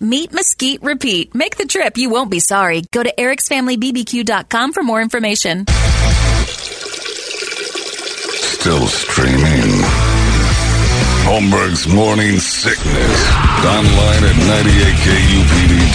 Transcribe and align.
Meet 0.00 0.32
Mesquite 0.32 0.82
Repeat. 0.82 1.34
Make 1.34 1.56
the 1.56 1.66
trip. 1.66 1.96
You 1.96 2.10
won't 2.10 2.30
be 2.30 2.40
sorry. 2.40 2.82
Go 2.90 3.02
to 3.02 3.12
ericsfamilybbq.com 3.16 4.72
for 4.72 4.82
more 4.82 5.00
information. 5.00 5.66
Still 8.58 8.86
streaming. 8.86 9.82
Holmberg's 11.24 11.86
Morning 11.86 12.38
Sickness. 12.38 13.30
Online 13.64 14.24
at 14.24 14.34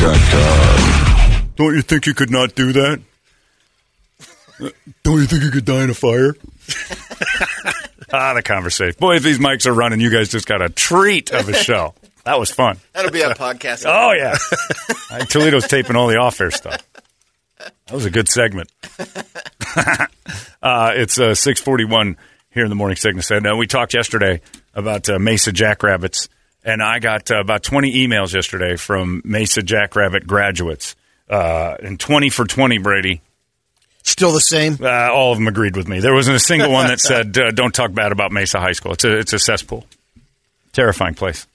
98kupd.com. 0.07 1.51
Don't 1.57 1.75
you 1.75 1.81
think 1.81 2.05
you 2.05 2.13
could 2.13 2.29
not 2.31 2.55
do 2.55 2.71
that? 2.73 3.01
Don't 5.03 5.19
you 5.19 5.25
think 5.25 5.43
you 5.43 5.51
could 5.51 5.65
die 5.65 5.83
in 5.83 5.89
a 5.89 5.93
fire? 5.93 6.35
ah, 8.13 8.33
the 8.33 8.41
conversation. 8.43 8.95
Boy, 8.99 9.16
if 9.17 9.23
these 9.23 9.39
mics 9.39 9.66
are 9.67 9.73
running, 9.73 10.00
you 10.00 10.09
guys 10.09 10.29
just 10.29 10.47
got 10.47 10.61
a 10.61 10.69
treat 10.69 11.31
of 11.31 11.50
a 11.50 11.53
show. 11.63 11.94
That 12.27 12.39
was 12.39 12.51
fun. 12.51 12.77
That'll 12.91 13.09
be 13.09 13.23
on 13.23 13.31
podcast. 13.35 13.85
Oh 13.88 14.11
yeah, 14.11 14.35
Toledo's 15.27 15.65
taping 15.65 15.95
all 15.95 16.07
the 16.07 16.17
off-air 16.17 16.51
stuff. 16.51 16.85
That 17.57 17.93
was 17.93 18.03
a 18.03 18.09
good 18.09 18.27
segment. 18.27 18.69
uh, 20.61 20.91
it's 20.93 21.17
uh, 21.17 21.35
six 21.35 21.61
forty-one 21.61 22.17
here 22.51 22.63
in 22.63 22.69
the 22.69 22.75
morning 22.75 22.97
sickness, 22.97 23.31
and 23.31 23.47
uh, 23.47 23.55
we 23.55 23.65
talked 23.65 23.93
yesterday 23.93 24.41
about 24.73 25.07
uh, 25.07 25.19
Mesa 25.19 25.53
Jackrabbits, 25.53 26.27
and 26.65 26.83
I 26.83 26.99
got 26.99 27.31
uh, 27.31 27.39
about 27.39 27.63
twenty 27.63 28.05
emails 28.05 28.33
yesterday 28.33 28.75
from 28.75 29.21
Mesa 29.23 29.63
Jackrabbit 29.63 30.27
graduates, 30.27 30.97
uh, 31.29 31.77
and 31.81 31.97
twenty 31.97 32.29
for 32.29 32.44
twenty, 32.44 32.77
Brady. 32.77 33.21
Still 34.03 34.33
the 34.33 34.41
same. 34.41 34.79
Uh, 34.81 35.09
all 35.13 35.31
of 35.31 35.38
them 35.38 35.47
agreed 35.47 35.77
with 35.77 35.88
me. 35.88 36.01
There 36.01 36.13
wasn't 36.13 36.35
a 36.35 36.41
single 36.41 36.73
one 36.73 36.88
that 36.88 36.99
said, 36.99 37.38
uh, 37.38 37.51
"Don't 37.51 37.73
talk 37.73 37.94
bad 37.94 38.11
about 38.11 38.33
Mesa 38.33 38.59
High 38.59 38.73
School." 38.73 38.91
It's 38.91 39.05
a 39.05 39.17
it's 39.17 39.31
a 39.31 39.39
cesspool, 39.39 39.85
terrifying 40.73 41.13
place. 41.13 41.47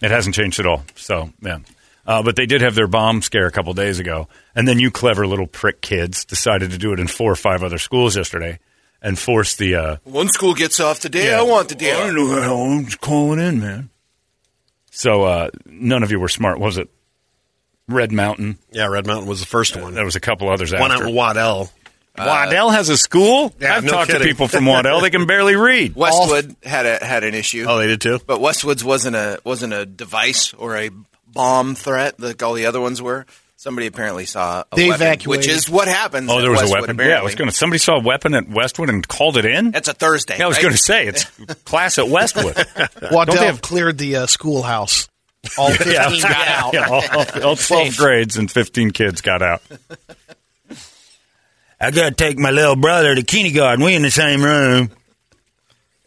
It 0.00 0.10
hasn't 0.10 0.34
changed 0.34 0.60
at 0.60 0.66
all. 0.66 0.84
So 0.94 1.30
yeah, 1.40 1.58
uh, 2.06 2.22
but 2.22 2.36
they 2.36 2.46
did 2.46 2.60
have 2.62 2.74
their 2.74 2.86
bomb 2.86 3.22
scare 3.22 3.46
a 3.46 3.50
couple 3.52 3.72
days 3.74 3.98
ago, 3.98 4.28
and 4.54 4.66
then 4.66 4.78
you 4.78 4.90
clever 4.90 5.26
little 5.26 5.46
prick 5.46 5.80
kids 5.80 6.24
decided 6.24 6.70
to 6.70 6.78
do 6.78 6.92
it 6.92 7.00
in 7.00 7.06
four 7.06 7.30
or 7.32 7.36
five 7.36 7.62
other 7.62 7.78
schools 7.78 8.16
yesterday, 8.16 8.58
and 9.02 9.18
force 9.18 9.56
the. 9.56 9.74
Uh, 9.74 9.96
One 10.04 10.28
school 10.28 10.54
gets 10.54 10.80
off 10.80 11.00
the 11.00 11.08
day 11.08 11.34
I 11.34 11.42
want 11.42 11.68
the 11.68 11.74
day. 11.74 11.92
I 11.92 12.06
don't 12.06 12.14
know 12.14 12.42
how 12.42 12.56
I'm 12.56 12.84
just 12.86 13.00
calling 13.00 13.40
in, 13.40 13.60
man. 13.60 13.90
So 14.90 15.24
uh, 15.24 15.50
none 15.66 16.02
of 16.02 16.10
you 16.10 16.18
were 16.18 16.28
smart, 16.28 16.58
was 16.58 16.78
it? 16.78 16.88
Red 17.88 18.12
Mountain. 18.12 18.58
Yeah, 18.70 18.86
Red 18.86 19.06
Mountain 19.06 19.28
was 19.28 19.40
the 19.40 19.46
first 19.46 19.74
one. 19.76 19.94
There 19.94 20.04
was 20.04 20.16
a 20.16 20.20
couple 20.20 20.48
others 20.50 20.72
One 20.72 20.90
after. 20.92 21.04
out 21.04 21.08
in 21.08 21.14
Waddell. 21.14 21.70
Waddell 22.18 22.70
has 22.70 22.88
a 22.88 22.96
school. 22.96 23.54
Yeah, 23.60 23.76
I've 23.76 23.84
no 23.84 23.90
talked 23.92 24.10
to 24.10 24.20
people 24.20 24.48
from 24.48 24.66
Waddell; 24.66 25.00
they 25.00 25.10
can 25.10 25.26
barely 25.26 25.56
read. 25.56 25.94
Westwood 25.96 26.56
had 26.62 26.86
a 26.86 27.04
had 27.04 27.24
an 27.24 27.34
issue. 27.34 27.64
Oh, 27.68 27.78
they 27.78 27.86
did 27.86 28.00
too. 28.00 28.20
But 28.26 28.40
Westwood's 28.40 28.84
wasn't 28.84 29.16
a 29.16 29.40
wasn't 29.44 29.72
a 29.72 29.86
device 29.86 30.52
or 30.54 30.76
a 30.76 30.90
bomb 31.26 31.74
threat 31.74 32.18
like 32.20 32.42
all 32.42 32.54
the 32.54 32.66
other 32.66 32.80
ones 32.80 33.00
were. 33.02 33.26
Somebody 33.56 33.88
apparently 33.88 34.24
saw 34.24 34.62
a 34.70 34.76
They 34.76 34.88
weapon, 34.88 35.02
evacuated. 35.06 35.46
which 35.46 35.48
is 35.52 35.68
what 35.68 35.88
happens. 35.88 36.30
Oh, 36.30 36.40
there 36.40 36.48
was 36.50 36.60
Westwood, 36.60 36.78
a 36.78 36.80
weapon. 36.82 36.96
Apparently. 36.96 37.12
Yeah, 37.14 37.20
I 37.20 37.24
was 37.24 37.34
going 37.34 37.50
to. 37.50 37.56
Somebody 37.56 37.78
saw 37.78 37.96
a 37.96 38.00
weapon 38.02 38.34
at 38.34 38.48
Westwood 38.48 38.88
and 38.88 39.06
called 39.06 39.36
it 39.36 39.44
in. 39.46 39.72
That's 39.72 39.88
a 39.88 39.94
Thursday. 39.94 40.38
Yeah, 40.38 40.44
I 40.44 40.46
was 40.48 40.58
right? 40.58 40.62
going 40.62 40.74
to 40.74 40.78
say 40.78 41.06
it's 41.08 41.24
class 41.64 41.98
at 41.98 42.08
Westwood. 42.08 42.56
Waddell 43.10 43.34
they 43.34 43.46
have- 43.46 43.60
cleared 43.60 43.98
the 43.98 44.14
uh, 44.14 44.26
schoolhouse. 44.26 45.08
All 45.56 45.70
15 45.72 46.20
got 46.22 46.48
out. 46.48 46.72
Yeah, 46.74 46.86
all, 46.88 47.02
all- 47.12 47.42
all 47.48 47.56
12 47.56 47.96
grades 47.96 48.36
and 48.36 48.48
15 48.50 48.92
kids 48.92 49.22
got 49.22 49.42
out. 49.42 49.60
I 51.80 51.90
got 51.90 52.08
to 52.08 52.14
take 52.14 52.38
my 52.38 52.50
little 52.50 52.76
brother 52.76 53.14
to 53.14 53.22
kindergarten. 53.22 53.84
We 53.84 53.94
in 53.94 54.02
the 54.02 54.10
same 54.10 54.42
room. 54.42 54.90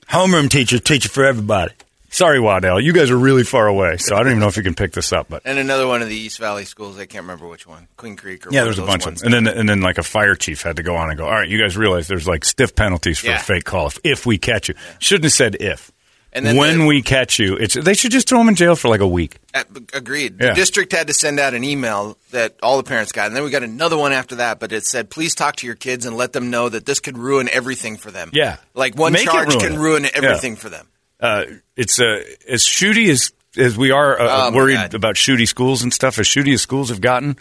Homeroom 0.09 0.49
teacher, 0.49 0.79
teacher 0.79 1.07
for 1.09 1.23
everybody. 1.25 1.73
Sorry, 2.09 2.41
Waddell. 2.41 2.81
You 2.81 2.91
guys 2.91 3.09
are 3.09 3.17
really 3.17 3.45
far 3.45 3.67
away, 3.67 3.95
so 3.95 4.15
I 4.15 4.19
don't 4.19 4.27
even 4.27 4.39
know 4.39 4.49
if 4.49 4.57
you 4.57 4.63
can 4.63 4.75
pick 4.75 4.91
this 4.91 5.13
up. 5.13 5.27
But 5.29 5.43
And 5.45 5.57
another 5.57 5.87
one 5.87 6.01
of 6.01 6.09
the 6.09 6.15
East 6.15 6.39
Valley 6.39 6.65
schools. 6.65 6.97
I 6.97 7.05
can't 7.05 7.23
remember 7.23 7.47
which 7.47 7.65
one. 7.65 7.87
Queen 7.95 8.17
Creek 8.17 8.45
or 8.45 8.49
yeah, 8.51 8.65
there's 8.65 8.79
a 8.79 8.85
bunch 8.85 9.05
of 9.07 9.17
them. 9.19 9.33
And 9.33 9.47
then, 9.47 9.57
and 9.57 9.69
then 9.69 9.79
like 9.79 9.97
a 9.97 10.03
fire 10.03 10.35
chief 10.35 10.61
had 10.61 10.75
to 10.75 10.83
go 10.83 10.97
on 10.97 11.09
and 11.09 11.17
go, 11.17 11.23
all 11.23 11.31
right, 11.31 11.47
you 11.47 11.57
guys 11.57 11.77
realize 11.77 12.09
there's 12.09 12.27
like 12.27 12.43
stiff 12.43 12.75
penalties 12.75 13.19
for 13.19 13.27
Yeah. 13.27 13.37
a 13.37 13.39
fake 13.39 13.63
call 13.63 13.87
if, 13.87 13.97
if 14.03 14.25
we 14.25 14.37
catch 14.37 14.67
you. 14.67 14.75
Shouldn't 14.99 15.23
have 15.23 15.31
said 15.33 15.55
if. 15.61 15.89
And 16.33 16.45
then 16.45 16.55
when 16.55 16.79
the- 16.79 16.85
we 16.85 17.01
catch 17.01 17.39
you, 17.39 17.55
it's 17.55 17.73
they 17.75 17.93
should 17.93 18.11
just 18.11 18.29
throw 18.29 18.37
them 18.39 18.47
in 18.49 18.55
jail 18.55 18.75
for 18.77 18.87
like 18.87 19.01
a 19.01 19.07
week. 19.07 19.37
Uh, 19.53 19.63
agreed. 19.93 20.37
Yeah. 20.39 20.49
The 20.49 20.53
district 20.55 20.93
had 20.93 21.07
to 21.07 21.13
send 21.13 21.39
out 21.41 21.53
an 21.53 21.63
email 21.65 22.17
that 22.31 22.55
all 22.63 22.77
the 22.77 22.83
parents 22.83 23.11
got, 23.11 23.27
and 23.27 23.35
then 23.35 23.43
we 23.43 23.49
got 23.49 23.63
another 23.63 23.97
one 23.97 24.13
after 24.13 24.35
that. 24.35 24.59
But 24.59 24.71
it 24.71 24.85
said, 24.85 25.09
"Please 25.09 25.35
talk 25.35 25.57
to 25.57 25.65
your 25.65 25.75
kids 25.75 26.05
and 26.05 26.15
let 26.15 26.31
them 26.31 26.49
know 26.49 26.69
that 26.69 26.85
this 26.85 27.01
could 27.01 27.17
ruin 27.17 27.49
everything 27.51 27.97
for 27.97 28.11
them." 28.11 28.29
Yeah. 28.33 28.57
like 28.73 28.95
one 28.95 29.11
Make 29.11 29.25
charge 29.25 29.49
ruin 29.49 29.59
can 29.59 29.73
it. 29.73 29.77
ruin 29.79 30.03
Yeah. 30.05 30.09
everything 30.13 30.55
for 30.55 30.69
them. 30.69 30.87
uh, 31.19 31.43
it's 31.75 31.99
uh, 31.99 32.23
as 32.47 32.63
shooty 32.63 33.09
as 33.09 33.31
as 33.57 33.77
we 33.77 33.91
are 33.91 34.17
uh, 34.17 34.49
Oh, 34.49 34.51
worried 34.55 34.93
about 34.93 35.15
shooty 35.15 35.45
schools 35.47 35.83
and 35.83 35.93
stuff. 35.93 36.17
As 36.17 36.25
shooty 36.27 36.53
as 36.53 36.61
schools 36.61 36.87
have 36.87 37.01
gotten, 37.01 37.31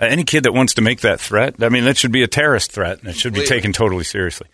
uh, 0.00 0.04
any 0.06 0.22
kid 0.22 0.44
that 0.44 0.52
wants 0.52 0.74
to 0.74 0.82
make 0.82 1.00
that 1.00 1.18
threat, 1.20 1.56
I 1.60 1.68
mean, 1.68 1.84
that 1.86 1.96
should 1.96 2.12
be 2.12 2.22
a 2.22 2.28
terrorist 2.28 2.70
threat, 2.70 3.00
and 3.00 3.08
it 3.08 3.16
should 3.16 3.34
be 3.34 3.44
taken 3.44 3.72
totally 3.72 4.04
seriously. 4.04 4.46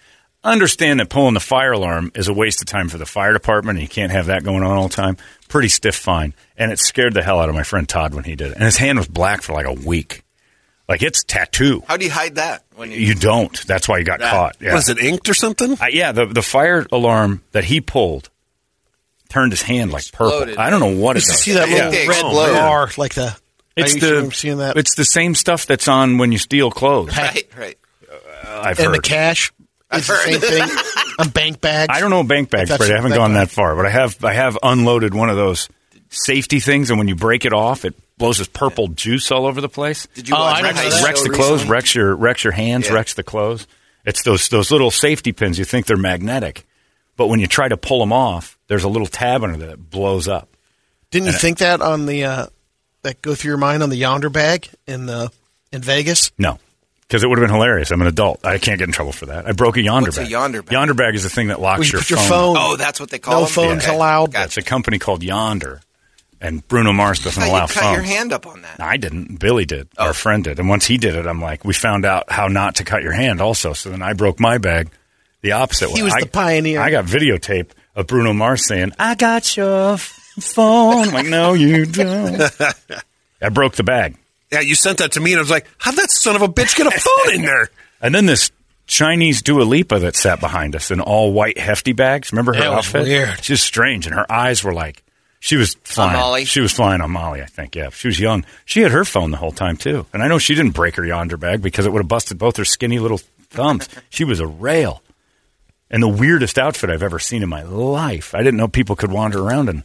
Understand 0.45 0.99
that 0.99 1.09
pulling 1.09 1.35
the 1.35 1.41
fire 1.41 1.71
alarm 1.73 2.11
is 2.17 2.27
a 2.27 2.33
waste 2.33 2.61
of 2.63 2.67
time 2.67 2.89
for 2.89 2.99
the 2.99 3.07
fire 3.07 3.33
department, 3.33 3.79
and 3.79 3.83
you 3.83 3.89
can't 3.89 4.11
have 4.11 4.27
that 4.27 4.43
going 4.43 4.65
on 4.65 4.77
all 4.77 4.89
the 4.89 4.95
time. 4.95 5.17
Pretty 5.49 5.69
stiff 5.69 5.95
fine, 5.95 6.35
and 6.57 6.73
it 6.73 6.81
scared 6.81 7.15
the 7.15 7.23
hell 7.23 7.39
out 7.39 7.49
of 7.49 7.55
my 7.55 7.63
friend 7.63 7.89
Todd 7.89 8.13
when 8.13 8.25
he 8.25 8.35
did 8.35 8.49
it, 8.51 8.55
and 8.55 8.65
his 8.65 8.77
hand 8.77 8.99
was 8.99 9.07
black 9.07 9.43
for 9.43 9.53
like 9.53 9.67
a 9.67 9.73
week, 9.73 10.25
like 10.89 11.01
it's 11.03 11.23
tattoo. 11.23 11.85
How 11.87 11.97
do 11.97 12.05
you 12.05 12.11
hide 12.11 12.35
that 12.37 12.65
when 12.75 12.91
you? 12.91 12.97
You 12.99 13.15
don't. 13.15 13.65
That's 13.69 13.89
why 13.89 13.99
you 13.99 14.05
got 14.05 14.19
That- 14.19 14.33
caught. 14.33 14.57
Yeah. 14.61 14.75
Was 14.75 14.89
it 14.89 14.99
inked 14.99 15.29
or 15.29 15.35
something? 15.35 15.75
Uh, 15.81 15.87
yeah, 15.93 16.11
the 16.11 16.27
the 16.27 16.43
fire 16.43 16.87
alarm 16.91 17.43
that 17.53 17.63
he 17.65 17.81
pulled 17.81 18.29
turned 19.29 19.53
his 19.53 19.63
hand 19.63 19.93
like 19.93 20.03
Exploded. 20.03 20.57
purple. 20.57 20.61
I 20.63 20.71
don't 20.71 20.81
know 20.81 21.01
what 21.01 21.17
it's. 21.17 21.27
Used 21.29 21.39
to 21.39 21.43
see 21.45 21.53
that 21.53 21.69
little 21.69 21.91
they 21.93 22.09
red 22.09 22.17
explode. 22.19 22.53
bar, 22.55 22.91
like 22.97 23.15
the. 23.15 23.37
It's 23.77 23.95
I 23.95 23.99
the 24.01 24.31
seeing 24.35 24.59
that. 24.59 24.77
It's 24.77 24.97
the 24.97 25.05
same 25.05 25.37
stuff 25.37 25.67
that's 25.67 25.87
on 25.87 26.19
when 26.19 26.33
you 26.33 26.39
steal 26.39 26.71
clothes. 26.73 27.17
right, 27.17 27.49
right. 27.57 27.79
I've 28.45 28.79
and 28.81 28.89
heard. 28.89 28.97
the 28.97 29.01
cash. 29.03 29.53
It's 29.93 30.07
the 30.07 30.15
I've 30.15 30.21
same 30.21 30.41
thing. 30.41 30.77
On 31.19 31.29
bank 31.29 31.61
bags. 31.61 31.95
I 31.95 32.01
don't 32.01 32.11
know 32.11 32.23
bank 32.23 32.51
bags, 32.51 32.71
That's- 32.71 32.79
Brady. 32.79 32.95
I 32.95 32.97
haven't 32.97 33.17
gone 33.17 33.33
guy. 33.33 33.41
that 33.41 33.51
far, 33.51 33.77
but 33.77 33.87
I 33.87 33.91
have. 33.91 34.25
I 34.25 34.33
have 34.33 34.59
unloaded 34.63 35.13
one 35.15 35.29
of 35.31 35.37
those 35.37 35.69
safety 36.09 36.61
things, 36.61 36.91
and 36.91 36.99
when 36.99 37.09
you 37.09 37.15
break 37.17 37.45
it 37.45 37.53
off, 37.53 37.85
it 37.85 37.95
blows 38.19 38.39
this 38.39 38.49
purple 38.49 38.89
juice 38.89 39.31
all 39.31 39.47
over 39.47 39.61
the 39.61 39.69
place. 39.69 40.07
Did 40.15 40.29
you 40.29 40.35
Oh, 40.37 40.41
watch 40.41 40.59
I 40.59 40.63
my 40.63 40.69
didn't 40.73 40.77
know 40.77 40.83
Heist 40.83 40.91
that. 40.91 40.99
show 41.01 41.05
wrecks 41.07 41.23
the 41.23 41.29
clothes, 41.31 41.51
recently? 41.53 41.71
wrecks 41.73 41.95
your 41.95 42.15
wrecks 42.17 42.45
your 42.45 42.53
hands, 42.53 42.87
Yeah. 42.89 42.95
wrecks 42.95 43.15
the 43.15 43.23
clothes. 43.23 43.67
It's 44.05 44.23
those 44.23 44.49
those 44.49 44.71
little 44.71 44.91
safety 44.91 45.33
pins. 45.33 45.59
You 45.59 45.65
think 45.65 45.87
they're 45.87 45.97
magnetic, 45.97 46.65
but 47.17 47.27
when 47.29 47.41
you 47.41 47.47
try 47.47 47.69
to 47.69 47.77
pull 47.77 48.01
them 48.01 48.13
off, 48.13 48.59
there's 48.69 48.85
a 48.85 48.89
little 48.89 49.07
tab 49.07 49.43
under 49.45 49.67
that 49.67 49.91
blows 49.91 50.29
up. 50.29 50.49
Didn't 51.11 51.27
you 51.27 51.33
think 51.35 51.59
that 51.59 51.81
on 51.83 52.07
the 52.07 52.25
uh, 52.25 52.47
that 53.03 53.21
go 53.23 53.35
through 53.35 53.51
your 53.51 53.59
mind 53.59 53.83
on 53.83 53.91
the 53.91 54.01
Yondr 54.01 54.33
bag 54.33 54.69
in 54.87 55.05
the 55.07 55.31
in 55.73 55.83
Vegas? 55.83 56.33
No, 56.39 56.59
because 57.13 57.23
it 57.25 57.29
would 57.29 57.37
have 57.39 57.47
been 57.47 57.55
hilarious. 57.55 57.91
I'm 57.91 58.01
an 58.01 58.07
adult. 58.07 58.43
I 58.43 58.57
can't 58.57 58.79
get 58.79 58.89
in 58.89 58.93
trouble 58.93 59.13
for 59.13 59.27
that. 59.27 59.47
I 59.47 59.53
broke 59.53 59.77
a 59.77 59.81
Yondr 59.81 60.01
What's 60.05 60.17
a 60.17 60.23
bag. 60.23 60.31
Yondr 60.31 60.65
bag? 60.65 60.75
Yondr 60.75 60.97
bag 60.97 61.15
is 61.15 61.25
the 61.25 61.29
thing 61.29 61.49
that 61.49 61.61
locks 61.61 61.81
Where 61.81 61.87
you 61.87 61.93
your, 61.93 62.01
put 62.01 62.09
your 62.11 62.19
phone. 62.21 62.57
phone. 62.57 62.57
Oh, 62.59 62.77
that's 62.77 62.99
what 62.99 63.11
they 63.11 63.19
call 63.19 63.35
it. 63.35 63.37
No 63.37 63.45
them? 63.45 63.53
phones 63.53 63.85
Okay. 63.85 63.95
allowed. 63.95 64.33
Gotcha. 64.33 64.45
It's 64.47 64.57
a 64.57 64.63
company 64.63 64.99
called 64.99 65.21
Yondr, 65.21 65.83
and 66.41 66.67
Bruno 66.69 66.95
Mars 66.95 67.23
doesn't 67.23 67.43
thought 67.43 67.51
allow 67.51 67.63
you 67.65 67.69
cut 67.69 67.83
phones. 67.83 67.97
your 67.97 68.17
hand 68.17 68.33
up 68.33 68.47
on 68.47 68.63
that. 68.63 68.81
I 68.81 68.97
didn't. 68.97 69.39
Billy 69.39 69.67
did. 69.67 69.89
Oh. 69.99 70.07
Our 70.07 70.13
friend 70.15 70.43
did. 70.43 70.59
And 70.59 70.71
once 70.71 70.87
he 70.87 70.97
did 70.97 71.15
it, 71.15 71.27
I'm 71.27 71.43
like, 71.43 71.67
we 71.67 71.75
found 71.75 72.07
out 72.07 72.33
how 72.33 72.49
not 72.49 72.77
to 72.77 72.85
cut 72.85 73.03
your 73.03 73.13
hand 73.13 73.43
also. 73.43 73.75
So 73.75 73.91
then 73.91 74.01
I 74.01 74.15
broke 74.15 74.41
my 74.41 74.57
bag 74.57 74.89
the 75.43 75.53
opposite 75.53 75.91
way. 75.91 75.97
He 75.97 76.03
was 76.03 76.15
I- 76.15 76.21
the 76.21 76.29
pioneer. 76.29 76.81
I 76.81 76.89
got 76.91 77.05
videotape 77.05 77.73
of 77.95 78.07
Bruno 78.07 78.33
Mars 78.33 78.67
saying, 78.67 78.93
I 78.99 79.17
got 79.17 79.55
your 79.55 79.99
phone. 79.99 81.09
I'm 81.09 81.13
like, 81.13 81.27
no, 81.27 81.53
you 81.53 81.85
don't. 81.85 82.41
I 83.43 83.51
broke 83.51 83.75
the 83.75 83.83
bag. 83.85 84.17
Yeah, 84.53 84.61
you 84.61 84.75
sent 84.75 84.99
that 84.99 85.13
to 85.13 85.21
me, 85.21 85.33
and 85.33 85.39
I 85.39 85.43
was 85.43 85.51
like, 85.51 85.67
"How'd 85.79 85.97
that 85.97 86.11
son 86.11 86.37
of 86.37 86.43
a 86.43 86.49
bitch 86.49 86.77
get 86.77 86.87
a 86.87 86.91
phone 86.91 87.35
in 87.35 87.43
there?" 87.43 87.71
And 88.05 88.13
then 88.15 88.27
this 88.27 88.51
Chinese 88.89 89.43
Dua 89.43 89.63
Lipa 89.63 90.01
that 90.01 90.17
sat 90.17 90.41
behind 90.41 90.75
us 90.75 90.91
in 90.91 91.01
all 91.01 91.33
white 91.33 91.57
hefty 91.57 91.93
bags. 91.93 92.33
Remember 92.33 92.53
her 92.53 92.61
That 92.61 92.71
was 92.71 92.79
outfit? 92.89 93.05
weird. 93.05 93.45
She 93.45 93.53
was 93.53 93.63
strange, 93.63 94.07
and 94.07 94.15
her 94.15 94.31
eyes 94.31 94.65
were 94.65 94.75
like 94.75 95.03
she 95.39 95.57
was 95.57 95.75
flying. 95.85 96.13
Molly? 96.19 96.45
She 96.45 96.61
was 96.61 96.73
flying 96.73 97.01
on 97.01 97.11
Molly, 97.13 97.43
I 97.43 97.47
think. 97.47 97.77
Yeah, 97.77 97.91
she 97.91 98.09
was 98.09 98.19
young. 98.21 98.45
She 98.65 98.81
had 98.83 98.91
her 98.91 99.05
phone 99.05 99.31
the 99.31 99.37
whole 99.37 99.53
time 99.53 99.77
too, 99.77 100.07
and 100.13 100.21
I 100.23 100.27
know 100.29 100.39
she 100.39 100.55
didn't 100.57 100.73
break 100.75 100.97
her 100.97 101.03
Yondr 101.05 101.39
bag 101.39 101.63
because 101.63 101.87
it 101.87 101.93
would 101.93 102.01
have 102.01 102.09
busted 102.09 102.39
both 102.39 102.57
her 102.57 102.65
skinny 102.65 102.99
little 102.99 103.21
thumbs. 103.51 103.89
she 104.11 104.25
was 104.25 104.41
a 104.41 104.47
rail, 104.49 105.01
and 105.89 106.03
the 106.03 106.09
weirdest 106.09 106.59
outfit 106.59 106.91
I've 106.91 107.03
ever 107.05 107.21
seen 107.21 107.43
in 107.45 107.49
my 107.49 107.63
life. 107.63 108.35
I 108.35 108.39
didn't 108.39 108.57
know 108.57 108.67
people 108.69 108.97
could 108.97 109.13
wander 109.13 109.41
around 109.43 109.69
in 109.69 109.85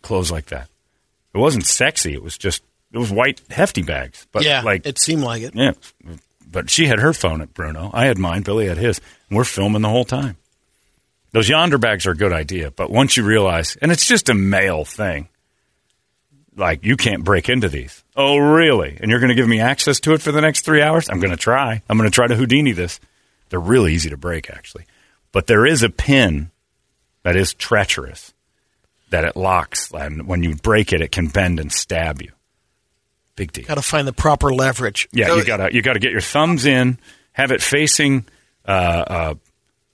clothes 0.00 0.30
like 0.32 0.46
that. 0.46 0.68
It 1.34 1.38
wasn't 1.38 1.66
sexy. 1.66 2.14
It 2.14 2.22
was 2.22 2.38
just 2.38 2.62
it 2.92 2.98
was 2.98 3.10
white 3.10 3.40
hefty 3.50 3.82
bags, 3.82 4.26
but 4.32 4.44
yeah, 4.44 4.62
like 4.62 4.86
it 4.86 4.98
seemed 4.98 5.22
like 5.22 5.42
it. 5.42 5.54
yeah, 5.54 5.72
but 6.50 6.70
she 6.70 6.86
had 6.86 6.98
her 6.98 7.12
phone 7.12 7.40
at 7.40 7.54
Bruno. 7.54 7.90
I 7.92 8.06
had 8.06 8.18
mine. 8.18 8.42
Billy 8.42 8.66
had 8.66 8.78
his. 8.78 9.00
And 9.28 9.36
we're 9.36 9.44
filming 9.44 9.82
the 9.82 9.88
whole 9.88 10.04
time. 10.04 10.36
Those 11.32 11.48
Yondr 11.48 11.80
bags 11.80 12.06
are 12.06 12.10
a 12.10 12.16
good 12.16 12.32
idea, 12.32 12.72
but 12.72 12.90
once 12.90 13.16
you 13.16 13.22
realize, 13.22 13.76
and 13.80 13.92
it's 13.92 14.06
just 14.06 14.28
a 14.28 14.34
male 14.34 14.84
thing, 14.84 15.28
like 16.56 16.84
you 16.84 16.96
can't 16.96 17.22
break 17.22 17.48
into 17.48 17.68
these. 17.68 18.02
Oh, 18.16 18.36
really? 18.36 18.98
And 19.00 19.10
you're 19.10 19.20
going 19.20 19.28
to 19.28 19.36
give 19.36 19.48
me 19.48 19.60
access 19.60 20.00
to 20.00 20.12
it 20.12 20.22
for 20.22 20.32
the 20.32 20.40
next 20.40 20.64
three 20.64 20.82
hours? 20.82 21.08
I'm 21.08 21.20
going 21.20 21.30
to 21.30 21.36
try. 21.36 21.82
I'm 21.88 21.96
going 21.96 22.10
to 22.10 22.14
try 22.14 22.26
to 22.26 22.34
Houdini 22.34 22.72
this. 22.72 22.98
They're 23.48 23.60
really 23.60 23.94
easy 23.94 24.10
to 24.10 24.16
break, 24.16 24.50
actually. 24.50 24.86
But 25.30 25.46
there 25.46 25.64
is 25.64 25.84
a 25.84 25.88
pin 25.88 26.50
that 27.22 27.36
is 27.36 27.54
treacherous 27.54 28.34
that 29.10 29.24
it 29.24 29.36
locks, 29.36 29.92
and 29.92 30.26
when 30.26 30.42
you 30.42 30.56
break 30.56 30.92
it, 30.92 31.00
it 31.00 31.12
can 31.12 31.28
bend 31.28 31.60
and 31.60 31.72
stab 31.72 32.22
you. 32.22 32.32
Big 33.40 33.52
deal. 33.52 33.64
Got 33.64 33.76
to 33.76 33.82
find 33.82 34.06
the 34.06 34.12
proper 34.12 34.52
leverage. 34.52 35.08
Yeah, 35.12 35.34
you 35.34 35.46
gotta 35.46 35.74
you 35.74 35.80
gotta 35.80 35.98
get 35.98 36.12
your 36.12 36.20
thumbs 36.20 36.66
in, 36.66 36.98
have 37.32 37.52
it 37.52 37.62
facing 37.62 38.26
uh, 38.68 38.70
uh, 38.70 39.34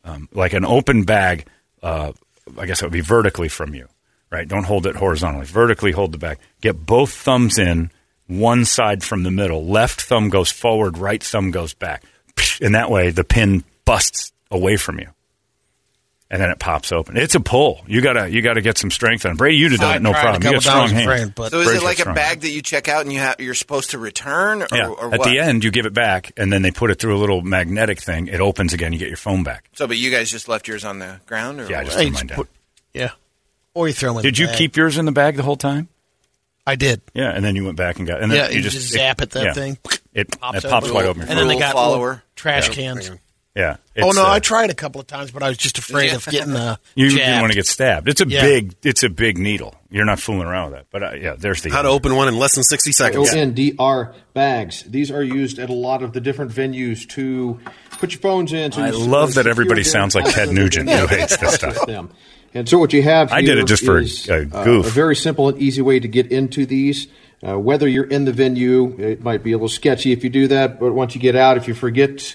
um, 0.04 0.28
like 0.32 0.52
an 0.52 0.64
open 0.64 1.04
bag. 1.04 1.46
Uh, 1.80 2.10
I 2.58 2.66
guess 2.66 2.82
it 2.82 2.86
would 2.86 2.92
be 2.92 3.02
vertically 3.02 3.46
from 3.46 3.72
you, 3.72 3.86
right? 4.32 4.48
Don't 4.48 4.64
hold 4.64 4.84
it 4.88 4.96
horizontally. 4.96 5.46
Vertically 5.46 5.92
hold 5.92 6.10
the 6.10 6.18
bag. 6.18 6.38
Get 6.60 6.84
both 6.86 7.12
thumbs 7.12 7.56
in, 7.56 7.92
one 8.26 8.64
side 8.64 9.04
from 9.04 9.22
the 9.22 9.30
middle. 9.30 9.64
Left 9.64 10.00
thumb 10.00 10.28
goes 10.28 10.50
forward, 10.50 10.98
right 10.98 11.22
thumb 11.22 11.52
goes 11.52 11.72
back, 11.72 12.02
and 12.60 12.74
that 12.74 12.90
way 12.90 13.10
the 13.10 13.22
pin 13.22 13.62
busts 13.84 14.32
away 14.50 14.76
from 14.76 14.98
you, 14.98 15.06
and 16.30 16.42
then 16.42 16.50
it 16.50 16.58
pops 16.58 16.90
open. 16.92 17.16
It's 17.16 17.34
a 17.34 17.40
pull. 17.40 17.80
You 17.86 18.00
gotta 18.00 18.28
you 18.28 18.42
gotta 18.42 18.60
get 18.60 18.78
some 18.78 18.90
strength 18.90 19.24
on. 19.24 19.32
it. 19.32 19.38
Brady, 19.38 19.56
you'd 19.58 19.72
have 19.72 19.80
done 19.80 19.96
it 19.96 20.02
no 20.02 20.10
tried 20.10 20.18
a 20.18 20.22
problem. 20.22 20.42
You 20.42 20.48
couple 20.48 20.54
got 20.54 20.62
strong 20.62 20.88
hands. 20.90 21.04
Fran, 21.04 21.32
but- 21.36 21.50
So 21.52 21.60
is 21.60 21.66
Brady's 21.66 21.82
it 21.82 21.84
like 21.84 21.98
a 22.00 22.04
bag 22.06 22.16
hands. 22.16 22.42
that 22.42 22.50
you 22.50 22.62
check 22.62 22.88
out 22.88 23.02
and 23.02 23.12
you 23.12 23.20
have, 23.20 23.36
you're 23.40 23.54
supposed 23.54 23.90
to 23.90 23.98
return, 23.98 24.62
or, 24.62 24.68
Yeah. 24.72 24.88
or 24.88 25.12
At 25.14 25.20
what? 25.20 25.28
the 25.28 25.38
end, 25.38 25.62
you 25.64 25.70
give 25.70 25.86
it 25.86 25.94
back, 25.94 26.32
and 26.36 26.52
then 26.52 26.62
they 26.62 26.70
put 26.70 26.90
it 26.90 26.98
through 26.98 27.16
a 27.16 27.20
little 27.20 27.42
magnetic 27.42 28.00
thing. 28.00 28.26
It 28.28 28.40
opens 28.40 28.72
again. 28.72 28.92
You 28.92 28.98
get 28.98 29.08
your 29.08 29.16
phone 29.16 29.42
back. 29.44 29.68
So, 29.74 29.86
but 29.86 29.98
you 29.98 30.10
guys 30.10 30.30
just 30.30 30.48
left 30.48 30.66
yours 30.68 30.84
on 30.84 30.98
the 30.98 31.20
ground, 31.26 31.60
or 31.60 31.68
Yeah, 31.70 31.80
I 31.80 31.84
just 31.84 31.96
threw 31.96 32.10
mine 32.10 32.26
down. 32.26 32.36
put- 32.36 32.48
yeah. 32.92 33.10
Or 33.74 33.86
you 33.88 33.94
throw 33.94 34.10
them 34.10 34.18
in 34.18 34.22
Did 34.24 34.34
the 34.36 34.40
you 34.40 34.46
bag. 34.48 34.56
keep 34.56 34.76
yours 34.76 34.96
in 34.98 35.04
the 35.04 35.12
bag 35.12 35.36
the 35.36 35.42
whole 35.42 35.56
time? 35.56 35.88
I 36.66 36.74
did. 36.74 37.02
Yeah, 37.14 37.30
and 37.30 37.44
then 37.44 37.54
you 37.54 37.64
went 37.64 37.76
back 37.76 37.98
and 37.98 38.08
got. 38.08 38.20
And 38.20 38.32
then 38.32 38.38
Yeah, 38.38 38.48
you 38.48 38.56
you 38.56 38.62
just, 38.62 38.74
just 38.76 38.88
zap 38.92 39.20
it, 39.20 39.30
that 39.30 39.44
yeah. 39.44 39.52
thing. 39.52 39.78
It 40.14 40.40
Pops 40.40 40.64
it 40.64 40.68
pops 40.68 40.86
open. 40.86 40.94
wide 40.96 41.04
open. 41.06 41.22
And 41.22 41.38
then 41.38 41.46
they 41.46 41.54
Rule 41.54 41.60
got 41.60 41.74
follower. 41.74 41.98
little 42.08 42.22
trash 42.34 42.70
cans. 42.70 43.10
Yeah. 43.56 43.76
Oh 43.98 44.10
no, 44.10 44.22
uh, 44.26 44.28
I 44.30 44.38
tried 44.38 44.68
a 44.68 44.74
couple 44.74 45.00
of 45.00 45.06
times, 45.06 45.30
but 45.30 45.42
I 45.42 45.48
was 45.48 45.56
just 45.56 45.78
afraid 45.78 46.12
of 46.12 46.26
getting 46.26 46.52
the 46.52 46.78
You 46.94 47.08
jabbed. 47.08 47.18
didn't 47.20 47.40
want 47.40 47.52
to 47.52 47.56
get 47.56 47.66
stabbed. 47.66 48.06
It's 48.08 48.20
a 48.20 48.28
Yeah. 48.28 48.42
big. 48.42 48.74
It's 48.82 49.02
a 49.02 49.08
big 49.08 49.38
needle. 49.38 49.74
You're 49.90 50.04
not 50.04 50.20
fooling 50.20 50.46
around 50.46 50.72
with 50.72 50.80
that. 50.80 50.86
But 50.90 51.02
uh, 51.02 51.12
yeah, 51.14 51.36
there's 51.38 51.62
the 51.62 51.70
How 51.70 51.80
to 51.80 51.88
open 51.88 52.14
one 52.14 52.28
in 52.28 52.38
less 52.38 52.54
than 52.54 52.64
sixty 52.64 52.92
seconds. 52.92 53.32
Yondr 53.32 54.14
bags. 54.34 54.82
These 54.82 55.10
are 55.10 55.22
used 55.22 55.58
at 55.58 55.70
a 55.70 55.74
lot 55.74 56.02
of 56.02 56.12
the 56.12 56.20
different 56.20 56.52
venues 56.52 57.08
to 57.10 57.58
put 57.92 58.12
your 58.12 58.20
phones 58.20 58.52
in. 58.52 58.72
So 58.72 58.82
I 58.82 58.90
love 58.90 59.34
that 59.34 59.46
everybody 59.46 59.84
sounds 59.84 60.14
like 60.14 60.26
Ted 60.34 60.50
Nugent, 60.52 60.90
who 60.90 61.06
hates 61.16 61.38
this 61.38 61.54
stuff. 61.54 61.78
And 62.54 62.68
so 62.68 62.78
what 62.78 62.92
you 62.92 63.02
have 63.02 63.32
I 63.32 63.40
did 63.42 63.58
it 63.58 63.66
just 63.66 63.84
for 63.84 63.98
a- 63.98 64.02
is, 64.02 64.28
a 64.28 64.42
uh, 64.54 64.64
goof. 64.64 64.86
a 64.86 64.90
very 64.90 65.16
simple 65.16 65.48
and 65.48 65.58
easy 65.60 65.82
way 65.82 65.98
to 66.00 66.08
get 66.08 66.30
into 66.30 66.64
these. 66.66 67.06
Uh, 67.46 67.58
whether 67.58 67.86
you're 67.86 68.04
in 68.06 68.24
the 68.24 68.32
venue, 68.32 68.96
it 68.98 69.22
might 69.22 69.42
be 69.42 69.52
a 69.52 69.56
little 69.56 69.68
sketchy 69.68 70.12
if 70.12 70.24
you 70.24 70.30
do 70.30 70.48
that, 70.48 70.80
but 70.80 70.92
once 70.92 71.14
you 71.14 71.20
get 71.20 71.36
out, 71.36 71.58
if 71.58 71.68
you 71.68 71.74
forget 71.74 72.34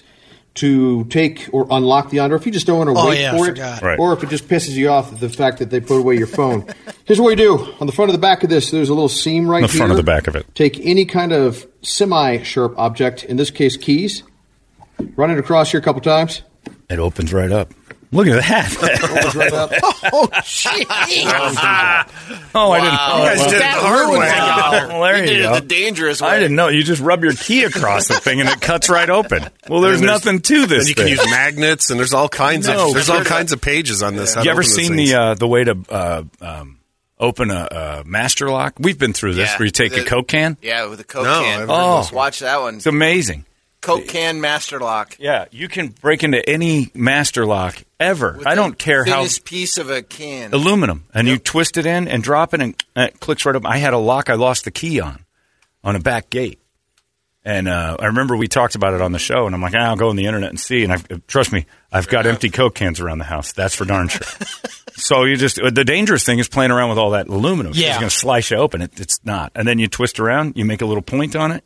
to 0.54 1.04
take 1.04 1.48
or 1.52 1.66
unlock 1.70 2.10
the 2.10 2.20
under, 2.20 2.36
if 2.36 2.44
you 2.44 2.52
just 2.52 2.66
don't 2.66 2.78
want 2.78 2.90
to 2.90 2.94
Oh, 3.02 3.08
wait 3.08 3.20
yeah, 3.20 3.32
I 3.34 3.38
for 3.38 3.48
it. 3.50 3.58
Right. 3.82 3.98
or 3.98 4.12
if 4.12 4.22
it 4.22 4.28
just 4.28 4.48
pisses 4.48 4.72
you 4.72 4.88
off 4.90 5.18
the 5.18 5.28
fact 5.30 5.58
that 5.60 5.70
they 5.70 5.80
put 5.80 5.96
away 5.98 6.16
your 6.16 6.26
phone. 6.26 6.66
Here's 7.06 7.20
what 7.20 7.30
you 7.30 7.36
do. 7.36 7.72
On 7.80 7.86
the 7.86 7.92
front 7.92 8.10
of 8.10 8.12
the 8.12 8.18
back 8.20 8.44
of 8.44 8.50
this, 8.50 8.70
there's 8.70 8.88
a 8.90 8.94
little 8.94 9.08
seam 9.08 9.48
right 9.48 9.62
The 9.62 9.66
here. 9.68 9.72
The 9.72 9.78
front 9.78 9.92
of 9.92 9.96
the 9.96 10.02
back 10.02 10.26
of 10.28 10.36
it. 10.36 10.46
Take 10.54 10.78
any 10.80 11.04
kind 11.06 11.32
of 11.32 11.66
semi-sharp 11.80 12.78
object, 12.78 13.24
in 13.24 13.36
this 13.38 13.50
case 13.50 13.76
keys, 13.76 14.22
run 15.16 15.30
it 15.30 15.38
across 15.38 15.70
here 15.70 15.80
a 15.80 15.82
couple 15.82 16.00
times. 16.02 16.42
It 16.90 16.98
opens 16.98 17.32
right 17.32 17.50
up. 17.50 17.72
Look 18.12 18.26
at 18.28 18.42
that. 18.42 18.76
Opens. 19.72 19.82
Oh, 20.14 20.28
jeez. 20.42 20.84
oh, 22.54 22.72
I 22.72 22.80
didn't. 22.80 22.92
Wow. 22.92 23.18
You 23.18 23.24
guys 23.24 23.38
did 23.46 23.54
it 23.54 23.58
the 23.60 23.64
hard 23.64 24.10
way. 24.10 24.18
well, 24.88 25.02
there 25.02 25.16
You 25.16 25.22
you, 25.22 25.28
did 25.28 25.40
it 25.40 25.42
go. 25.44 25.54
the 25.54 25.60
dangerous 25.66 26.20
way. 26.20 26.28
I 26.28 26.38
didn't 26.38 26.56
know. 26.56 26.68
You 26.68 26.82
just 26.82 27.00
rub 27.00 27.22
your 27.22 27.32
key 27.32 27.64
across 27.64 28.08
the 28.08 28.14
thing 28.14 28.40
and 28.40 28.48
it 28.48 28.60
cuts 28.60 28.90
right 28.90 29.08
open. 29.08 29.44
Well, 29.68 29.80
there's, 29.80 30.00
there's- 30.00 30.24
nothing 30.24 30.40
to 30.40 30.66
this. 30.66 30.84
Then 30.84 30.88
you 30.88 30.94
can 30.94 31.08
use 31.08 31.24
magnets, 31.30 31.90
and 31.90 31.98
there's 31.98 32.12
all 32.12 32.28
kinds 32.28 32.66
No, 32.68 32.88
of 32.88 32.94
there's 32.94 33.08
all 33.10 33.24
kinds 33.24 33.52
of 33.52 33.60
pages 33.62 34.02
on 34.02 34.16
this. 34.16 34.34
how 34.34 34.40
to 34.42 34.44
you 34.46 34.50
ever 34.50 34.62
seen 34.62 34.96
the 34.96 35.14
uh, 35.14 35.34
the 35.34 35.48
way 35.48 35.64
to 35.64 35.78
uh, 35.88 36.22
um, 36.40 36.78
open 37.18 37.50
a, 37.50 38.02
a 38.02 38.04
master 38.04 38.50
lock? 38.50 38.74
We've 38.78 38.98
been 38.98 39.12
through 39.14 39.34
this 39.34 39.50
Yeah, 39.50 39.58
where 39.58 39.66
you 39.66 39.70
take 39.72 39.92
the- 39.92 40.02
a 40.02 40.04
Coke 40.04 40.28
can. 40.28 40.58
Yeah, 40.60 40.86
with 40.88 41.00
a 41.00 41.04
Coke 41.04 41.24
No, 41.24 41.42
can. 41.42 41.62
I've 41.62 41.70
Oh. 41.70 42.06
Watch 42.14 42.40
that 42.40 42.60
one. 42.60 42.76
It's 42.76 42.86
amazing. 42.86 43.46
Coke 43.82 44.06
can 44.06 44.40
master 44.40 44.78
lock. 44.80 45.16
Yeah, 45.18 45.46
you 45.50 45.68
can 45.68 45.88
break 45.88 46.22
into 46.22 46.48
any 46.48 46.90
master 46.94 47.44
lock 47.44 47.82
ever. 48.00 48.36
With 48.38 48.46
I 48.46 48.54
don't 48.54 48.78
care 48.78 49.04
how 49.04 49.26
piece 49.44 49.76
of 49.76 49.90
a 49.90 50.02
can. 50.02 50.54
aluminum, 50.54 51.04
and 51.12 51.28
you 51.28 51.36
twist 51.36 51.76
it 51.76 51.84
in 51.84 52.08
and 52.08 52.22
drop 52.22 52.54
it, 52.54 52.62
and 52.62 52.82
it 52.96 53.20
clicks 53.20 53.44
right 53.44 53.56
up. 53.56 53.66
I 53.66 53.78
had 53.78 53.92
a 53.92 53.98
lock 53.98 54.30
I 54.30 54.34
lost 54.34 54.64
the 54.64 54.70
key 54.70 55.00
on, 55.00 55.24
on 55.82 55.96
a 55.96 56.00
back 56.00 56.30
gate, 56.30 56.60
and 57.44 57.66
uh, 57.66 57.96
I 57.98 58.06
remember 58.06 58.36
we 58.36 58.46
talked 58.46 58.76
about 58.76 58.94
it 58.94 59.00
on 59.00 59.10
the 59.10 59.18
show, 59.18 59.46
and 59.46 59.54
I'm 59.54 59.60
like, 59.60 59.74
ah, 59.74 59.88
I'll 59.88 59.96
go 59.96 60.10
on 60.10 60.16
the 60.16 60.26
internet 60.26 60.50
and 60.50 60.60
see. 60.60 60.84
And 60.84 60.92
I've, 60.92 61.26
trust 61.26 61.52
me, 61.52 61.66
I've 61.90 62.06
got 62.06 62.24
empty 62.24 62.50
Coke 62.50 62.76
cans 62.76 63.00
around 63.00 63.18
the 63.18 63.24
house. 63.24 63.52
That's 63.52 63.74
for 63.74 63.84
darn 63.84 64.06
sure. 64.06 64.26
so 64.92 65.24
you 65.24 65.36
just 65.36 65.56
the 65.56 65.84
dangerous 65.84 66.24
thing 66.24 66.38
is 66.38 66.46
playing 66.48 66.70
around 66.70 66.90
with 66.90 66.98
all 66.98 67.10
that 67.10 67.26
aluminum. 67.26 67.72
Yeah. 67.74 67.88
it's 67.88 67.98
going 67.98 68.10
to 68.10 68.16
slice 68.16 68.52
you 68.52 68.58
open. 68.58 68.80
It, 68.80 69.00
it's 69.00 69.18
not, 69.24 69.50
and 69.56 69.66
then 69.66 69.80
you 69.80 69.88
twist 69.88 70.20
around, 70.20 70.56
you 70.56 70.64
make 70.64 70.82
a 70.82 70.86
little 70.86 71.02
point 71.02 71.34
on 71.34 71.50
it, 71.50 71.64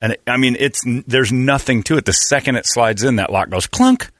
and 0.00 0.12
it, 0.12 0.22
I 0.26 0.36
mean, 0.36 0.56
it's 0.58 0.82
there's 1.06 1.32
nothing 1.32 1.82
to 1.84 1.96
it. 1.96 2.04
The 2.04 2.12
second 2.12 2.56
it 2.56 2.66
slides 2.66 3.02
in, 3.02 3.16
that 3.16 3.30
lock 3.32 3.48
goes 3.50 3.66
clunk. 3.66 4.10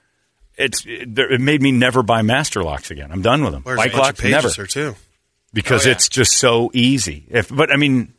It's 0.56 0.84
it, 0.86 1.18
it 1.18 1.40
made 1.40 1.60
me 1.60 1.72
never 1.72 2.02
buy 2.02 2.22
master 2.22 2.62
locks 2.62 2.90
again. 2.90 3.12
I'm 3.12 3.22
done 3.22 3.42
with 3.44 3.52
them. 3.52 3.62
There's 3.64 3.76
Bike 3.76 3.92
a 3.92 3.96
bunch 3.96 4.02
locks 4.04 4.24
of 4.24 4.30
never 4.30 4.48
there 4.48 4.66
too. 4.66 4.94
because 5.52 5.84
Oh, 5.84 5.88
yeah. 5.90 5.94
it's 5.96 6.08
just 6.08 6.32
so 6.32 6.70
easy. 6.72 7.24
If 7.28 7.54
but 7.54 7.70
I 7.70 7.76
mean, 7.76 8.14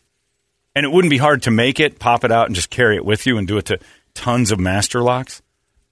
and 0.75 0.85
it 0.85 0.89
wouldn't 0.91 1.09
be 1.09 1.17
hard 1.17 1.43
to 1.43 1.51
make 1.51 1.79
it, 1.79 1.97
pop 1.99 2.23
it 2.23 2.31
out, 2.31 2.45
and 2.45 2.55
just 2.55 2.69
carry 2.69 2.95
it 2.95 3.03
with 3.05 3.25
you, 3.25 3.37
and 3.37 3.47
do 3.47 3.57
it 3.57 3.65
to 3.65 3.79
tons 4.13 4.51
of 4.51 4.59
master 4.59 5.01
locks. 5.01 5.41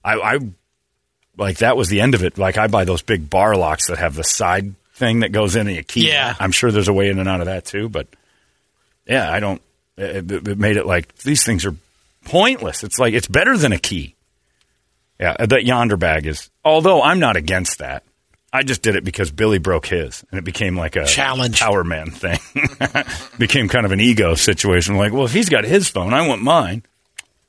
I, 0.04 0.14
I 0.14 0.38
like 1.36 1.58
that 1.58 1.76
was 1.76 1.88
the 1.88 2.00
end 2.00 2.14
of 2.14 2.22
it. 2.22 2.38
Like 2.38 2.56
I 2.58 2.68
buy 2.68 2.84
those 2.84 3.02
big 3.02 3.28
bar 3.28 3.56
locks 3.56 3.88
that 3.88 3.98
have 3.98 4.14
the 4.14 4.22
side 4.24 4.74
thing 4.94 5.20
that 5.20 5.32
goes 5.32 5.56
in 5.56 5.66
and 5.66 5.76
you 5.76 5.82
key. 5.82 6.08
Yeah. 6.08 6.34
I'm 6.38 6.52
sure 6.52 6.70
there's 6.70 6.88
a 6.88 6.92
way 6.92 7.08
in 7.10 7.18
and 7.18 7.28
out 7.28 7.40
of 7.40 7.46
that 7.46 7.64
too, 7.64 7.88
but 7.88 8.06
yeah, 9.06 9.30
I 9.30 9.40
don't. 9.40 9.60
It, 9.96 10.30
it- 10.30 10.48
it 10.48 10.58
made 10.58 10.76
it 10.76 10.86
like 10.86 11.14
these 11.18 11.44
things 11.44 11.64
are 11.64 11.74
pointless. 12.24 12.84
It's 12.84 12.98
like 12.98 13.14
it's 13.14 13.28
better 13.28 13.56
than 13.56 13.72
a 13.72 13.78
key. 13.78 14.14
Yeah, 15.18 15.34
uh, 15.38 15.46
that 15.46 15.62
Yondr 15.62 15.98
bag 15.98 16.26
is. 16.26 16.50
Although 16.64 17.02
I'm 17.02 17.18
not 17.18 17.36
against 17.36 17.78
that. 17.78 18.02
I 18.52 18.62
just 18.62 18.80
did 18.82 18.96
it 18.96 19.04
because 19.04 19.30
Billy 19.30 19.58
broke 19.58 19.86
his, 19.86 20.24
and 20.30 20.38
it 20.38 20.44
became 20.44 20.76
like 20.76 20.96
a 20.96 21.04
Challenge. 21.04 21.58
Power 21.58 21.84
Man 21.84 22.10
thing. 22.10 22.38
became 23.38 23.68
kind 23.68 23.84
of 23.84 23.92
an 23.92 24.00
ego 24.00 24.34
situation. 24.34 24.96
Like, 24.96 25.12
well, 25.12 25.24
if 25.24 25.32
he's 25.32 25.48
got 25.48 25.64
his 25.64 25.88
phone, 25.88 26.14
I 26.14 26.26
want 26.26 26.42
mine. 26.42 26.82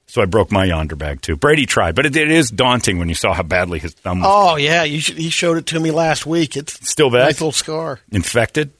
So 0.07 0.21
I 0.21 0.25
broke 0.25 0.51
my 0.51 0.67
Yondr 0.67 0.97
bag 0.97 1.21
too. 1.21 1.35
Brady 1.35 1.65
tried, 1.65 1.93
but 1.95 2.05
it, 2.05 2.15
it 2.15 2.31
is 2.31 2.49
daunting 2.49 2.97
when 2.97 3.09
you 3.09 3.15
saw 3.15 3.33
how 3.33 3.43
badly 3.43 3.79
his 3.79 3.93
thumb 3.93 4.19
was 4.21 4.27
Oh 4.29 4.55
yeah, 4.55 4.83
you 4.83 4.99
should, 5.01 5.17
he 5.17 5.29
showed 5.29 5.57
it 5.57 5.65
to 5.67 5.79
me 5.79 5.91
last 5.91 6.25
week. 6.25 6.55
It's 6.55 6.89
still 6.89 7.09
bad, 7.11 7.25
nice 7.25 7.41
little 7.41 7.51
scar. 7.51 7.99
infected. 8.11 8.71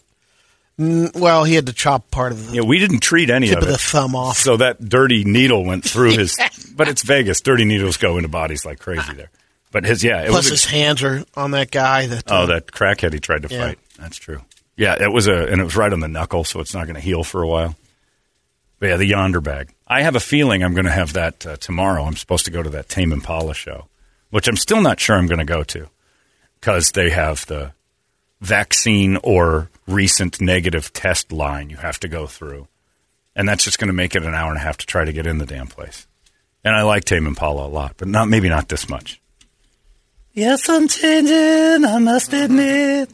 Mm, 0.79 1.15
Well, 1.19 1.43
he 1.43 1.55
had 1.55 1.65
to 1.67 1.74
chop 1.74 2.12
part 2.12 2.31
of 2.31 2.48
the 2.50 2.55
Yeah, 2.57 2.62
we 2.62 2.77
didn't 2.79 3.00
treat 3.00 3.29
any 3.29 3.48
tip 3.48 3.57
of 3.57 3.63
of 3.63 3.69
the 3.69 3.77
thumb 3.77 4.15
off. 4.15 4.38
So 4.38 4.57
that 4.57 4.79
dirty 4.88 5.24
needle 5.24 5.65
went 5.65 5.84
through 5.84 6.12
his. 6.17 6.38
But 6.77 6.88
it's 6.88 7.01
Vegas. 7.01 7.41
Dirty 7.41 7.65
needles 7.65 7.98
go 7.98 8.17
into 8.17 8.29
bodies 8.29 8.63
like 8.63 8.77
crazy 8.79 9.12
there. 9.13 9.31
But 9.72 9.84
his, 9.86 10.03
yeah, 10.03 10.22
it 10.22 10.29
Plus, 10.29 10.43
was. 10.43 10.48
a- 10.48 10.51
his 10.51 10.65
hands 10.65 11.01
are 11.01 11.24
on 11.36 11.51
that 11.51 11.72
guy. 11.72 12.05
That 12.05 12.31
uh, 12.31 12.43
oh, 12.43 12.46
that 12.46 12.67
crackhead 12.67 13.13
he 13.13 13.19
tried 13.19 13.41
to 13.41 13.48
Yeah. 13.53 13.65
fight. 13.69 13.79
That's 13.98 14.17
true. 14.17 14.41
Yeah, 14.75 14.96
it 15.01 15.12
was 15.12 15.25
a, 15.25 15.48
and 15.51 15.60
it 15.60 15.63
was 15.63 15.75
right 15.75 15.91
on 15.91 16.01
the 16.01 16.07
knuckle, 16.07 16.43
so 16.43 16.60
it's 16.60 16.75
not 16.75 16.84
going 16.86 16.93
to 16.96 17.01
heal 17.01 17.24
for 17.24 17.41
a 17.41 17.48
while. 17.48 17.75
But 18.79 18.89
yeah, 18.89 18.98
the 18.98 19.10
Yondr 19.12 19.41
bag. 19.41 19.69
I 19.88 20.03
have 20.03 20.15
a 20.15 20.19
feeling 20.19 20.63
I'm 20.63 20.74
going 20.75 20.86
to 20.86 20.91
have 20.91 21.13
that 21.13 21.48
uh, 21.48 21.57
tomorrow. 21.57 22.03
I'm 22.03 22.15
supposed 22.15 22.46
to 22.46 22.51
go 22.51 22.62
to 22.62 22.69
that 22.69 22.88
Tame 22.89 23.12
Impala 23.12 23.55
show, 23.55 23.88
which 24.29 24.48
I'm 24.48 24.55
still 24.57 24.81
not 24.81 25.00
sure 25.00 25.15
I'm 25.17 25.25
going 25.25 25.39
to 25.39 25.46
go 25.46 25.63
to 25.63 25.89
because 26.60 26.91
they 26.91 27.10
have 27.10 27.43
the 27.48 27.72
vaccine 28.41 29.17
or 29.24 29.70
recent 29.88 30.41
negative 30.41 30.91
test 30.94 31.32
line 31.32 31.70
you 31.70 31.77
have 31.77 32.00
to 32.01 32.08
go 32.08 32.27
through. 32.27 32.67
And 33.36 33.48
that's 33.48 33.63
just 33.63 33.79
going 33.79 33.88
to 33.88 33.94
make 33.94 34.15
it 34.15 34.24
an 34.24 34.34
hour 34.34 34.50
and 34.50 34.58
a 34.58 34.62
half 34.62 34.77
to 34.77 34.86
try 34.86 35.06
to 35.06 35.13
get 35.13 35.27
in 35.27 35.38
the 35.38 35.46
damn 35.46 35.67
place. 35.67 36.08
And 36.63 36.75
I 36.75 36.84
like 36.84 37.06
Tame 37.06 37.27
Impala 37.27 37.67
a 37.67 37.70
lot, 37.70 37.94
but 37.98 38.08
not 38.08 38.27
maybe 38.27 38.50
not 38.50 38.67
this 38.67 38.89
much. 38.89 39.22
Yes, 40.34 40.67
I'm 40.70 40.88
changing, 40.88 41.86
I 41.86 41.98
must 42.00 42.32
admit. 42.34 43.10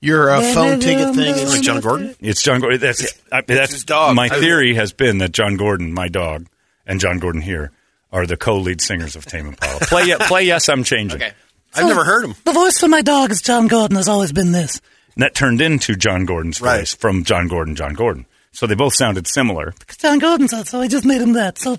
your 0.00 0.30
uh, 0.30 0.40
phone 0.54 0.80
ticket 0.80 1.14
thing 1.14 1.34
is 1.34 1.50
Like 1.52 1.62
John 1.62 1.80
Gordon? 1.80 2.14
It's 2.20 2.42
John 2.42 2.60
Gordon. 2.60 2.80
That's 2.80 3.20
I, 3.30 3.42
that's 3.42 3.72
his 3.72 3.84
dog. 3.84 4.16
My 4.16 4.28
theory 4.28 4.74
has 4.74 4.92
been 4.92 5.18
that 5.18 5.32
John 5.32 5.56
Gordon, 5.56 5.92
my 5.92 6.08
dog, 6.08 6.46
and 6.86 7.00
John 7.00 7.18
Gordon 7.18 7.40
here 7.42 7.70
are 8.12 8.26
the 8.26 8.36
co-lead 8.36 8.80
singers 8.80 9.16
of 9.16 9.24
Tame 9.26 9.46
Impala. 9.46 9.80
Play, 9.80 10.14
play, 10.20 10.44
yes, 10.44 10.68
I'm 10.68 10.84
changing. 10.84 11.22
Okay. 11.22 11.32
I've 11.74 11.86
never 11.86 12.04
heard 12.04 12.24
him. 12.24 12.34
The 12.44 12.52
voice 12.52 12.78
for 12.78 12.88
my 12.88 13.02
dog 13.02 13.30
is 13.30 13.40
John 13.42 13.66
Gordon, 13.68 13.96
has 13.96 14.08
always 14.08 14.32
been 14.32 14.52
this. 14.52 14.80
And 15.14 15.22
that 15.22 15.34
turned 15.34 15.60
into 15.60 15.94
John 15.96 16.24
Gordon's 16.24 16.60
Right. 16.60 16.80
voice 16.80 16.94
from 16.94 17.24
John 17.24 17.48
Gordon, 17.48 17.74
John 17.76 17.94
Gordon. 17.94 18.26
So 18.52 18.66
they 18.66 18.74
both 18.74 18.94
sounded 18.94 19.26
similar. 19.26 19.72
Because 19.78 19.96
John 19.96 20.18
Gordon 20.18 20.48
said 20.48 20.68
so, 20.68 20.80
I 20.80 20.88
just 20.88 21.04
made 21.04 21.20
him 21.22 21.32
that. 21.34 21.58
So 21.58 21.78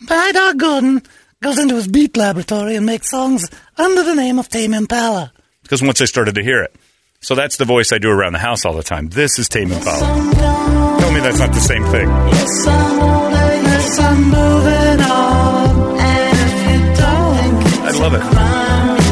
my 0.00 0.32
dog 0.32 0.58
Gordon 0.58 1.02
goes 1.42 1.58
into 1.58 1.74
his 1.76 1.86
beat 1.88 2.16
laboratory 2.16 2.76
and 2.76 2.86
makes 2.86 3.10
songs 3.10 3.48
under 3.76 4.02
the 4.02 4.14
name 4.14 4.38
of 4.38 4.48
Tame 4.48 4.72
Impala. 4.74 5.32
Because 5.62 5.82
once 5.82 6.00
I 6.00 6.06
started 6.06 6.34
to 6.36 6.42
hear 6.42 6.62
it. 6.62 6.74
So 7.20 7.34
that's 7.34 7.56
the 7.56 7.64
voice 7.64 7.92
I 7.92 7.98
do 7.98 8.10
around 8.10 8.32
the 8.34 8.38
house 8.38 8.64
all 8.66 8.74
the 8.74 8.82
time. 8.82 9.08
This 9.08 9.38
is 9.38 9.48
Tame 9.48 9.72
Impala. 9.72 10.00
Tell 11.00 11.12
me 11.12 11.20
that's 11.20 11.38
not 11.38 11.52
the 11.52 11.60
same 11.60 11.84
thing. 11.84 12.08
Yes, 12.08 12.66
I'm 12.66 12.96
moving, 12.96 13.64
yes, 13.64 13.98
I'm 13.98 14.22
moving 14.24 15.00
on. 15.10 16.00
And 16.00 16.38
if 16.38 16.54
you 16.68 17.02
don't 17.02 17.86
I 17.86 17.90
love 17.98 18.14
it. 18.14 19.03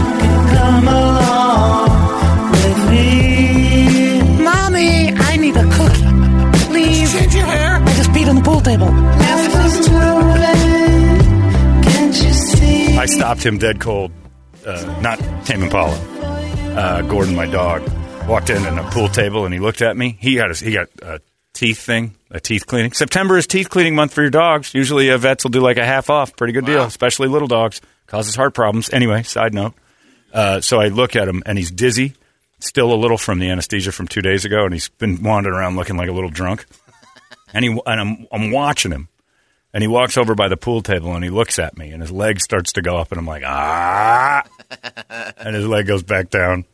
I 8.45 8.51
just 8.51 8.65
peed 8.65 8.83
on 8.83 9.03
the 9.03 10.03
pool 12.73 12.91
table. 12.91 12.99
I 12.99 13.07
stopped 13.07 13.45
him 13.45 13.59
dead 13.59 13.81
cold. 13.81 14.13
Uh, 14.67 15.01
not 15.01 15.19
Tame 15.45 15.63
Impala. 15.65 15.97
Uh, 16.77 17.03
Gordon, 17.03 17.35
my 17.35 17.47
dog, 17.47 17.83
walked 18.29 18.51
in 18.51 18.63
at 18.65 18.79
a 18.79 18.91
pool 18.91 19.09
table 19.09 19.45
and 19.45 19.53
he 19.53 19.61
looked 19.61 19.83
at 19.83 19.97
me. 19.97 20.17
He 20.21 20.37
got 20.37 20.51
a, 20.51 20.65
he 20.65 20.73
got 20.73 20.89
a 21.03 21.21
teeth 21.53 21.81
thing, 21.81 22.15
a 22.31 22.41
teeth 22.41 22.67
cleaning. 22.67 22.93
September 22.93 23.37
is 23.37 23.47
teeth 23.47 23.71
cleaning 23.71 23.95
month 23.95 24.15
for 24.15 24.23
your 24.23 24.31
dogs. 24.31 24.75
Usually, 24.75 25.11
uh, 25.11 25.19
vets 25.19 25.45
will 25.45 25.51
do 25.51 25.61
like 25.61 25.79
a 25.79 25.85
half 25.85 26.11
off. 26.11 26.37
Pretty 26.37 26.53
good 26.53 26.67
deal, 26.67 26.83
especially 26.83 27.29
little 27.29 27.49
dogs. 27.49 27.81
Causes 28.07 28.37
heart 28.37 28.55
problems. 28.55 28.93
Anyway, 28.93 29.23
side 29.23 29.55
note. 29.55 29.75
Uh, 30.33 30.61
so 30.61 30.81
I 30.81 30.89
look 30.89 31.17
at 31.17 31.29
him 31.29 31.43
and 31.45 31.59
he's 31.59 31.71
dizzy, 31.71 32.15
still 32.61 32.93
a 32.93 32.97
little 32.97 33.19
from 33.19 33.39
the 33.39 33.51
anesthesia 33.51 33.93
from 33.93 34.09
two 34.09 34.23
days 34.23 34.45
ago, 34.45 34.65
and 34.65 34.73
he's 34.73 34.89
been 34.89 35.23
wandering 35.23 35.57
around 35.57 35.77
looking 35.77 35.97
like 35.97 36.09
a 36.09 36.13
little 36.13 36.31
drunk. 36.31 36.67
And 37.53 37.65
he 37.65 37.71
and 37.71 38.01
I'm 38.01 38.27
I'm 38.31 38.51
watching 38.51 38.93
him. 38.93 39.09
And 39.75 39.83
he 39.83 39.89
walks 39.89 40.19
over 40.19 40.35
by 40.35 40.49
the 40.49 40.57
pool 40.57 40.83
table 40.83 41.15
and 41.15 41.25
he 41.25 41.31
looks 41.31 41.59
at 41.59 41.79
me 41.79 41.93
and 41.93 42.03
his 42.03 42.13
leg 42.13 42.41
starts 42.41 42.73
to 42.75 42.83
go 42.83 42.99
up 42.99 43.11
and 43.11 43.19
I'm 43.19 43.27
like, 43.27 43.43
ah. 43.45 44.43
and 45.39 45.57
his 45.57 45.67
leg 45.67 45.87
goes 45.87 46.03
back 46.03 46.29
down, 46.29 46.67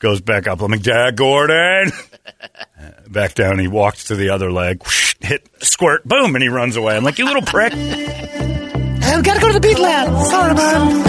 goes 0.00 0.22
back 0.22 0.46
up. 0.46 0.62
I'm 0.62 0.70
like, 0.70 0.82
Dad 0.82 1.16
Gordon. 1.16 1.92
back 3.10 3.34
down. 3.34 3.58
He 3.58 3.68
walks 3.68 4.04
to 4.04 4.16
the 4.16 4.30
other 4.30 4.50
leg, 4.50 4.82
whoosh, 4.82 5.16
hit, 5.20 5.48
squirt, 5.60 6.04
boom, 6.04 6.34
and 6.34 6.42
he 6.42 6.48
runs 6.48 6.76
away. 6.76 6.96
I'm 6.96 7.04
like, 7.04 7.18
you 7.18 7.26
little 7.26 7.42
prick. 7.42 7.72
I've 7.74 9.22
gotta 9.22 9.40
go 9.40 9.48
to 9.48 9.52
the 9.52 9.60
beat 9.60 9.78
lab. 9.78 10.26
Sorry, 10.26 10.54
man. 10.54 11.04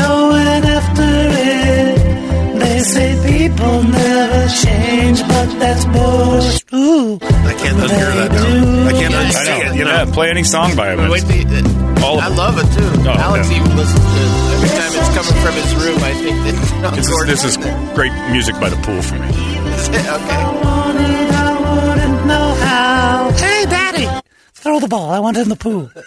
Say 2.85 3.09
people 3.25 3.83
never 3.83 4.47
change, 4.63 5.19
but 5.27 5.47
that's 5.59 5.85
bullshit. 5.85 6.73
Ooh. 6.73 7.15
I 7.21 7.53
can't 7.57 7.77
unhear 7.77 8.11
that 8.15 8.31
now. 8.31 8.87
I 8.87 8.91
can't 8.93 9.13
I 9.13 9.23
unsee 9.25 9.45
know. 9.45 9.71
it. 9.71 9.75
You 9.77 9.83
know. 9.85 9.91
Yeah, 9.91 10.13
play 10.13 10.29
any 10.29 10.43
song 10.43 10.75
by 10.75 10.93
him. 10.93 11.09
Wait, 11.09 11.23
It's- 11.23 11.63
the, 11.63 12.01
All 12.05 12.19
I 12.19 12.27
love 12.27 12.57
it 12.59 12.67
too. 12.77 13.09
Oh, 13.09 13.13
Alex 13.17 13.49
yeah. 13.49 13.57
even 13.57 13.75
listens 13.75 13.99
to 13.99 14.05
it. 14.05 14.53
Every 14.55 14.69
time 14.69 14.91
it's 14.93 15.09
coming 15.17 15.41
from 15.41 15.53
his 15.53 15.75
room, 15.75 15.99
I 16.03 16.13
think 16.13 16.37
that 16.45 16.55
John 16.81 16.95
This 16.95 17.09
is, 17.09 17.25
this 17.25 17.43
is 17.43 17.57
great 17.95 18.11
music 18.31 18.55
by 18.59 18.69
the 18.69 18.75
pool 18.77 19.01
for 19.01 19.15
me. 19.15 19.27
okay. 19.29 20.43
Wanted, 20.63 21.31
I 21.31 21.87
wouldn't 21.87 22.25
know 22.27 22.53
how. 22.61 23.31
Hey, 23.31 23.65
Daddy. 23.65 24.07
Throw 24.53 24.79
the 24.79 24.87
ball. 24.87 25.09
I 25.09 25.19
want 25.19 25.37
it 25.37 25.41
in 25.41 25.49
the 25.49 25.55
pool. 25.55 25.89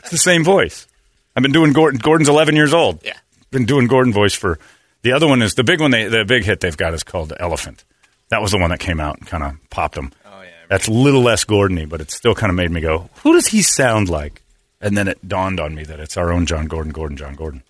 It's 0.00 0.10
the 0.10 0.18
same 0.18 0.44
voice. 0.44 0.86
I've 1.34 1.42
been 1.42 1.52
doing 1.52 1.72
Gordon. 1.72 1.98
Gordon's 1.98 2.28
11 2.28 2.54
years 2.56 2.74
old. 2.74 3.00
Yeah. 3.04 3.16
Been 3.50 3.64
doing 3.64 3.86
Gordon 3.86 4.12
voice 4.12 4.34
for. 4.34 4.58
The 5.04 5.12
other 5.12 5.28
one 5.28 5.42
is 5.42 5.52
the 5.52 5.64
big 5.64 5.82
one. 5.82 5.90
They, 5.90 6.08
the 6.08 6.24
big 6.24 6.44
hit 6.44 6.60
they've 6.60 6.76
got 6.76 6.94
is 6.94 7.02
called 7.02 7.34
Elephant. 7.38 7.84
That 8.30 8.40
was 8.40 8.52
the 8.52 8.58
one 8.58 8.70
that 8.70 8.80
came 8.80 9.00
out 9.00 9.18
and 9.18 9.26
kind 9.26 9.42
of 9.42 9.56
popped 9.68 9.96
them. 9.96 10.12
Oh 10.24 10.40
yeah. 10.40 10.48
That's 10.70 10.88
a 10.88 10.92
little 10.92 11.20
less 11.20 11.44
Gordony, 11.44 11.86
but 11.86 12.00
it 12.00 12.10
still 12.10 12.34
kind 12.34 12.48
of 12.48 12.56
made 12.56 12.70
me 12.70 12.80
go, 12.80 13.10
"Who 13.22 13.34
does 13.34 13.48
he 13.48 13.60
sound 13.60 14.08
like?" 14.08 14.42
And 14.80 14.96
then 14.96 15.06
it 15.06 15.28
dawned 15.28 15.60
on 15.60 15.74
me 15.74 15.84
that 15.84 16.00
it's 16.00 16.16
our 16.16 16.32
own 16.32 16.46
John 16.46 16.68
Gordon, 16.68 16.92
Gordon, 16.92 17.18
John 17.18 17.34
Gordon. 17.34 17.62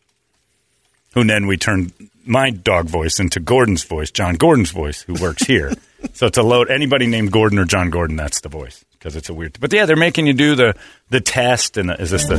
Who 1.14 1.25
then 1.25 1.49
we 1.49 1.57
turned 1.57 1.93
my 2.25 2.50
dog 2.50 2.87
voice 2.87 3.19
into 3.19 3.41
Gordon's 3.41 3.83
voice, 3.83 4.12
John 4.12 4.37
Gordon's 4.37 4.71
voice, 4.71 5.03
who 5.03 5.14
works 5.14 5.43
here. 5.43 5.73
so 6.12 6.29
to 6.29 6.43
load 6.45 6.71
anybody 6.71 7.09
named 7.09 7.33
Gordon 7.33 7.59
or 7.59 7.64
John 7.64 7.91
Gordon, 7.91 8.14
that's 8.14 8.41
the 8.43 8.49
voice 8.49 8.85
because 9.05 9.17
it's 9.17 9.29
a 9.29 9.35
weird. 9.35 9.61
But 9.61 9.71
yeah, 9.71 9.85
they're 9.85 9.97
making 9.97 10.27
you 10.27 10.33
do 10.33 10.55
the 10.55 10.75
the 11.11 11.21
test, 11.21 11.77
and 11.77 11.91
the, 11.91 12.01
is 12.01 12.11
this 12.11 12.27
the? 12.27 12.37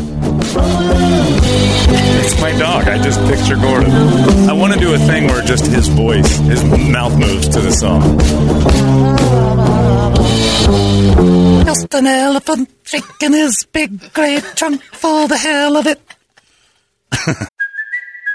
It's 2.23 2.41
my 2.41 2.57
dog. 2.57 2.87
I 2.87 2.99
just 3.03 3.19
picture 3.27 3.55
Gordon. 3.55 3.91
I 4.49 4.53
want 4.53 4.73
to 4.73 4.79
do 4.79 4.95
a 4.95 4.97
thing 4.97 5.27
where 5.27 5.43
just 5.43 5.67
his 5.67 5.87
voice, 5.89 6.37
his 6.39 6.63
mouth 6.63 7.15
moves 7.19 7.49
to 7.49 7.61
the 7.61 7.71
song. 7.71 8.17
Just 11.65 11.93
an 11.93 12.07
elephant 12.07 12.71
shaking 12.83 13.33
his 13.33 13.63
big 13.65 14.11
great 14.13 14.43
trunk 14.55 14.81
for 14.81 15.27
the 15.27 15.37
hell 15.37 15.77
of 15.77 15.85
it. 15.85 16.01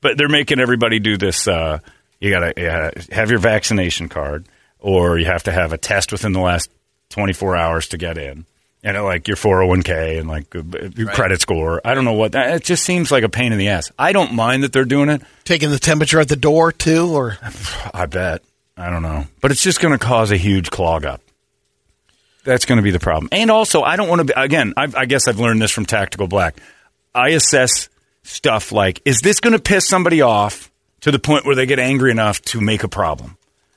But 0.00 0.16
they're 0.16 0.28
making 0.28 0.60
everybody 0.60 0.98
do 0.98 1.16
this. 1.16 1.46
Uh, 1.46 1.80
you 2.20 2.30
got 2.30 2.40
to 2.54 2.66
uh, 2.66 2.90
have 3.12 3.30
your 3.30 3.38
vaccination 3.38 4.08
card, 4.08 4.46
or 4.78 5.18
you 5.18 5.26
have 5.26 5.42
to 5.44 5.52
have 5.52 5.72
a 5.72 5.78
test 5.78 6.12
within 6.12 6.32
the 6.32 6.40
last 6.40 6.70
24 7.10 7.56
hours 7.56 7.88
to 7.88 7.98
get 7.98 8.16
in. 8.16 8.46
And 8.82 8.96
uh, 8.96 9.04
like 9.04 9.28
your 9.28 9.36
401k 9.36 10.18
and 10.18 10.28
like 10.28 10.56
uh, 10.56 10.62
your 10.96 11.08
credit 11.08 11.42
score. 11.42 11.82
I 11.84 11.92
don't 11.94 12.06
know 12.06 12.14
what. 12.14 12.34
It 12.34 12.64
just 12.64 12.82
seems 12.84 13.10
like 13.10 13.24
a 13.24 13.28
pain 13.28 13.52
in 13.52 13.58
the 13.58 13.68
ass. 13.68 13.92
I 13.98 14.12
don't 14.12 14.32
mind 14.32 14.62
that 14.62 14.72
they're 14.72 14.86
doing 14.86 15.10
it. 15.10 15.20
Taking 15.44 15.70
the 15.70 15.78
temperature 15.78 16.18
at 16.18 16.28
the 16.28 16.36
door 16.36 16.72
too, 16.72 17.14
or 17.14 17.36
I 17.92 18.06
bet. 18.06 18.42
I 18.78 18.88
don't 18.88 19.02
know. 19.02 19.26
But 19.42 19.50
it's 19.50 19.62
just 19.62 19.80
going 19.80 19.92
to 19.92 19.98
cause 19.98 20.30
a 20.30 20.38
huge 20.38 20.70
clog 20.70 21.04
up. 21.04 21.20
That's 22.44 22.64
going 22.64 22.78
to 22.78 22.82
be 22.82 22.90
the 22.90 23.00
problem. 23.00 23.28
And 23.32 23.50
also, 23.50 23.82
I 23.82 23.96
don't 23.96 24.08
want 24.08 24.20
to 24.20 24.24
be, 24.24 24.32
again, 24.34 24.72
I've, 24.78 24.94
I 24.94 25.04
guess 25.04 25.28
I've 25.28 25.38
learned 25.38 25.60
this 25.60 25.70
from 25.70 25.84
Tactical 25.84 26.26
Black. 26.26 26.58
I 27.14 27.30
assess 27.30 27.90
stuff 28.22 28.72
like, 28.72 29.00
is 29.04 29.20
this 29.20 29.40
going 29.40 29.52
to 29.52 29.58
piss 29.58 29.86
somebody 29.86 30.20
off 30.22 30.70
to 31.00 31.10
the 31.10 31.18
point 31.18 31.44
where 31.46 31.54
they 31.56 31.66
get 31.66 31.78
angry 31.78 32.10
enough 32.10 32.40
to 32.42 32.60
make 32.60 32.82
a 32.82 32.88
problem? 32.88 33.36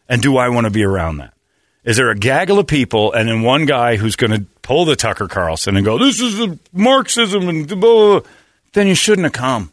And 0.09 0.21
do 0.21 0.37
I 0.37 0.49
want 0.49 0.65
to 0.65 0.71
be 0.71 0.83
around 0.83 1.17
that? 1.17 1.33
Is 1.83 1.97
there 1.97 2.09
a 2.09 2.15
gaggle 2.15 2.59
of 2.59 2.67
people 2.67 3.11
and 3.13 3.27
then 3.27 3.41
one 3.41 3.65
guy 3.65 3.97
who's 3.97 4.15
going 4.15 4.31
to 4.31 4.45
pull 4.61 4.85
the 4.85 4.95
Tucker 4.95 5.27
Carlson 5.27 5.75
and 5.75 5.83
go, 5.85 5.97
this 5.97 6.19
is 6.21 6.39
a 6.39 6.57
Marxism 6.71 7.49
and 7.49 7.67
blah, 7.67 7.77
blah, 7.77 8.19
blah. 8.19 8.29
then 8.73 8.87
you 8.87 8.95
shouldn't 8.95 9.23
have 9.25 9.33
come. 9.33 9.71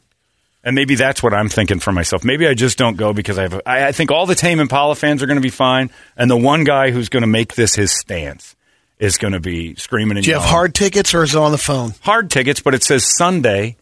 And 0.63 0.75
maybe 0.75 0.95
that's 0.95 1.23
what 1.23 1.33
I'm 1.33 1.49
thinking 1.49 1.79
for 1.79 1.91
myself. 1.91 2.23
Maybe 2.23 2.47
I 2.47 2.53
just 2.55 2.77
don't 2.77 2.97
go 2.97 3.13
because 3.15 3.39
I 3.39 3.43
have. 3.43 3.63
I, 3.65 3.87
I 3.89 3.93
think 3.93 4.11
all 4.11 4.27
the 4.27 4.35
Tame 4.35 4.61
Impala 4.61 4.95
fans 4.95 5.23
are 5.23 5.27
going 5.27 5.39
to 5.39 5.43
be 5.43 5.49
fine, 5.49 5.89
and 6.19 6.31
the 6.31 6.37
one 6.37 6.65
guy 6.65 6.91
who's 6.91 7.09
going 7.09 7.23
to 7.23 7.27
make 7.27 7.55
this 7.55 7.75
his 7.77 7.99
stance 7.99 8.57
is 8.99 9.17
going 9.17 9.33
to 9.33 9.41
be 9.41 9.75
screaming 9.77 10.19
and 10.19 10.25
Do 10.25 10.31
you 10.31 10.35
have 10.35 10.43
yelling. 10.43 10.53
hard 10.55 10.75
tickets 10.75 11.15
or 11.15 11.23
is 11.23 11.35
it 11.35 11.39
on 11.39 11.53
the 11.53 11.57
phone? 11.59 11.95
hard 12.03 12.31
tickets, 12.31 12.61
but 12.61 12.75
it 12.75 12.83
says 12.85 13.05
Sunday, 13.17 13.77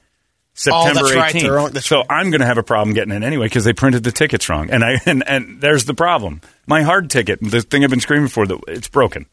September 0.59 0.91
Oh, 0.91 0.95
that's 1.05 1.15
right. 1.15 1.35
18th. 1.35 1.41
They're 1.43 1.69
that's 1.71 1.87
so 1.87 2.03
I'm 2.11 2.31
going 2.31 2.41
to 2.41 2.47
have 2.47 2.59
a 2.59 2.65
problem 2.65 2.93
getting 2.93 3.15
in 3.15 3.23
anyway 3.23 3.47
because 3.47 3.65
they 3.65 3.73
printed 3.73 4.03
the 4.03 4.11
tickets 4.11 4.49
wrong. 4.49 4.71
And 4.71 4.83
I 4.83 5.01
and, 5.07 5.23
and 5.25 5.61
there's 5.61 5.85
the 5.85 5.95
problem. 5.95 6.41
My 6.67 6.83
hard 6.83 7.11
ticket, 7.11 7.39
the 7.41 7.61
thing 7.63 7.85
I've 7.85 7.91
been 7.91 8.01
screaming 8.01 8.27
for, 8.29 8.45
the- 8.45 8.59
it's 8.67 8.89
broken. 8.89 9.27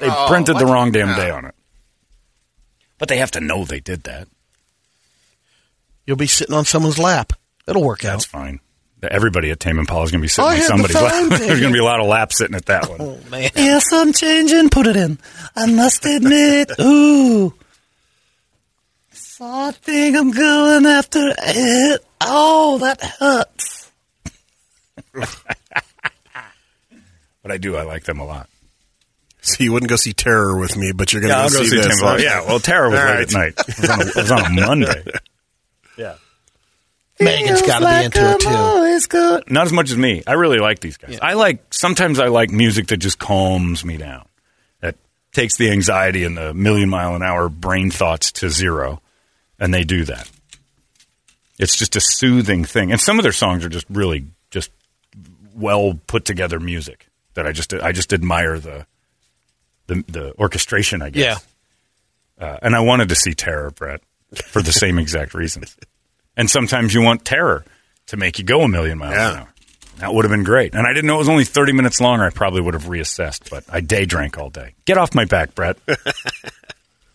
They 0.00 0.08
Oh, 0.08 0.24
printed 0.26 0.56
the 0.58 0.64
wrong 0.64 0.90
damn 0.90 1.14
day 1.16 1.28
on 1.30 1.44
it. 1.44 1.54
But 2.98 3.08
they 3.10 3.18
have 3.18 3.30
to 3.32 3.40
know 3.40 3.64
they 3.66 3.80
did 3.80 4.04
that. 4.04 4.26
You'll 6.06 6.16
be 6.16 6.26
sitting 6.26 6.54
on 6.54 6.64
someone's 6.64 6.98
lap. 6.98 7.34
It'll 7.66 7.84
work 7.84 8.00
That's 8.00 8.08
out. 8.10 8.12
That's 8.16 8.24
fine. 8.24 8.60
Everybody 9.02 9.50
at 9.50 9.60
Tame 9.60 9.78
Impala 9.78 10.04
is 10.04 10.10
going 10.12 10.20
to 10.20 10.24
be 10.24 10.28
sitting 10.28 10.46
oh, 10.46 10.48
I 10.48 10.52
on 10.54 10.56
had 10.56 10.64
the 10.64 10.88
somebody's 10.88 11.30
lap. 11.30 11.40
There's 11.40 11.60
going 11.60 11.72
to 11.72 11.76
be 11.76 11.78
a 11.78 11.84
lot 11.84 12.00
of 12.00 12.06
laps 12.06 12.38
sitting 12.38 12.56
at 12.56 12.64
that 12.66 12.88
one. 12.88 12.98
Oh 13.02 13.18
man. 13.30 13.50
Yes, 13.54 13.84
I'm 13.92 14.14
changing. 14.14 14.70
Put 14.70 14.86
it 14.86 14.96
in. 14.96 15.18
I 15.54 15.66
must 15.66 16.06
admit. 16.06 16.70
Ooh. 16.80 17.52
So 19.36 19.44
I 19.44 19.72
think 19.72 20.16
I'm 20.16 20.30
going 20.30 20.86
after 20.86 21.34
it. 21.36 22.04
Oh, 22.20 22.78
that 22.78 23.02
hurts. 23.02 23.90
But 27.42 27.50
I 27.52 27.58
do. 27.58 27.76
I 27.76 27.82
like 27.82 28.04
them 28.04 28.20
a 28.20 28.24
lot. 28.24 28.48
So 29.42 29.62
you 29.64 29.72
wouldn't 29.72 29.90
go 29.90 29.96
see 29.96 30.12
Terror 30.14 30.56
with 30.56 30.76
me, 30.78 30.92
but 30.92 31.12
you're 31.12 31.20
going 31.20 31.34
to 31.34 31.38
Yeah, 31.38 31.48
go, 31.48 31.58
go 31.58 31.64
see 31.64 31.76
this. 31.76 32.00
Tame 32.00 32.20
Yeah, 32.20 32.46
well, 32.46 32.58
Terror 32.58 32.88
was 32.88 32.98
All 32.98 33.04
late 33.04 33.12
right. 33.14 33.22
at 33.22 33.32
night. 33.32 33.54
It 33.68 33.80
was 33.80 33.90
on 33.90 34.00
a, 34.00 34.04
was 34.16 34.30
on 34.30 34.44
a 34.46 34.48
Monday. 34.66 35.04
Yeah. 35.98 36.14
Megan's 37.20 37.60
got 37.60 37.80
to 37.80 37.86
be 37.86 38.04
into 38.06 38.30
it 38.34 38.40
too. 38.40 38.48
Always 38.48 39.06
good. 39.08 39.50
Not 39.50 39.66
as 39.66 39.72
much 39.74 39.90
as 39.90 39.96
me. 39.98 40.22
I 40.26 40.32
really 40.34 40.58
like 40.58 40.78
these 40.78 40.96
guys. 40.96 41.18
I 41.20 41.34
like 41.34 41.74
sometimes 41.74 42.18
I 42.18 42.28
like 42.28 42.50
music 42.50 42.86
that 42.86 42.96
just 42.98 43.18
calms 43.18 43.84
me 43.84 43.96
down. 43.98 44.26
That 44.80 44.96
takes 45.32 45.58
the 45.58 45.70
anxiety 45.70 46.24
and 46.24 46.34
the 46.38 46.54
million 46.54 46.88
mile 46.88 47.14
an 47.14 47.22
hour 47.22 47.50
brain 47.50 47.90
thoughts 47.90 48.32
to 48.32 48.48
zero. 48.48 49.02
And 49.64 49.72
they 49.72 49.82
do 49.84 50.04
that. 50.04 50.30
It's 51.58 51.76
just 51.78 51.96
a 51.96 52.00
soothing 52.00 52.64
thing. 52.66 52.92
And 52.92 53.00
some 53.00 53.18
of 53.18 53.22
their 53.22 53.32
songs 53.32 53.64
are 53.64 53.70
just 53.70 53.86
really 53.88 54.26
just 54.50 54.70
well 55.54 55.98
put 56.06 56.26
together 56.26 56.60
music 56.60 57.06
that 57.32 57.46
I 57.46 57.52
just 57.52 57.72
I 57.72 57.92
just 57.92 58.12
admire 58.12 58.58
the 58.58 58.86
the, 59.86 60.04
the 60.06 60.38
orchestration, 60.38 61.00
I 61.00 61.08
guess. 61.10 61.42
Uh, 62.38 62.58
and 62.60 62.74
I 62.74 62.80
wanted 62.80 63.08
to 63.08 63.14
see 63.14 63.32
Terror, 63.32 63.70
Brett, 63.70 64.00
for 64.44 64.60
the 64.60 64.72
same 64.72 64.98
exact 64.98 65.32
reasons. 65.34 65.74
And 66.36 66.50
sometimes 66.50 66.92
you 66.92 67.00
want 67.00 67.24
terror 67.24 67.64
to 68.08 68.16
make 68.16 68.40
you 68.40 68.44
go 68.44 68.62
a 68.62 68.68
million 68.68 68.98
miles 68.98 69.14
Yeah. 69.14 69.30
an 69.30 69.36
hour. 69.38 69.48
That 69.98 70.12
would 70.14 70.24
have 70.24 70.32
been 70.32 70.42
great. 70.42 70.74
And 70.74 70.84
I 70.84 70.92
didn't 70.92 71.06
know 71.06 71.14
it 71.14 71.18
was 71.18 71.28
only 71.28 71.44
30 71.44 71.72
minutes 71.72 72.00
longer. 72.00 72.24
I 72.24 72.30
probably 72.30 72.60
would 72.60 72.74
have 72.74 72.86
reassessed, 72.86 73.48
but 73.50 73.62
I 73.68 73.80
day 73.80 74.04
drank 74.04 74.36
all 74.36 74.50
day. 74.50 74.74
Get 74.84 74.98
off 74.98 75.14
my 75.14 75.24
back, 75.26 75.54
Brett. 75.54 75.76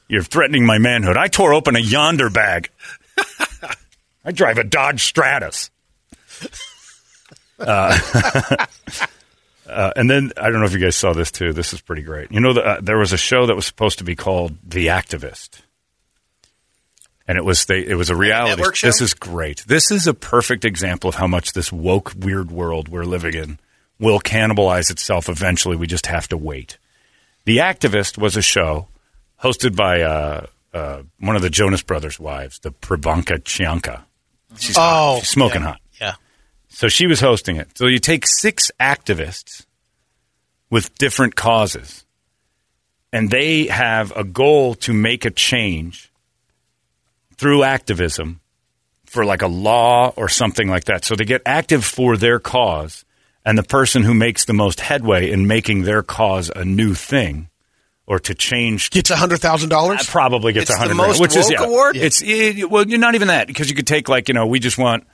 You're 0.09 0.23
threatening 0.23 0.65
my 0.65 0.79
manhood. 0.79 1.15
I 1.15 1.27
tore 1.27 1.53
open 1.53 1.75
a 1.75 1.79
Yondr 1.79 2.33
bag. 2.33 2.71
I 4.25 4.31
drive 4.31 4.57
a 4.57 4.63
Dodge 4.63 5.03
Stratus. 5.03 5.69
Uh, 7.59 7.97
uh, 9.69 9.91
and 9.95 10.09
then 10.09 10.33
I 10.35 10.49
don't 10.49 10.59
know 10.59 10.65
if 10.65 10.73
you 10.73 10.79
guys 10.79 10.95
saw 10.95 11.13
this 11.13 11.31
too. 11.31 11.53
This 11.53 11.73
is 11.73 11.81
pretty 11.81 12.01
great. 12.01 12.31
You 12.31 12.39
know, 12.39 12.53
the, 12.53 12.65
uh, 12.65 12.81
there 12.81 12.97
was 12.97 13.13
a 13.13 13.17
show 13.17 13.45
that 13.45 13.55
was 13.55 13.67
supposed 13.67 13.99
to 13.99 14.03
be 14.03 14.15
called 14.15 14.57
The 14.67 14.87
Activist, 14.87 15.61
and 17.27 17.37
it 17.37 17.45
was 17.45 17.65
they, 17.65 17.85
it 17.85 17.95
was 17.95 18.09
a 18.09 18.15
reality. 18.15 18.55
network 18.55 18.75
show? 18.75 18.87
This 18.87 19.01
is 19.01 19.13
great. 19.13 19.63
This 19.67 19.91
is 19.91 20.07
a 20.07 20.13
perfect 20.15 20.65
example 20.65 21.09
of 21.09 21.15
how 21.15 21.27
much 21.27 21.53
this 21.53 21.71
woke 21.71 22.13
weird 22.17 22.49
world 22.49 22.87
we're 22.87 23.03
living 23.03 23.35
in 23.35 23.59
will 23.99 24.19
cannibalize 24.19 24.89
itself 24.89 25.29
eventually. 25.29 25.75
We 25.75 25.85
just 25.85 26.07
have 26.07 26.27
to 26.29 26.37
wait. 26.37 26.77
The 27.45 27.57
Activist 27.57 28.17
was 28.17 28.35
a 28.35 28.41
show 28.41 28.87
hosted 29.41 29.75
by 29.75 30.01
uh, 30.01 30.45
uh, 30.73 31.03
one 31.19 31.35
of 31.35 31.41
the 31.41 31.49
Jonas 31.49 31.81
Brothers' 31.81 32.19
wives, 32.19 32.59
the 32.59 32.71
Prabhanka 32.71 33.39
Chianka. 33.43 34.03
She's 34.57 34.75
hot. 34.75 35.15
Oh, 35.15 35.19
She's 35.19 35.29
smoking 35.29 35.61
yeah. 35.61 35.67
hot. 35.67 35.81
Yeah. 36.01 36.13
So 36.69 36.87
she 36.87 37.07
was 37.07 37.19
hosting 37.19 37.57
it. 37.57 37.77
So 37.77 37.87
you 37.87 37.99
take 37.99 38.25
six 38.27 38.71
activists 38.79 39.65
with 40.69 40.95
different 40.97 41.35
causes, 41.35 42.05
and 43.11 43.29
they 43.29 43.67
have 43.67 44.15
a 44.15 44.23
goal 44.23 44.75
to 44.75 44.93
make 44.93 45.25
a 45.25 45.31
change 45.31 46.11
through 47.35 47.63
activism 47.63 48.41
for 49.05 49.25
like 49.25 49.41
a 49.41 49.47
law 49.47 50.13
or 50.15 50.29
something 50.29 50.67
like 50.67 50.85
that. 50.85 51.03
So 51.03 51.15
they 51.15 51.25
get 51.25 51.41
active 51.45 51.83
for 51.83 52.17
their 52.17 52.39
cause, 52.39 53.05
and 53.43 53.57
the 53.57 53.63
person 53.63 54.03
who 54.03 54.13
makes 54.13 54.45
the 54.45 54.53
most 54.53 54.79
headway 54.81 55.31
in 55.31 55.47
making 55.47 55.83
their 55.83 56.03
cause 56.03 56.51
a 56.55 56.63
new 56.63 56.93
thing 56.93 57.48
or 58.09 58.19
to 58.19 58.33
change 58.33 58.89
Gets 58.89 59.11
a 59.11 59.15
hundred 59.15 59.39
thousand 59.39 59.69
dollars. 59.69 60.05
probably 60.07 60.51
gets 60.51 60.69
a 60.69 60.75
hundred 60.75 60.97
which 61.19 61.37
is 61.37 61.49
yeah, 61.49 61.63
award? 61.63 61.95
It's 61.95 62.21
it, 62.21 62.69
well, 62.69 62.85
you're 62.85 62.99
not 62.99 63.15
even 63.15 63.29
that 63.29 63.47
because 63.47 63.69
you 63.69 63.75
could 63.75 63.87
take 63.87 64.09
like 64.09 64.27
you 64.27 64.33
know 64.33 64.47
we 64.47 64.59
just 64.59 64.77
want 64.77 65.05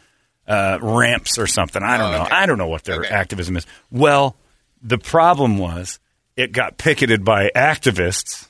uh, 0.48 0.80
ramps 0.82 1.38
or 1.38 1.46
something. 1.46 1.84
I 1.84 1.98
don't 1.98 2.14
Oh, 2.14 2.18
know. 2.18 2.24
okay. 2.24 2.32
I 2.36 2.46
don't 2.48 2.58
know 2.58 2.68
what 2.68 2.84
their 2.86 3.02
Okay. 3.02 3.14
activism 3.14 3.58
is. 3.58 3.68
Well, 3.92 4.36
the 4.82 4.98
problem 4.98 5.58
was 5.58 6.00
it 6.38 6.52
got 6.52 6.78
picketed 6.78 7.24
by 7.26 7.52
activists 7.56 8.48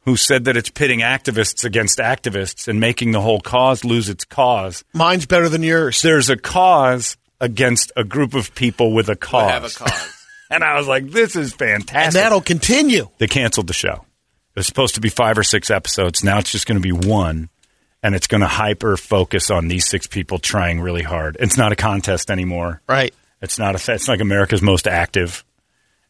who 0.00 0.16
said 0.16 0.44
that 0.44 0.56
it's 0.56 0.70
pitting 0.70 1.00
activists 1.00 1.64
against 1.64 1.98
activists 1.98 2.68
and 2.68 2.78
making 2.80 3.10
the 3.12 3.20
whole 3.20 3.40
cause 3.40 3.84
lose 3.84 4.08
its 4.08 4.24
cause. 4.24 4.84
Mine's 4.94 5.26
better 5.26 5.48
than 5.48 5.62
yours. 5.62 6.00
There's 6.02 6.30
a 6.30 6.36
cause 6.36 7.16
against 7.40 7.92
a 7.96 8.04
group 8.04 8.34
of 8.34 8.54
people 8.54 8.92
with 8.92 9.08
a 9.08 9.10
We'll 9.10 9.16
cause. 9.16 9.50
have 9.50 9.64
a 9.64 9.68
cause. 9.70 10.15
And 10.50 10.62
I 10.62 10.76
was 10.78 10.86
like, 10.86 11.10
this 11.10 11.34
is 11.36 11.52
fantastic. 11.52 11.96
and 11.96 12.12
that'll 12.14 12.40
continue. 12.40 13.08
they 13.18 13.26
canceled 13.26 13.66
the 13.66 13.72
show. 13.72 14.04
It 14.54 14.60
was 14.60 14.66
supposed 14.66 14.94
to 14.94 15.00
be 15.00 15.08
five 15.08 15.36
or 15.36 15.42
six 15.42 15.70
episodes. 15.70 16.24
Now 16.24 16.38
it's 16.38 16.50
just 16.50 16.66
going 16.66 16.80
to 16.80 16.82
be 16.82 16.92
one, 16.92 17.50
and 18.02 18.14
it's 18.14 18.26
going 18.26 18.40
to 18.40 18.46
hyper 18.46 18.96
focus 18.96 19.50
on 19.50 19.68
these 19.68 19.86
six 19.88 20.06
people 20.06 20.38
trying 20.38 20.80
really 20.80 21.02
hard. 21.02 21.36
It's 21.40 21.58
not 21.58 21.72
a 21.72 21.76
contest 21.76 22.30
anymore. 22.30 22.80
Right. 22.88 23.12
It's 23.42 23.58
not 23.58 23.74
a. 23.74 23.92
It's 23.92 24.08
like 24.08 24.20
America's 24.20 24.62
Most 24.62 24.86
Active. 24.86 25.44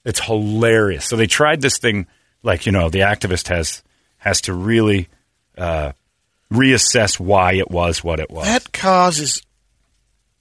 It's 0.05 0.21
hilarious. 0.21 1.05
So 1.07 1.17
they 1.17 1.27
tried 1.27 1.61
this 1.61 1.79
thing, 1.79 2.07
like 2.45 2.67
you 2.67 2.73
know, 2.73 2.89
the 2.89 3.01
activist 3.01 3.49
has 3.49 3.83
has 4.19 4.43
to 4.43 4.53
really 4.53 5.09
uh, 5.59 5.93
reassess 6.53 7.19
why 7.19 7.55
it 7.55 7.71
was 7.71 8.05
what 8.05 8.21
it 8.21 8.31
was. 8.31 8.45
That 8.47 8.73
cause 8.73 9.19
is 9.19 9.43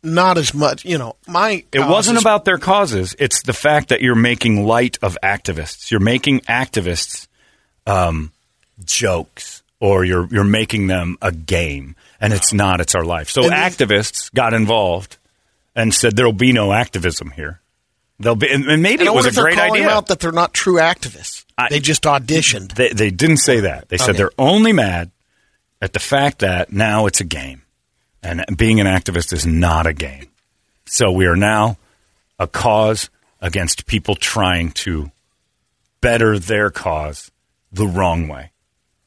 not 0.05 0.37
as 0.37 0.53
much. 0.53 0.85
You 0.85 0.97
know, 0.97 1.15
my 1.27 1.63
It 1.73 1.79
wasn't 1.79 2.19
about 2.21 2.45
their 2.45 2.57
causes. 2.57 3.15
It's 3.19 3.41
the 3.43 3.53
fact 3.53 3.89
that 3.89 4.01
you're 4.01 4.15
making 4.15 4.65
light 4.65 4.97
of 5.01 5.17
activists. 5.23 5.91
You're 5.91 5.99
making 5.99 6.41
activists 6.41 7.27
um, 7.87 8.31
jokes, 8.83 9.63
or 9.79 10.05
you're 10.05 10.27
you're 10.31 10.43
making 10.43 10.87
them 10.87 11.17
a 11.21 11.31
game, 11.31 11.95
and 12.21 12.33
it's 12.33 12.53
not. 12.53 12.81
It's 12.81 12.95
our 12.95 13.03
life. 13.05 13.29
So 13.29 13.43
And 13.43 13.51
activists 13.53 14.33
got 14.33 14.53
involved 14.53 15.17
and 15.75 15.93
said 15.93 16.15
there'll 16.15 16.31
be 16.33 16.51
no 16.53 16.71
activism 16.73 17.31
here. 17.31 17.59
There'll 18.17 18.37
be, 18.37 18.49
and, 18.49 18.63
and 18.65 18.81
maybe 18.81 19.01
And 19.01 19.09
it 19.09 19.13
was 19.13 19.25
a 19.37 19.41
great 19.41 19.57
idea. 19.59 19.89
out 19.89 20.07
that 20.07 20.21
they're 20.21 20.31
not 20.31 20.53
true 20.53 20.75
activists. 20.75 21.43
I- 21.57 21.67
they 21.69 21.81
just 21.81 22.03
auditioned. 22.03 22.73
They, 22.73 22.89
they 22.93 23.09
didn't 23.11 23.37
say 23.39 23.59
that. 23.61 23.89
They 23.89 23.97
said 23.97 24.11
Okay. 24.11 24.17
they're 24.19 24.31
only 24.37 24.71
mad 24.71 25.11
at 25.81 25.91
the 25.91 25.99
fact 25.99 26.39
that 26.39 26.71
now 26.71 27.07
it's 27.07 27.19
a 27.19 27.25
game. 27.25 27.63
And 28.25 28.57
being 28.57 28.79
an 28.79 28.87
activist 28.87 29.33
is 29.33 29.45
not 29.45 29.85
a 29.85 29.93
game. 29.93 30.25
So 30.85 31.11
we 31.11 31.27
are 31.27 31.35
now 31.35 31.77
a 32.39 32.47
cause 32.47 33.11
against 33.39 33.85
people 33.85 34.15
trying 34.15 34.71
to 34.71 35.11
better 36.01 36.39
their 36.39 36.71
cause 36.71 37.31
the 37.71 37.85
wrong 37.85 38.27
way. 38.27 38.51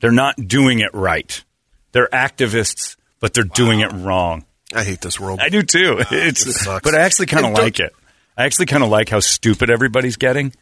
They're 0.00 0.12
not 0.12 0.36
doing 0.46 0.78
it 0.78 0.90
right. 0.94 1.42
They're 1.90 2.08
activists, 2.12 2.96
but 3.18 3.34
they're 3.34 3.42
doing 3.42 3.80
it 3.80 3.90
wrong. 3.92 4.44
I 4.72 4.84
hate 4.84 5.00
this 5.00 5.18
world. 5.18 5.40
I 5.40 5.48
do 5.48 5.62
too. 5.62 5.96
Ah, 6.00 6.08
it's 6.12 6.44
this 6.44 6.60
sucks. 6.60 6.84
but 6.84 6.94
I 6.94 7.00
actually 7.00 7.26
kind 7.26 7.44
of 7.44 7.52
like 7.52 7.80
it. 7.80 7.92
I 8.36 8.44
actually 8.44 8.66
kind 8.66 8.84
of 8.84 8.90
like 8.90 9.08
how 9.08 9.18
stupid 9.18 9.68
everybody's 9.68 10.16
getting 10.16 10.52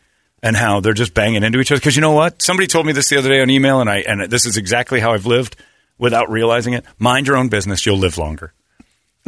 and 0.43 0.57
how 0.57 0.81
they're 0.81 0.95
just 0.95 1.13
banging 1.13 1.43
into 1.43 1.61
each 1.61 1.71
other. 1.71 1.81
Because 1.81 1.97
you 1.97 2.01
know 2.03 2.13
what? 2.13 2.41
Somebody 2.41 2.69
told 2.69 2.87
me 2.87 2.93
this 2.93 3.11
the 3.11 3.19
other 3.19 3.29
day 3.29 3.43
on 3.43 3.51
email, 3.51 3.81
and 3.81 3.91
I 3.91 3.99
and 3.99 4.31
this 4.31 4.47
is 4.47 4.57
exactly 4.57 5.01
how 5.01 5.13
I've 5.13 5.27
lived 5.27 5.57
without 5.99 6.31
realizing 6.31 6.75
it. 6.75 6.85
Mind 6.99 7.27
your 7.27 7.37
own 7.37 7.49
business. 7.49 7.85
You'll 7.87 7.99
live 7.99 8.19
longer. 8.19 8.53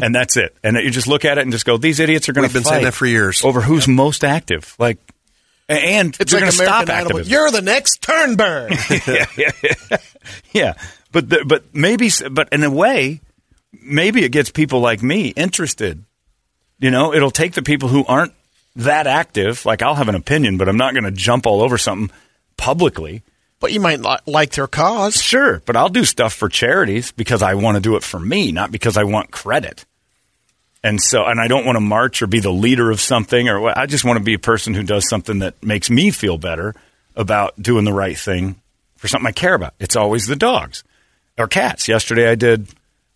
And 0.00 0.14
that's 0.14 0.37
it. 0.37 0.57
And 0.62 0.76
you 0.76 0.90
just 0.90 1.09
look 1.09 1.24
at 1.24 1.38
it 1.38 1.42
and 1.42 1.50
just 1.52 1.64
go, 1.66 1.76
these 1.76 1.98
idiots 1.98 2.28
are 2.28 2.33
going 2.33 2.48
to 2.48 2.54
We've 2.54 2.62
been 2.62 2.70
saying 2.70 2.85
that 2.85 2.94
for 2.94 3.07
years. 3.07 3.44
over 3.44 3.61
who's 3.61 3.88
most 3.88 4.22
active. 4.22 4.76
Like, 4.78 4.98
and 5.68 6.16
It's 6.20 6.31
you're 6.33 6.40
like 6.40 6.50
going 6.50 6.57
to 6.57 6.62
American 6.62 6.87
stop 6.87 6.96
Idol. 6.96 7.07
activism. 7.18 7.31
You're 7.33 7.50
the 7.50 7.62
next 7.62 8.00
Thunberg. 8.02 9.07
yeah, 9.09 9.26
yeah, 9.37 9.70
yeah. 9.90 9.96
yeah. 10.52 10.74
But 11.11 11.28
the, 11.28 11.44
but 11.44 11.74
maybe 11.74 12.11
but 12.31 12.48
in 12.52 12.62
a 12.62 12.70
way, 12.70 13.20
maybe 13.72 14.24
it 14.24 14.31
gets 14.31 14.50
people 14.50 14.81
like 14.81 15.02
me 15.02 15.28
interested 15.28 16.04
You 16.78 16.90
know, 16.90 17.12
it'll 17.12 17.31
take 17.33 17.52
the 17.54 17.62
people 17.62 17.88
who 17.88 18.04
aren't 18.07 18.33
that 18.76 19.07
active. 19.09 19.66
Like 19.66 19.83
I'll 19.83 19.96
have 19.96 20.09
an 20.09 20.14
opinion, 20.14 20.59
but 20.59 20.68
I'm 20.68 20.76
not 20.76 20.94
going 20.94 21.04
to 21.04 21.11
jump 21.11 21.44
all 21.44 21.61
over 21.61 21.76
something 21.76 22.14
publicly. 22.57 23.22
But 23.60 23.72
you 23.72 23.80
might 23.80 24.00
li- 24.00 24.18
like 24.26 24.52
their 24.52 24.68
cause. 24.68 25.20
Sure, 25.20 25.60
but 25.66 25.76
I'll 25.76 25.88
do 25.88 26.04
stuff 26.04 26.32
for 26.32 26.48
charities 26.48 27.10
because 27.12 27.42
I 27.42 27.54
want 27.54 27.76
to 27.76 27.80
do 27.80 27.96
it 27.96 28.04
for 28.04 28.20
me, 28.20 28.52
not 28.52 28.70
because 28.70 28.96
I 28.96 29.04
want 29.04 29.30
credit. 29.30 29.84
And 30.84 31.02
so, 31.02 31.24
and 31.24 31.40
I 31.40 31.48
don't 31.48 31.66
want 31.66 31.76
to 31.76 31.80
march 31.80 32.22
or 32.22 32.28
be 32.28 32.38
the 32.38 32.52
leader 32.52 32.90
of 32.90 33.00
something, 33.00 33.48
or 33.48 33.76
I 33.76 33.86
just 33.86 34.04
want 34.04 34.18
to 34.18 34.24
be 34.24 34.34
a 34.34 34.38
person 34.38 34.74
who 34.74 34.84
does 34.84 35.08
something 35.08 35.40
that 35.40 35.62
makes 35.62 35.90
me 35.90 36.10
feel 36.10 36.38
better 36.38 36.74
about 37.16 37.60
doing 37.60 37.84
the 37.84 37.92
right 37.92 38.16
thing 38.16 38.60
for 38.96 39.08
something 39.08 39.26
I 39.26 39.32
care 39.32 39.54
about. 39.54 39.74
It's 39.80 39.96
always 39.96 40.26
the 40.26 40.36
dogs 40.36 40.84
or 41.36 41.48
cats. 41.48 41.88
Yesterday, 41.88 42.30
I 42.30 42.36
did 42.36 42.68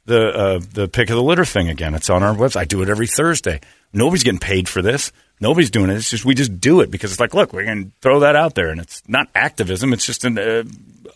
the 0.04 0.28
uh, 0.28 0.60
the 0.72 0.88
pick 0.88 1.10
of 1.10 1.16
the 1.16 1.22
litter 1.22 1.44
thing 1.44 1.68
again. 1.68 1.94
It's 1.94 2.10
on 2.10 2.22
our 2.22 2.34
website. 2.34 2.60
I 2.60 2.64
do 2.64 2.82
it 2.82 2.88
every 2.88 3.06
Thursday. 3.06 3.60
Nobody's 3.92 4.24
getting 4.24 4.40
paid 4.40 4.68
for 4.68 4.82
this. 4.82 5.12
Nobody's 5.40 5.70
doing 5.70 5.90
it. 5.90 5.96
It's 5.96 6.10
just 6.10 6.24
we 6.24 6.34
just 6.34 6.60
do 6.60 6.80
it 6.80 6.90
because 6.90 7.10
it's 7.12 7.20
like, 7.20 7.34
look, 7.34 7.52
we 7.52 7.64
can 7.64 7.92
throw 8.00 8.20
that 8.20 8.36
out 8.36 8.54
there, 8.54 8.70
and 8.70 8.80
it's 8.80 9.02
not 9.08 9.28
activism. 9.34 9.92
It's 9.92 10.06
just 10.06 10.24
an, 10.24 10.38
uh, 10.38 10.64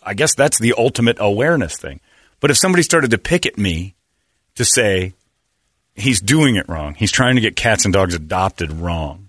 I 0.02 0.14
guess 0.14 0.34
that's 0.34 0.58
the 0.58 0.74
ultimate 0.76 1.16
awareness 1.20 1.76
thing. 1.76 2.00
But 2.40 2.50
if 2.50 2.58
somebody 2.58 2.82
started 2.82 3.10
to 3.12 3.18
pick 3.18 3.46
at 3.46 3.56
me 3.56 3.94
to 4.56 4.64
say 4.64 5.14
he's 5.94 6.20
doing 6.20 6.56
it 6.56 6.68
wrong, 6.68 6.94
he's 6.94 7.12
trying 7.12 7.36
to 7.36 7.40
get 7.40 7.56
cats 7.56 7.84
and 7.84 7.94
dogs 7.94 8.14
adopted 8.14 8.72
wrong. 8.72 9.28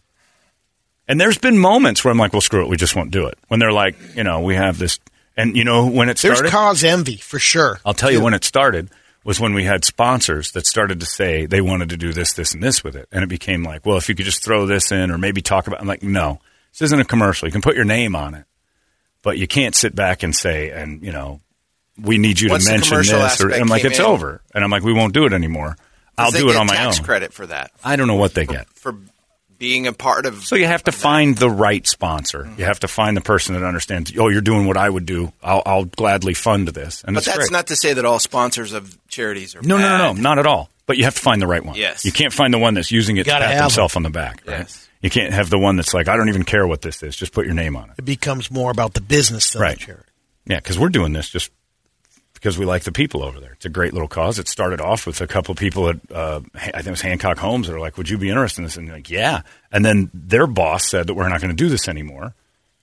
And 1.08 1.22
there's 1.22 1.38
been 1.38 1.58
moments 1.58 2.04
where 2.04 2.12
I'm 2.12 2.18
like, 2.18 2.34
well, 2.34 2.42
screw 2.42 2.64
it, 2.64 2.68
we 2.68 2.76
just 2.76 2.96
won't 2.96 3.12
do 3.12 3.28
it. 3.28 3.38
When 3.48 3.60
they're 3.62 3.72
like, 3.72 3.96
you 4.16 4.24
know, 4.24 4.42
we 4.42 4.56
have 4.56 4.78
this, 4.78 5.00
and 5.38 5.56
you 5.56 5.64
know, 5.64 5.88
when 5.88 6.10
it 6.10 6.18
started. 6.18 6.44
There's 6.44 6.52
cause 6.52 6.84
envy 6.84 7.16
for 7.16 7.40
sure. 7.40 7.80
I'll 7.86 7.94
tell 7.94 8.12
you 8.12 8.22
when 8.22 8.34
it 8.34 8.44
started 8.44 8.90
was 9.28 9.42
when 9.42 9.54
we 9.54 9.66
had 9.66 9.84
sponsors 9.84 10.54
that 10.54 10.66
started 10.66 11.02
to 11.02 11.06
say 11.06 11.46
they 11.46 11.60
wanted 11.60 11.90
to 11.90 11.98
do 11.98 12.14
this, 12.14 12.32
this, 12.32 12.54
and 12.54 12.64
this 12.64 12.82
with 12.82 12.96
it, 12.96 13.10
and 13.12 13.26
it 13.26 13.28
became 13.28 13.62
like, 13.62 13.86
well, 13.86 13.98
if 13.98 14.08
you 14.08 14.16
could 14.16 14.26
just 14.26 14.42
throw 14.42 14.66
this 14.66 14.90
in 14.90 15.12
or 15.12 15.18
maybe 15.18 15.42
talk 15.42 15.68
about. 15.68 15.82
I'm 15.82 15.88
like, 15.88 16.02
no, 16.02 16.40
this 16.72 16.84
isn't 16.84 17.02
a 17.02 17.04
commercial. 17.04 17.46
You 17.46 17.52
can 17.52 17.62
put 17.62 17.76
your 17.76 17.84
name 17.84 18.16
on 18.16 18.36
it, 18.36 18.46
but 19.24 19.38
you 19.38 19.46
can't 19.46 19.76
sit 19.76 19.94
back 19.94 20.24
and 20.24 20.34
say, 20.34 20.70
and 20.70 21.04
you 21.04 21.12
know, 21.12 21.42
we 22.02 22.18
need 22.18 22.40
you 22.40 22.50
Once 22.50 22.64
to 22.68 22.72
mention 22.72 23.00
this. 23.00 23.42
Or, 23.42 23.50
and 23.50 23.62
I'm 23.62 23.68
like, 23.68 23.84
it's 23.84 24.00
in- 24.00 24.06
over, 24.06 24.42
and 24.56 24.64
I'm 24.64 24.72
like, 24.72 24.84
we 24.84 24.94
won't 24.94 25.14
do 25.14 25.26
it 25.26 25.34
anymore. 25.34 25.76
I'll 26.18 26.32
do 26.32 26.50
it 26.50 26.56
on 26.56 26.66
my 26.66 26.76
tax 26.78 27.00
own. 27.00 27.06
credit 27.06 27.34
for 27.34 27.46
that 27.46 27.72
I 27.84 27.96
don't 27.96 28.08
know 28.08 28.16
what 28.16 28.34
they 28.34 28.46
get. 28.46 28.68
for 28.70 28.96
being 29.58 29.88
a 29.88 29.94
part 29.94 30.26
of. 30.26 30.44
So 30.44 30.56
you 30.56 30.66
have 30.68 30.84
to 30.84 30.92
find 30.92 31.38
the 31.38 31.50
right 31.50 31.86
sponsor. 31.88 32.50
You 32.58 32.66
have 32.66 32.80
to 32.82 32.88
find 32.88 33.16
the 33.18 33.22
person 33.22 33.56
that 33.56 33.64
understands. 33.66 34.14
Oh, 34.18 34.28
you're 34.30 34.42
doing 34.42 34.68
what 34.68 34.78
I 34.78 34.90
would 34.90 35.06
do. 35.06 35.32
I'll, 35.44 35.64
I'll 35.66 35.86
gladly 35.86 36.34
fund 36.34 36.68
this. 36.70 37.04
And 37.04 37.16
but 37.16 37.26
that's 37.26 37.38
great. 37.38 37.52
not 37.52 37.68
to 37.68 37.76
say 37.76 37.94
that 37.94 38.06
all 38.06 38.20
sponsors 38.20 38.74
of 38.74 38.98
charities 39.08 39.56
are 39.56 39.62
No, 39.62 39.78
no, 39.78 39.98
no, 39.98 40.14
no, 40.14 40.22
not 40.22 40.40
at 40.40 40.46
all. 40.46 40.70
But 40.86 40.98
you 40.98 41.04
have 41.04 41.16
to 41.16 41.22
find 41.22 41.42
the 41.42 41.48
right 41.48 41.64
one. 41.64 41.76
Yes. 41.76 42.06
You 42.06 42.12
can't 42.14 42.32
find 42.32 42.54
the 42.54 42.58
one 42.60 42.74
that's 42.76 42.92
using 42.92 43.18
it 43.18 43.24
to 43.24 43.30
Gotta 43.30 43.46
pat 43.46 43.54
have 43.56 43.62
themselves 43.64 43.96
on 43.98 44.04
the 44.04 44.10
back. 44.10 44.44
Right? 44.48 44.60
Yes. 44.60 44.88
You 45.02 45.10
can't 45.10 45.34
have 45.34 45.50
the 45.50 45.60
one 45.60 45.76
that's 45.76 45.94
like, 45.94 46.08
I 46.08 46.16
don't 46.16 46.30
even 46.30 46.44
care 46.44 46.66
what 46.66 46.82
this 46.82 47.04
is. 47.04 47.16
Just 47.16 47.34
put 47.34 47.46
your 47.46 47.54
name 47.56 47.76
on 47.76 47.90
it. 47.90 47.96
It 48.00 48.06
becomes 48.06 48.50
more 48.50 48.72
about 48.72 48.94
the 48.94 49.02
business 49.02 49.52
than 49.52 49.62
Right. 49.62 49.78
the 49.78 49.86
charity. 49.86 50.04
Yeah, 50.46 50.58
because 50.58 50.80
we're 50.80 50.90
doing 50.90 51.12
this 51.14 51.30
just 51.30 51.52
because 52.38 52.58
we 52.58 52.66
like 52.66 52.84
the 52.84 52.92
people 52.92 53.24
over 53.24 53.40
there. 53.40 53.54
It's 53.54 53.66
a 53.66 53.70
great 53.70 53.94
little 53.94 54.08
cause. 54.08 54.40
It 54.40 54.48
started 54.48 54.80
off 54.80 55.06
with 55.06 55.22
a 55.22 55.28
couple 55.28 55.52
of 55.52 55.58
people 55.58 55.90
at, 55.90 55.98
uh, 56.12 56.42
I 56.56 56.60
think 56.60 56.88
it 56.88 56.92
was 56.92 57.02
Hancock 57.02 57.38
Homes 57.38 57.68
that 57.68 57.76
are 57.76 57.80
like, 57.80 57.98
would 57.98 58.10
you 58.10 58.18
be 58.18 58.30
interested 58.30 58.62
in 58.62 58.66
this? 58.66 58.78
And 58.78 58.90
like, 58.90 59.10
yeah. 59.10 59.42
And 59.72 59.84
then 59.84 60.10
their 60.14 60.48
boss 60.48 60.90
said 60.90 61.08
that 61.08 61.14
we're 61.16 61.28
not 61.30 61.42
going 61.42 61.56
to 61.56 61.56
do 61.56 61.70
this 61.70 61.88
anymore. 61.88 62.34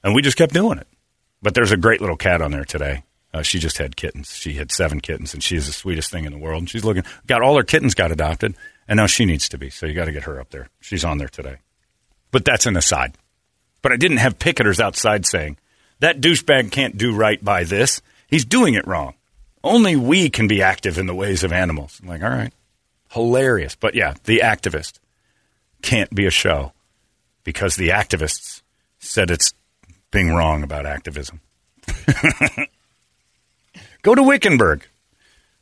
And 0.02 0.14
we 0.14 0.22
just 0.22 0.36
kept 0.36 0.52
doing 0.52 0.78
it. 0.78 0.86
But 1.40 1.54
there's 1.54 1.72
a 1.72 1.76
great 1.76 2.00
little 2.00 2.16
cat 2.16 2.42
on 2.42 2.50
there 2.50 2.64
today. 2.64 3.04
Uh, 3.32 3.42
she 3.42 3.58
just 3.58 3.78
had 3.78 3.96
kittens. 3.96 4.34
She 4.34 4.54
had 4.54 4.70
seven 4.70 5.00
kittens, 5.00 5.34
and 5.34 5.42
she's 5.42 5.66
the 5.66 5.72
sweetest 5.72 6.10
thing 6.10 6.24
in 6.24 6.32
the 6.32 6.38
world. 6.38 6.60
And 6.60 6.70
she's 6.70 6.84
looking, 6.84 7.04
got 7.26 7.42
all 7.42 7.56
her 7.56 7.64
kittens 7.64 7.94
got 7.94 8.12
adopted, 8.12 8.54
and 8.86 8.96
now 8.96 9.06
she 9.06 9.24
needs 9.24 9.48
to 9.48 9.58
be. 9.58 9.70
So 9.70 9.86
you 9.86 9.94
got 9.94 10.04
to 10.04 10.12
get 10.12 10.24
her 10.24 10.40
up 10.40 10.50
there. 10.50 10.68
She's 10.80 11.04
on 11.04 11.18
there 11.18 11.28
today. 11.28 11.56
But 12.30 12.44
that's 12.44 12.66
an 12.66 12.76
aside. 12.76 13.16
But 13.82 13.92
I 13.92 13.96
didn't 13.96 14.18
have 14.18 14.38
picketers 14.38 14.80
outside 14.80 15.26
saying, 15.26 15.58
that 16.00 16.20
douchebag 16.20 16.70
can't 16.70 16.96
do 16.96 17.14
right 17.14 17.42
by 17.42 17.64
this. 17.64 18.02
He's 18.28 18.44
doing 18.44 18.74
it 18.74 18.86
wrong. 18.86 19.14
Only 19.64 19.96
we 19.96 20.28
can 20.28 20.46
be 20.46 20.62
active 20.62 20.98
in 20.98 21.06
the 21.06 21.14
ways 21.14 21.42
of 21.42 21.50
animals. 21.50 21.98
I'm 22.02 22.08
like, 22.08 22.22
all 22.22 22.28
right. 22.28 22.52
Hilarious. 23.12 23.74
But 23.74 23.94
yeah, 23.94 24.12
the 24.24 24.40
activist 24.40 24.98
can't 25.80 26.14
be 26.14 26.26
a 26.26 26.30
show 26.30 26.72
because 27.44 27.76
the 27.76 27.88
activists 27.88 28.60
said 28.98 29.30
it's 29.30 29.54
being 30.10 30.34
wrong 30.34 30.62
about 30.62 30.84
activism. 30.84 31.40
Go 34.02 34.14
to 34.14 34.22
Wickenburg. 34.22 34.86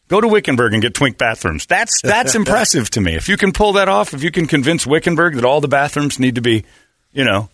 Go 0.08 0.20
to 0.20 0.26
Wickenburg 0.26 0.72
and 0.72 0.82
get 0.82 0.94
twink 0.94 1.16
bathrooms. 1.16 1.64
That's 1.66 2.02
that's 2.02 2.34
impressive 2.42 2.90
to 2.90 3.00
me. 3.00 3.14
If 3.14 3.28
you 3.28 3.36
can 3.36 3.52
pull 3.52 3.74
that 3.74 3.88
off, 3.88 4.14
if 4.14 4.24
you 4.24 4.32
can 4.32 4.46
convince 4.46 4.84
Wickenburg 4.84 5.36
that 5.36 5.44
all 5.44 5.60
the 5.60 5.68
bathrooms 5.68 6.18
need 6.18 6.34
to 6.34 6.40
be, 6.40 6.64
you 7.12 7.24
know, 7.24 7.48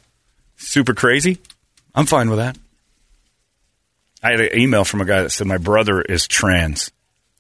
super 0.57 0.95
crazy, 0.95 1.39
I'm 1.95 2.07
fine 2.07 2.31
with 2.31 2.39
that. 2.39 2.57
I 4.23 4.31
had 4.33 4.41
an 4.41 4.59
email 4.59 4.85
from 4.85 5.01
a 5.01 5.05
guy 5.05 5.23
that 5.23 5.31
said 5.31 5.47
my 5.47 5.59
brother 5.59 6.03
is 6.03 6.27
trans. 6.27 6.91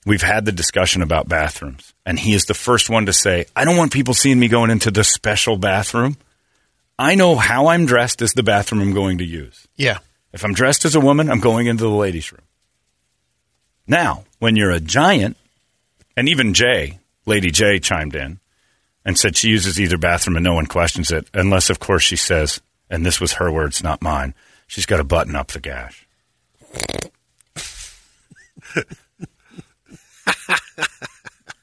We've 0.06 0.22
had 0.22 0.44
the 0.44 0.52
discussion 0.52 1.02
about 1.02 1.28
bathrooms, 1.28 1.92
and 2.06 2.18
he 2.18 2.32
is 2.32 2.44
the 2.44 2.54
first 2.54 2.88
one 2.88 3.06
to 3.06 3.12
say, 3.12 3.46
"I 3.54 3.64
don't 3.64 3.76
want 3.76 3.92
people 3.92 4.14
seeing 4.14 4.38
me 4.38 4.48
going 4.48 4.70
into 4.70 4.90
the 4.90 5.04
special 5.04 5.56
bathroom. 5.56 6.16
I 6.98 7.14
know 7.14 7.36
how 7.36 7.68
I'm 7.68 7.86
dressed 7.86 8.22
is 8.22 8.32
the 8.32 8.42
bathroom 8.42 8.80
I'm 8.80 8.94
going 8.94 9.18
to 9.18 9.24
use. 9.24 9.68
Yeah. 9.76 9.98
If 10.32 10.44
I'm 10.44 10.54
dressed 10.54 10.84
as 10.84 10.94
a 10.94 11.00
woman, 11.00 11.30
I'm 11.30 11.40
going 11.40 11.66
into 11.66 11.84
the 11.84 11.90
ladies' 11.90 12.32
room. 12.32 12.42
Now, 13.86 14.24
when 14.38 14.56
you're 14.56 14.70
a 14.70 14.80
giant, 14.80 15.36
and 16.16 16.28
even 16.28 16.54
Jay, 16.54 16.98
Lady 17.24 17.50
J, 17.50 17.78
chimed 17.78 18.14
in 18.14 18.40
and 19.04 19.18
said 19.18 19.36
she 19.36 19.48
uses 19.48 19.80
either 19.80 19.96
bathroom 19.96 20.36
and 20.36 20.44
no 20.44 20.54
one 20.54 20.66
questions 20.66 21.10
it, 21.10 21.28
unless, 21.32 21.70
of 21.70 21.78
course, 21.78 22.02
she 22.02 22.16
says, 22.16 22.60
and 22.90 23.06
this 23.06 23.20
was 23.20 23.34
her 23.34 23.50
words, 23.50 23.82
not 23.82 24.02
mine, 24.02 24.34
she's 24.66 24.86
got 24.86 24.96
to 24.98 25.04
button 25.04 25.36
up 25.36 25.48
the 25.48 25.60
gash. 25.60 26.07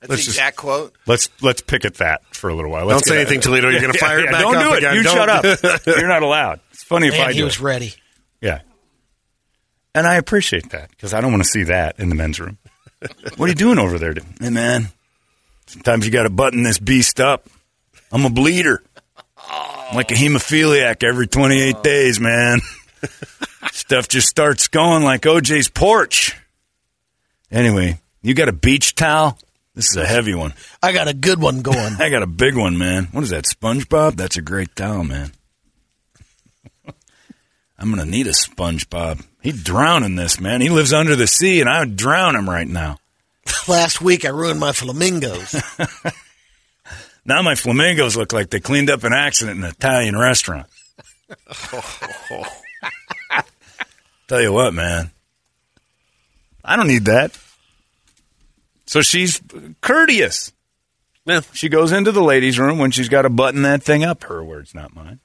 That's 0.01 0.09
Let's 0.09 0.09
the 0.09 0.15
just- 0.17 0.27
exact 0.37 0.57
quote. 0.57 0.95
Let's 1.07 1.29
let's 1.41 1.61
pick 1.61 1.83
at 1.85 1.95
that 1.95 2.21
for 2.35 2.49
a 2.49 2.53
little 2.55 2.69
while. 2.71 2.87
Don't 2.87 3.03
say 3.03 3.15
get 3.15 3.21
anything, 3.21 3.41
Toledo. 3.41 3.69
You're 3.69 3.81
gonna 3.81 3.93
fire 3.97 4.19
it 4.19 4.29
back 4.31 4.41
Don't 4.41 4.55
up 4.55 4.63
do 4.63 4.73
it. 4.73 4.77
again. 4.79 4.95
You 4.95 5.03
Don't. 5.03 5.15
shut 5.15 5.29
up. 5.29 5.79
You're 5.87 6.07
not 6.07 6.21
allowed. 6.21 6.59
It's 6.71 6.83
funny 6.83 7.07
if 7.07 7.13
Man, 7.13 7.27
I 7.29 7.31
he 7.31 7.39
do. 7.39 7.45
was 7.45 7.55
it. 7.55 7.61
ready. 7.61 7.93
Yeah. 8.41 8.61
And 9.95 10.05
I 10.05 10.15
appreciate 10.15 10.69
that 10.71 10.89
because 10.91 11.13
I 11.13 11.21
don't 11.21 11.31
want 11.31 11.43
to 11.43 11.49
see 11.49 11.63
that 11.63 11.99
in 11.99 12.09
the 12.09 12.15
men's 12.15 12.39
room. 12.39 12.57
what 13.37 13.45
are 13.45 13.47
you 13.47 13.55
doing 13.55 13.79
over 13.79 13.97
there? 13.97 14.13
dude? 14.13 14.25
Hey, 14.39 14.49
man, 14.49 14.89
sometimes 15.67 16.05
you 16.05 16.11
got 16.11 16.23
to 16.23 16.29
button 16.29 16.63
this 16.63 16.77
beast 16.79 17.19
up. 17.19 17.47
I'm 18.11 18.25
a 18.25 18.29
bleeder. 18.29 18.83
I'm 19.49 19.95
like 19.95 20.11
a 20.11 20.15
hemophiliac 20.15 21.03
every 21.03 21.27
28 21.27 21.81
days, 21.81 22.19
man. 22.19 22.59
Stuff 23.71 24.07
just 24.07 24.27
starts 24.27 24.67
going 24.67 25.03
like 25.03 25.21
OJ's 25.21 25.69
porch. 25.69 26.35
Anyway, 27.51 27.99
you 28.21 28.33
got 28.33 28.49
a 28.49 28.53
beach 28.53 28.95
towel? 28.95 29.37
This 29.73 29.89
is 29.89 29.97
a 29.97 30.05
heavy 30.05 30.33
one. 30.33 30.53
I 30.81 30.93
got 30.93 31.07
a 31.07 31.13
good 31.13 31.41
one 31.41 31.61
going. 31.61 31.95
I 31.99 32.09
got 32.09 32.23
a 32.23 32.27
big 32.27 32.55
one, 32.55 32.77
man. 32.77 33.09
What 33.11 33.23
is 33.23 33.29
that, 33.31 33.45
SpongeBob? 33.45 34.15
That's 34.15 34.37
a 34.37 34.41
great 34.41 34.75
towel, 34.75 35.03
man. 35.03 35.31
I'm 37.77 37.93
going 37.93 38.03
to 38.03 38.09
need 38.09 38.27
a 38.27 38.31
SpongeBob. 38.31 39.25
He'd 39.41 39.63
drown 39.63 40.03
in 40.03 40.15
this, 40.15 40.39
man. 40.39 40.61
He 40.61 40.69
lives 40.69 40.93
under 40.93 41.15
the 41.15 41.27
sea, 41.27 41.59
and 41.59 41.69
I 41.69 41.79
would 41.79 41.97
drown 41.97 42.35
him 42.35 42.49
right 42.49 42.67
now. 42.67 42.97
Last 43.67 44.01
week 44.01 44.25
I 44.25 44.29
ruined 44.29 44.59
my 44.59 44.71
flamingos. 44.71 45.61
Now 47.25 47.41
my 47.41 47.55
flamingos 47.55 48.15
look 48.15 48.33
like 48.33 48.51
they 48.51 48.59
cleaned 48.59 48.91
up 48.91 49.03
an 49.03 49.11
accident 49.11 49.57
in 49.57 49.63
an 49.63 49.71
Italian 49.71 50.15
restaurant. 50.15 50.67
Tell 54.27 54.41
you 54.41 54.51
what, 54.51 54.73
man. 54.73 55.11
I 56.63 56.75
don't 56.75 56.87
need 56.87 57.05
that. 57.05 57.37
So 58.87 59.01
she's 59.01 59.41
courteous. 59.81 60.51
Yeah. 61.25 61.41
She 61.53 61.69
goes 61.69 61.91
into 61.91 62.11
the 62.11 62.23
ladies' 62.23 62.59
room 62.59 62.77
when 62.77 62.91
she's 62.91 63.09
got 63.09 63.23
to 63.23 63.29
button 63.29 63.63
that 63.63 63.83
thing 63.83 64.03
up. 64.03 64.23
Her 64.23 64.43
words, 64.43 64.73
not 64.75 64.95
mine. 64.95 65.19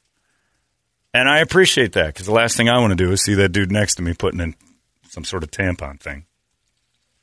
And 1.12 1.28
I 1.28 1.38
appreciate 1.40 1.92
that 1.92 2.08
because 2.08 2.26
the 2.26 2.32
last 2.32 2.56
thing 2.56 2.68
I 2.68 2.78
want 2.78 2.92
to 2.92 2.96
do 2.96 3.10
is 3.10 3.22
see 3.22 3.34
that 3.34 3.50
dude 3.50 3.72
next 3.72 3.96
to 3.96 4.02
me 4.02 4.14
putting 4.14 4.40
in 4.40 4.54
some 5.08 5.24
sort 5.24 5.42
of 5.42 5.50
tampon 5.50 5.98
thing. 5.98 6.24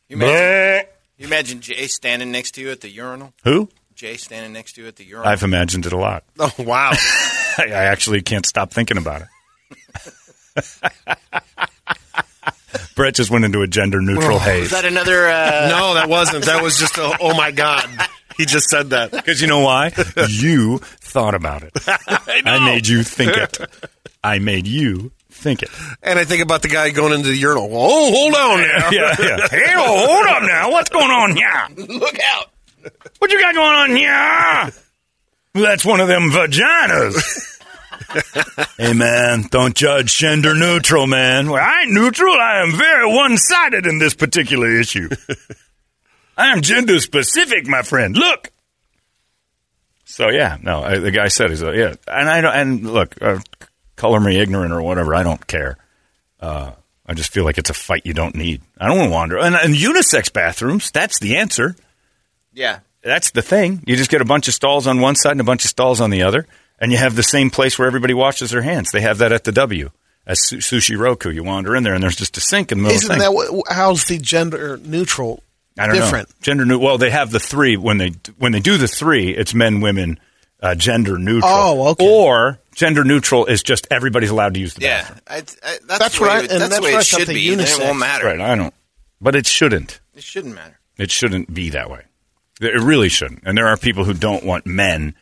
You 0.09 0.17
imagine, 0.17 0.89
you 1.17 1.25
imagine 1.27 1.61
Jay 1.61 1.87
standing 1.87 2.31
next 2.31 2.51
to 2.51 2.61
you 2.61 2.69
at 2.71 2.81
the 2.81 2.89
urinal? 2.89 3.33
Who? 3.43 3.69
Jay 3.95 4.17
standing 4.17 4.53
next 4.53 4.73
to 4.73 4.81
you 4.81 4.87
at 4.87 4.95
the 4.97 5.05
urinal? 5.05 5.27
I've 5.27 5.43
imagined 5.43 5.85
it 5.85 5.93
a 5.93 5.97
lot. 5.97 6.23
Oh 6.37 6.53
wow! 6.59 6.91
I 6.91 6.97
I 7.67 7.85
actually 7.85 8.21
can't 8.21 8.45
stop 8.45 8.71
thinking 8.71 8.97
about 8.97 9.23
it. 9.23 10.13
Brett 12.95 13.15
just 13.15 13.29
went 13.29 13.45
into 13.45 13.61
a 13.61 13.67
gender 13.67 14.01
neutral 14.01 14.39
haze. 14.39 14.65
Is 14.65 14.71
that 14.71 14.85
another. 14.85 15.27
Uh, 15.27 15.67
no, 15.69 15.93
that 15.93 16.09
wasn't. 16.09 16.45
That 16.45 16.63
was 16.63 16.77
just 16.79 16.97
a. 16.97 17.17
Oh 17.21 17.35
my 17.35 17.51
god! 17.51 17.87
He 18.37 18.45
just 18.45 18.69
said 18.69 18.91
that. 18.91 19.11
Because 19.11 19.41
you 19.41 19.47
know 19.47 19.59
why? 19.59 19.91
you 20.29 20.77
thought 20.77 21.33
about 21.33 21.63
it. 21.63 21.71
I, 21.87 22.63
made 22.65 22.87
you 22.87 23.03
think 23.03 23.35
it. 23.35 23.57
I 24.23 24.39
made 24.39 24.67
you 24.67 25.11
think 25.31 25.63
it. 25.63 25.69
And 26.03 26.19
I 26.19 26.23
think 26.23 26.43
about 26.43 26.61
the 26.61 26.67
guy 26.67 26.91
going 26.91 27.13
into 27.13 27.29
the 27.29 27.35
urinal. 27.35 27.69
Oh, 27.71 28.11
hold 28.11 28.35
on 28.35 28.61
now. 28.61 28.89
Yeah, 28.91 29.15
yeah. 29.19 29.47
Hey, 29.49 29.73
oh, 29.75 30.07
hold 30.07 30.27
up 30.27 30.43
now. 30.43 30.71
What's 30.71 30.89
going 30.89 31.09
on 31.09 31.35
here? 31.35 31.87
Look 31.87 32.17
out! 32.19 32.51
What 33.19 33.31
you 33.31 33.39
got 33.39 33.55
going 33.55 33.75
on 33.75 33.95
here? 33.95 34.71
That's 35.53 35.83
one 35.83 35.99
of 35.99 36.07
them 36.07 36.29
vaginas. 36.29 37.56
hey 38.77 38.93
man, 38.93 39.43
don't 39.49 39.75
judge 39.75 40.15
gender 40.15 40.53
neutral, 40.53 41.07
man. 41.07 41.49
Well, 41.49 41.63
I 41.63 41.83
ain't 41.83 41.93
neutral. 41.93 42.33
I 42.33 42.61
am 42.61 42.77
very 42.77 43.13
one 43.13 43.37
sided 43.37 43.85
in 43.85 43.99
this 43.99 44.13
particular 44.13 44.69
issue. 44.79 45.09
I 46.37 46.47
am 46.53 46.61
gender 46.61 46.99
specific, 46.99 47.67
my 47.67 47.81
friend. 47.81 48.15
Look. 48.15 48.51
So 50.05 50.29
yeah, 50.29 50.57
no, 50.61 50.83
I, 50.83 50.97
the 50.99 51.11
guy 51.11 51.27
said 51.27 51.49
he's 51.49 51.63
like, 51.63 51.75
yeah, 51.75 51.95
and 52.07 52.29
I 52.29 52.41
don't. 52.41 52.53
And 52.55 52.93
look, 52.93 53.21
uh, 53.21 53.39
color 53.95 54.19
me 54.19 54.39
ignorant 54.39 54.71
or 54.71 54.81
whatever. 54.81 55.13
I 55.13 55.23
don't 55.23 55.45
care. 55.45 55.77
Uh, 56.39 56.71
I 57.05 57.13
just 57.13 57.31
feel 57.31 57.45
like 57.45 57.57
it's 57.57 57.69
a 57.69 57.73
fight 57.73 58.05
you 58.05 58.13
don't 58.13 58.35
need. 58.35 58.61
I 58.79 58.87
don't 58.87 58.97
want 58.97 59.09
to 59.09 59.13
wander. 59.13 59.37
And, 59.37 59.55
and 59.55 59.73
unisex 59.73 60.31
bathrooms, 60.31 60.91
that's 60.91 61.19
the 61.19 61.37
answer. 61.37 61.75
Yeah. 62.53 62.79
That's 63.01 63.31
the 63.31 63.41
thing. 63.41 63.83
You 63.85 63.95
just 63.95 64.11
get 64.11 64.21
a 64.21 64.25
bunch 64.25 64.47
of 64.47 64.53
stalls 64.53 64.87
on 64.87 64.99
one 64.99 65.15
side 65.15 65.31
and 65.31 65.41
a 65.41 65.45
bunch 65.45 65.63
of 65.63 65.69
stalls 65.69 66.01
on 66.01 66.09
the 66.09 66.23
other, 66.23 66.45
and 66.79 66.91
you 66.91 66.97
have 66.97 67.15
the 67.15 67.23
same 67.23 67.49
place 67.49 67.77
where 67.77 67.87
everybody 67.87 68.13
washes 68.13 68.51
their 68.51 68.61
hands. 68.61 68.91
They 68.91 69.01
have 69.01 69.17
that 69.19 69.31
at 69.31 69.43
the 69.43 69.51
W. 69.51 69.89
At 70.25 70.37
Su- 70.37 70.57
Sushi 70.57 70.97
Roku, 70.99 71.29
you 71.29 71.43
wander 71.43 71.73
in 71.75 71.83
there, 71.83 71.93
and 71.93 72.03
there's 72.03 72.17
just 72.17 72.35
a 72.35 72.41
sink 72.41 72.71
in 72.73 72.79
the 72.79 72.81
middle 72.83 72.97
Isn't 72.97 73.09
of 73.11 73.17
the 73.17 73.23
that 73.23 73.47
thing. 73.47 73.57
what, 73.57 73.65
how's 73.71 74.05
the 74.05 74.17
gender 74.17 74.75
neutral 74.77 75.41
I 75.79 75.85
don't 75.87 75.95
different? 75.95 76.27
know. 76.29 76.35
Gender 76.41 76.65
neutral. 76.65 76.81
Well, 76.85 76.97
they 76.97 77.11
have 77.11 77.31
the 77.31 77.39
three 77.39 77.77
when 77.77 77.97
they 77.97 78.11
when 78.37 78.51
they 78.51 78.59
do 78.59 78.77
the 78.77 78.89
three. 78.89 79.29
It's 79.29 79.53
men, 79.53 79.79
women, 79.79 80.19
uh, 80.61 80.75
gender 80.75 81.17
neutral. 81.17 81.49
Oh, 81.49 81.87
okay. 81.91 82.05
Or 82.05 82.59
gender 82.75 83.05
neutral 83.05 83.45
is 83.45 83.63
just 83.63 83.87
everybody's 83.89 84.29
allowed 84.29 84.55
to 84.55 84.59
use 84.59 84.73
the 84.73 84.81
Yeah. 84.81 85.01
bathroom. 85.03 85.19
I, 85.27 85.35
I, 85.35 85.39
that's, 85.41 85.87
That's 85.99 86.19
what 86.19 86.29
I- 86.29 86.39
and 86.41 86.49
that's 86.49 86.59
that's 86.59 86.75
the 86.75 86.81
way 86.81 86.91
what 86.93 87.01
it 87.01 87.05
should 87.05 87.27
be. 87.29 87.49
Then 87.55 87.59
It 87.65 87.79
won't 87.79 87.99
matter. 87.99 88.25
Right. 88.25 88.41
I 88.41 88.55
don't. 88.55 88.73
But 89.21 89.35
it 89.35 89.47
shouldn't. 89.47 89.99
It 90.13 90.23
shouldn't 90.23 90.55
matter. 90.55 90.77
It 90.97 91.09
shouldn't 91.09 91.53
be 91.53 91.69
that 91.69 91.89
way. 91.89 92.01
It 92.59 92.81
really 92.81 93.07
shouldn't. 93.09 93.43
And 93.45 93.57
there 93.57 93.67
are 93.67 93.77
people 93.77 94.03
who 94.03 94.13
don't 94.13 94.43
want 94.43 94.65
men 94.65 95.15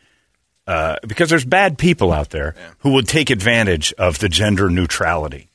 uh, 0.66 0.96
because 1.06 1.30
there's 1.30 1.44
bad 1.44 1.78
people 1.78 2.12
out 2.12 2.30
there 2.30 2.54
who 2.78 2.92
would 2.92 3.06
take 3.06 3.30
advantage 3.30 3.92
of 3.94 4.18
the 4.18 4.28
gender 4.28 4.68
neutrality. 4.68 5.48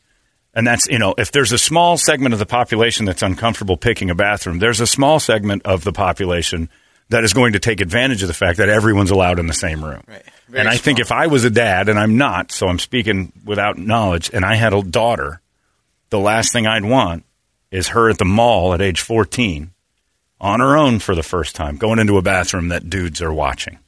And 0.54 0.67
that's, 0.67 0.88
you 0.88 1.00
know, 1.00 1.15
if 1.17 1.32
there's 1.32 1.52
a 1.52 1.58
small 1.58 1.97
segment 1.97 2.34
of 2.34 2.39
the 2.39 2.45
population 2.45 3.06
that's 3.06 3.21
uncomfortable 3.21 3.78
picking 3.78 4.10
a 4.10 4.15
bathroom, 4.15 4.60
there's 4.60 4.82
a 4.82 4.88
small 4.88 5.19
segment 5.19 5.65
of 5.65 5.84
the 5.84 5.93
population 5.93 6.69
that 7.10 7.24
is 7.24 7.34
going 7.34 7.54
to 7.54 7.60
take 7.60 7.82
advantage 7.82 8.21
of 8.21 8.28
the 8.28 8.34
fact 8.34 8.58
that 8.58 8.69
everyone's 8.69 9.12
allowed 9.12 9.39
in 9.39 9.47
the 9.47 9.54
same 9.54 9.84
room. 9.84 10.04
Right. 10.08 10.24
and 10.54 10.67
I 10.67 10.78
think 10.78 11.00
if 11.00 11.12
I 11.12 11.28
was 11.28 11.43
a 11.43 11.50
dad, 11.50 11.89
and 11.89 12.00
I'm 12.00 12.17
not, 12.17 12.52
so 12.52 12.67
I'm 12.67 12.80
speaking 12.80 13.34
without 13.45 13.78
knowledge, 13.78 14.30
and 14.34 14.45
I 14.45 14.56
had 14.56 14.74
a 14.74 14.82
daughter, 14.82 15.41
the 16.10 16.19
last 16.19 16.54
thing 16.54 16.67
I'd 16.67 16.86
want 16.86 17.26
is 17.69 17.89
her 17.89 18.10
at 18.10 18.17
the 18.17 18.26
mall 18.26 18.74
at 18.74 18.82
age 18.82 19.02
14 19.02 19.71
on 20.39 20.60
her 20.60 20.78
own 20.78 21.00
for 21.00 21.15
the 21.15 21.24
first 21.24 21.56
time, 21.56 21.78
going 21.78 22.00
into 22.00 22.17
a 22.17 22.21
bathroom 22.21 22.69
that 22.69 22.89
dudes 22.89 23.21
are 23.21 23.34
watching. 23.34 23.80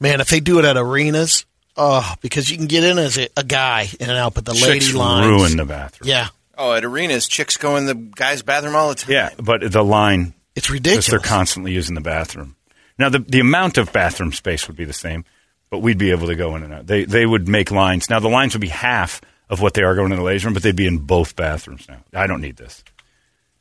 Man, 0.00 0.20
if 0.20 0.28
they 0.28 0.40
do 0.40 0.58
it 0.58 0.64
at 0.64 0.76
arenas, 0.76 1.46
oh, 1.76 2.14
because 2.20 2.50
you 2.50 2.56
can 2.56 2.66
get 2.66 2.84
in 2.84 2.98
as 2.98 3.16
a, 3.18 3.28
a 3.36 3.44
guy 3.44 3.88
in 3.98 4.08
and 4.08 4.18
out, 4.18 4.34
but 4.34 4.44
the 4.44 4.52
lady 4.52 4.80
Chicks 4.80 4.94
lines 4.94 5.26
ruin 5.26 5.56
the 5.56 5.64
bathroom. 5.64 6.08
Yeah, 6.08 6.28
Oh, 6.58 6.72
at 6.72 6.84
arenas, 6.84 7.28
chicks 7.28 7.56
go 7.58 7.76
in 7.76 7.84
the 7.86 7.94
guy's 7.94 8.42
bathroom 8.42 8.74
all 8.74 8.88
the 8.88 8.94
time. 8.94 9.12
Yeah, 9.12 9.30
but 9.38 9.70
the 9.70 9.84
line 9.84 10.32
it's 10.54 10.66
because 10.68 10.72
ridiculous. 10.72 11.06
they're 11.08 11.18
constantly 11.18 11.72
using 11.72 11.94
the 11.94 12.00
bathroom. 12.00 12.56
Now, 12.98 13.10
the 13.10 13.18
the 13.18 13.40
amount 13.40 13.76
of 13.76 13.92
bathroom 13.92 14.32
space 14.32 14.66
would 14.66 14.76
be 14.76 14.86
the 14.86 14.94
same, 14.94 15.24
but 15.68 15.80
we'd 15.80 15.98
be 15.98 16.12
able 16.12 16.28
to 16.28 16.34
go 16.36 16.56
in 16.56 16.62
and 16.62 16.72
out. 16.72 16.86
They 16.86 17.04
they 17.04 17.26
would 17.26 17.46
make 17.46 17.70
lines. 17.70 18.08
Now, 18.08 18.20
the 18.20 18.28
lines 18.28 18.54
would 18.54 18.62
be 18.62 18.68
half 18.68 19.20
of 19.50 19.60
what 19.60 19.74
they 19.74 19.82
are 19.82 19.94
going 19.94 20.12
in 20.12 20.18
the 20.18 20.24
ladies' 20.24 20.44
room, 20.46 20.54
but 20.54 20.62
they'd 20.62 20.74
be 20.74 20.86
in 20.86 20.98
both 20.98 21.36
bathrooms 21.36 21.86
now. 21.88 21.98
I 22.14 22.26
don't 22.26 22.40
need 22.40 22.56
this. 22.56 22.82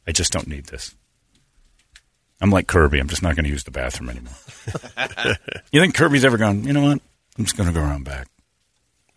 I 0.07 0.13
just 0.13 0.31
don't 0.31 0.47
need 0.47 0.67
this. 0.67 0.95
I'm 2.41 2.49
like 2.51 2.67
Kirby. 2.67 2.99
I'm 2.99 3.07
just 3.07 3.21
not 3.23 3.35
going 3.35 3.45
to 3.45 3.49
use 3.49 3.63
the 3.63 3.71
bathroom 3.71 4.09
anymore. 4.09 4.33
you 5.71 5.79
think 5.81 5.95
Kirby's 5.95 6.25
ever 6.25 6.37
gone? 6.37 6.63
You 6.65 6.73
know 6.73 6.81
what? 6.83 6.99
I'm 7.37 7.45
just 7.45 7.55
going 7.57 7.67
to 7.67 7.73
go 7.73 7.81
around 7.81 8.03
back. 8.05 8.27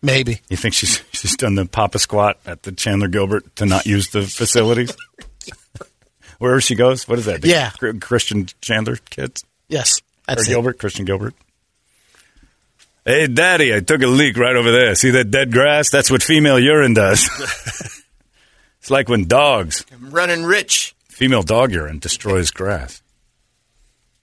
Maybe. 0.01 0.39
You 0.49 0.55
think 0.55 0.73
she's 0.73 1.03
she's 1.11 1.35
done 1.35 1.55
the 1.55 1.65
Papa 1.65 1.99
squat 1.99 2.39
at 2.45 2.63
the 2.63 2.71
Chandler 2.71 3.09
Gilbert 3.09 3.53
to 3.57 3.65
not 3.65 3.85
use 3.85 4.09
the 4.09 4.21
facilities? 4.21 4.95
Wherever 6.39 6.61
she 6.61 6.75
goes, 6.75 7.05
what 7.07 7.19
is 7.19 7.25
that? 7.25 7.41
The 7.41 7.49
Yeah. 7.49 7.71
Christian 7.99 8.47
Chandler 8.61 8.95
kids 9.09 9.43
Yes, 9.67 9.99
or 9.99 10.35
that's 10.35 10.47
it. 10.47 10.51
Gilbert, 10.51 10.79
Christian 10.79 11.03
Gilbert. 11.05 11.33
Hey, 13.05 13.27
Daddy, 13.27 13.73
I 13.75 13.79
took 13.81 14.01
a 14.01 14.07
leak 14.07 14.37
right 14.37 14.55
over 14.55 14.71
there. 14.71 14.95
See 14.95 15.11
that 15.11 15.31
dead 15.31 15.51
grass? 15.51 15.89
That's 15.89 16.09
what 16.11 16.23
female 16.23 16.59
urine 16.59 16.93
does. 16.93 17.27
it's 18.79 18.89
like 18.91 19.09
when 19.09 19.25
dogs, 19.27 19.85
I'm 19.91 20.11
running 20.11 20.43
rich. 20.43 20.95
female 21.09 21.43
dog 21.43 21.71
urine 21.73 21.99
destroys 21.99 22.51
grass. 22.51 23.01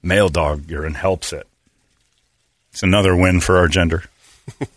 Male 0.07 0.29
dog 0.29 0.71
urine 0.71 0.95
helps 0.95 1.33
it. 1.33 1.47
It's 2.71 2.85
another 2.85 3.16
win 3.16 3.40
for 3.40 3.59
our 3.59 3.66
gender. 3.66 4.05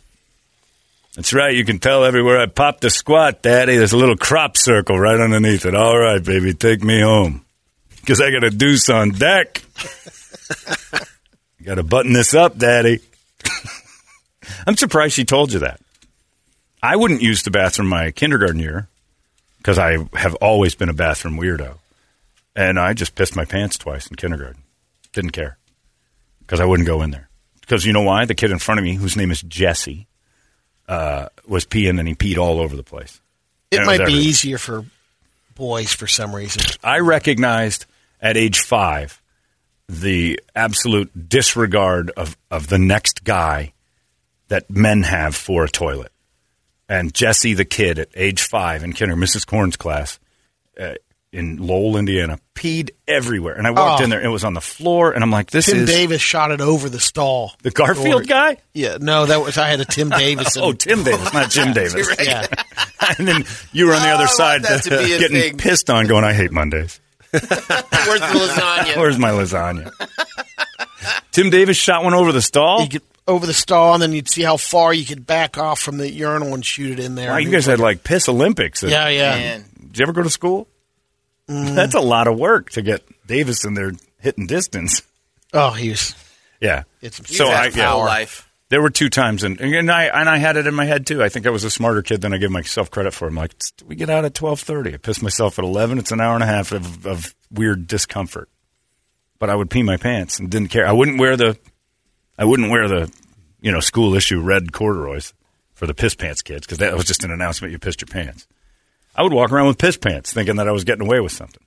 That's 1.15 1.33
right. 1.33 1.55
You 1.55 1.65
can 1.65 1.79
tell 1.79 2.03
everywhere 2.03 2.39
I 2.39 2.47
popped 2.47 2.83
a 2.85 2.89
squat, 2.89 3.43
Daddy. 3.43 3.77
There's 3.77 3.93
a 3.93 3.97
little 3.97 4.17
crop 4.17 4.57
circle 4.57 4.97
right 4.97 5.19
underneath 5.19 5.65
it. 5.65 5.75
All 5.75 5.97
right, 5.97 6.23
baby, 6.23 6.53
take 6.53 6.83
me 6.83 7.01
home. 7.01 7.45
Because 7.99 8.21
I 8.21 8.31
got 8.31 8.43
a 8.43 8.49
deuce 8.49 8.89
on 8.89 9.11
deck. 9.11 9.61
got 11.63 11.75
to 11.75 11.83
button 11.83 12.13
this 12.13 12.33
up, 12.33 12.57
Daddy. 12.57 12.99
I'm 14.65 14.77
surprised 14.77 15.13
she 15.13 15.25
told 15.25 15.53
you 15.53 15.59
that. 15.59 15.79
I 16.81 16.95
wouldn't 16.95 17.21
use 17.21 17.43
the 17.43 17.51
bathroom 17.51 17.89
my 17.89 18.11
kindergarten 18.11 18.59
year 18.59 18.87
because 19.57 19.77
I 19.77 19.97
have 20.13 20.35
always 20.35 20.73
been 20.73 20.89
a 20.89 20.93
bathroom 20.93 21.37
weirdo. 21.37 21.75
And 22.55 22.79
I 22.79 22.93
just 22.93 23.13
pissed 23.13 23.35
my 23.35 23.45
pants 23.45 23.77
twice 23.77 24.07
in 24.07 24.15
kindergarten. 24.15 24.63
Didn't 25.13 25.31
care 25.31 25.57
because 26.41 26.59
I 26.59 26.65
wouldn't 26.65 26.87
go 26.87 27.01
in 27.01 27.11
there. 27.11 27.29
Because 27.61 27.85
you 27.85 27.93
know 27.93 28.01
why? 28.01 28.25
The 28.25 28.35
kid 28.35 28.51
in 28.51 28.59
front 28.59 28.79
of 28.79 28.83
me, 28.83 28.95
whose 28.95 29.15
name 29.15 29.31
is 29.31 29.41
Jesse, 29.41 30.07
uh, 30.87 31.29
was 31.47 31.65
peeing 31.65 31.99
and 31.99 32.07
he 32.07 32.15
peed 32.15 32.37
all 32.37 32.59
over 32.59 32.75
the 32.75 32.83
place. 32.83 33.21
It 33.71 33.79
was 33.79 33.87
might 33.87 34.05
be 34.05 34.13
easier 34.13 34.57
for 34.57 34.85
boys 35.55 35.93
for 35.93 36.07
some 36.07 36.35
reason. 36.35 36.63
I 36.83 36.99
recognized 36.99 37.85
at 38.19 38.37
age 38.37 38.59
five 38.59 39.21
the 39.87 40.39
absolute 40.55 41.29
disregard 41.29 42.11
of, 42.11 42.37
of 42.49 42.67
the 42.67 42.79
next 42.79 43.23
guy 43.23 43.73
that 44.47 44.69
men 44.69 45.03
have 45.03 45.35
for 45.35 45.63
a 45.63 45.69
toilet. 45.69 46.11
And 46.87 47.13
Jesse, 47.13 47.53
the 47.53 47.65
kid 47.65 47.99
at 47.99 48.09
age 48.15 48.41
five 48.41 48.83
in 48.83 48.93
Kinder, 48.93 49.15
Mrs. 49.15 49.45
Corn's 49.45 49.75
class 49.75 50.19
uh, 50.79 50.95
in 51.31 51.57
Lowell, 51.57 51.95
Indiana, 51.97 52.39
peed 52.55 52.89
everywhere. 53.07 53.53
And 53.55 53.67
I 53.67 53.71
walked 53.71 54.01
Oh. 54.01 54.03
in 54.03 54.09
there, 54.09 54.19
it 54.21 54.29
was 54.29 54.43
on 54.43 54.53
the 54.55 54.61
floor, 54.61 55.11
and 55.11 55.23
I'm 55.23 55.29
like, 55.31 55.51
this 55.51 55.67
Tim 55.67 55.77
is 55.83 55.89
Davis 55.89 56.21
shot 56.21 56.49
it 56.51 56.59
over 56.61 56.89
the 56.89 56.99
stall. 56.99 57.53
the 57.61 57.69
Garfield 57.71 58.27
guy? 58.27 58.57
Yeah, 58.73 58.97
no, 58.99 59.25
that 59.27 59.39
was 59.41 59.57
I 59.57 59.67
had 59.67 59.79
a 59.79 59.85
Tim 59.85 60.09
Davis. 60.09 60.57
Oh, 60.57 60.73
Tim 60.73 61.03
Davis, 61.03 61.31
not 61.33 61.51
Jim 61.51 61.71
Davis. 61.73 62.07
Yeah, 62.19 62.47
and 63.17 63.27
then 63.27 63.45
you 63.71 63.85
were 63.87 63.93
on 63.93 64.01
the 64.01 64.09
Oh, 64.09 64.15
other 64.15 64.23
I 64.23 64.27
side 64.27 64.63
that 64.63 64.87
uh, 64.87 64.89
to 64.89 65.03
be 65.03 65.07
getting 65.19 65.39
thing. 65.41 65.57
pissed 65.57 65.89
on, 65.89 66.07
going, 66.07 66.23
I 66.23 66.33
hate 66.33 66.51
Mondays. 66.51 66.99
Where's 67.31 67.43
the 67.43 67.47
lasagna? 67.47 68.97
Where's 68.97 69.17
my 69.19 69.29
lasagna? 69.29 69.91
Tim 71.31 71.49
Davis 71.51 71.77
shot 71.77 72.03
one 72.03 72.13
over 72.15 72.31
the 72.31 72.41
stall. 72.41 72.81
you 72.81 72.87
get 72.89 73.03
over 73.27 73.45
the 73.45 73.53
stall, 73.53 73.93
and 73.93 74.01
then 74.01 74.13
you'd 74.13 74.27
see 74.27 74.41
how 74.41 74.57
far 74.57 74.91
you 74.93 75.05
could 75.05 75.27
back 75.27 75.57
off 75.59 75.79
from 75.79 75.97
the 75.99 76.09
urinal 76.11 76.55
and 76.55 76.65
shoot 76.65 76.97
it 76.99 76.99
in 77.03 77.13
there. 77.13 77.29
Wow, 77.29 77.37
you 77.37 77.51
guys 77.51 77.67
had 77.67 77.79
like 77.79 78.03
piss 78.03 78.27
Olympics. 78.27 78.81
yeah, 78.81 79.07
yeah. 79.09 79.35
Man. 79.35 79.65
Did 79.91 79.99
you 79.99 80.03
ever 80.03 80.11
go 80.13 80.23
to 80.23 80.29
school? 80.29 80.67
Mm. 81.49 81.73
That's 81.75 81.95
a 81.95 81.99
lot 81.99 82.27
of 82.27 82.37
work 82.37 82.69
to 82.71 82.81
get 82.81 83.03
Davis 83.27 83.65
in 83.65 83.73
there 83.73 83.91
hitting 84.19 84.45
distance. 84.47 85.01
Oh, 85.53 85.71
he 85.71 85.89
was. 85.89 86.13
Yeah. 86.61 86.83
It's 87.01 87.17
some 87.17 87.25
So 87.25 87.45
You've 87.45 87.53
I 87.53 87.63
had 87.65 87.75
yeah, 87.75 87.93
life. 87.93 88.47
there 88.69 88.81
were 88.81 88.89
two 88.91 89.09
times, 89.09 89.43
and 89.43 89.59
and 89.59 89.89
I 89.91 90.03
and 90.05 90.29
I 90.29 90.37
had 90.37 90.57
it 90.57 90.67
in 90.67 90.75
my 90.75 90.85
head 90.85 91.07
too. 91.07 91.23
I 91.23 91.29
think 91.29 91.47
I 91.47 91.49
was 91.49 91.63
a 91.63 91.71
smarter 91.71 92.01
kid 92.03 92.21
than 92.21 92.33
I 92.33 92.37
give 92.37 92.51
myself 92.51 92.91
credit 92.91 93.13
for. 93.13 93.27
I'm 93.27 93.35
like, 93.35 93.53
we 93.87 93.95
get 93.95 94.09
out 94.11 94.25
at 94.25 94.35
twelve 94.35 94.59
thirty. 94.59 94.93
I 94.93 94.97
pissed 94.97 95.23
myself 95.23 95.57
at 95.57 95.65
eleven. 95.65 95.97
It's 95.97 96.11
an 96.11 96.21
hour 96.21 96.35
and 96.35 96.43
a 96.43 96.47
half 96.47 96.71
of, 96.71 97.07
of 97.07 97.33
weird 97.51 97.87
discomfort. 97.87 98.47
But 99.39 99.49
I 99.49 99.55
would 99.55 99.69
pee 99.69 99.83
my 99.83 99.97
pants 99.97 100.37
and 100.39 100.51
didn't 100.51 100.67
care. 100.69 100.85
I 100.85 100.91
wouldn't 100.91 101.17
wear 101.17 101.37
the, 101.37 101.57
I 102.37 102.43
wouldn't 102.43 102.69
wear 102.71 102.89
the, 102.89 103.09
you 103.61 103.71
know, 103.71 103.79
school 103.79 104.13
issue 104.13 104.41
red 104.41 104.73
corduroys 104.73 105.33
for 105.73 105.87
the 105.87 105.93
piss 105.93 106.13
pants 106.13 106.41
kids 106.41 106.65
because 106.67 106.79
that 106.79 106.93
was 106.93 107.05
just 107.05 107.23
an 107.23 107.31
announcement 107.31 107.71
you 107.71 107.79
pissed 107.79 108.01
your 108.01 108.07
pants. 108.09 108.45
I 109.19 109.23
would 109.23 109.33
walk 109.33 109.51
around 109.51 109.67
with 109.67 109.77
piss 109.77 109.97
pants, 109.97 110.31
thinking 110.31 110.55
that 110.55 110.67
I 110.69 110.71
was 110.71 110.85
getting 110.85 111.05
away 111.05 111.19
with 111.19 111.33
something. 111.33 111.61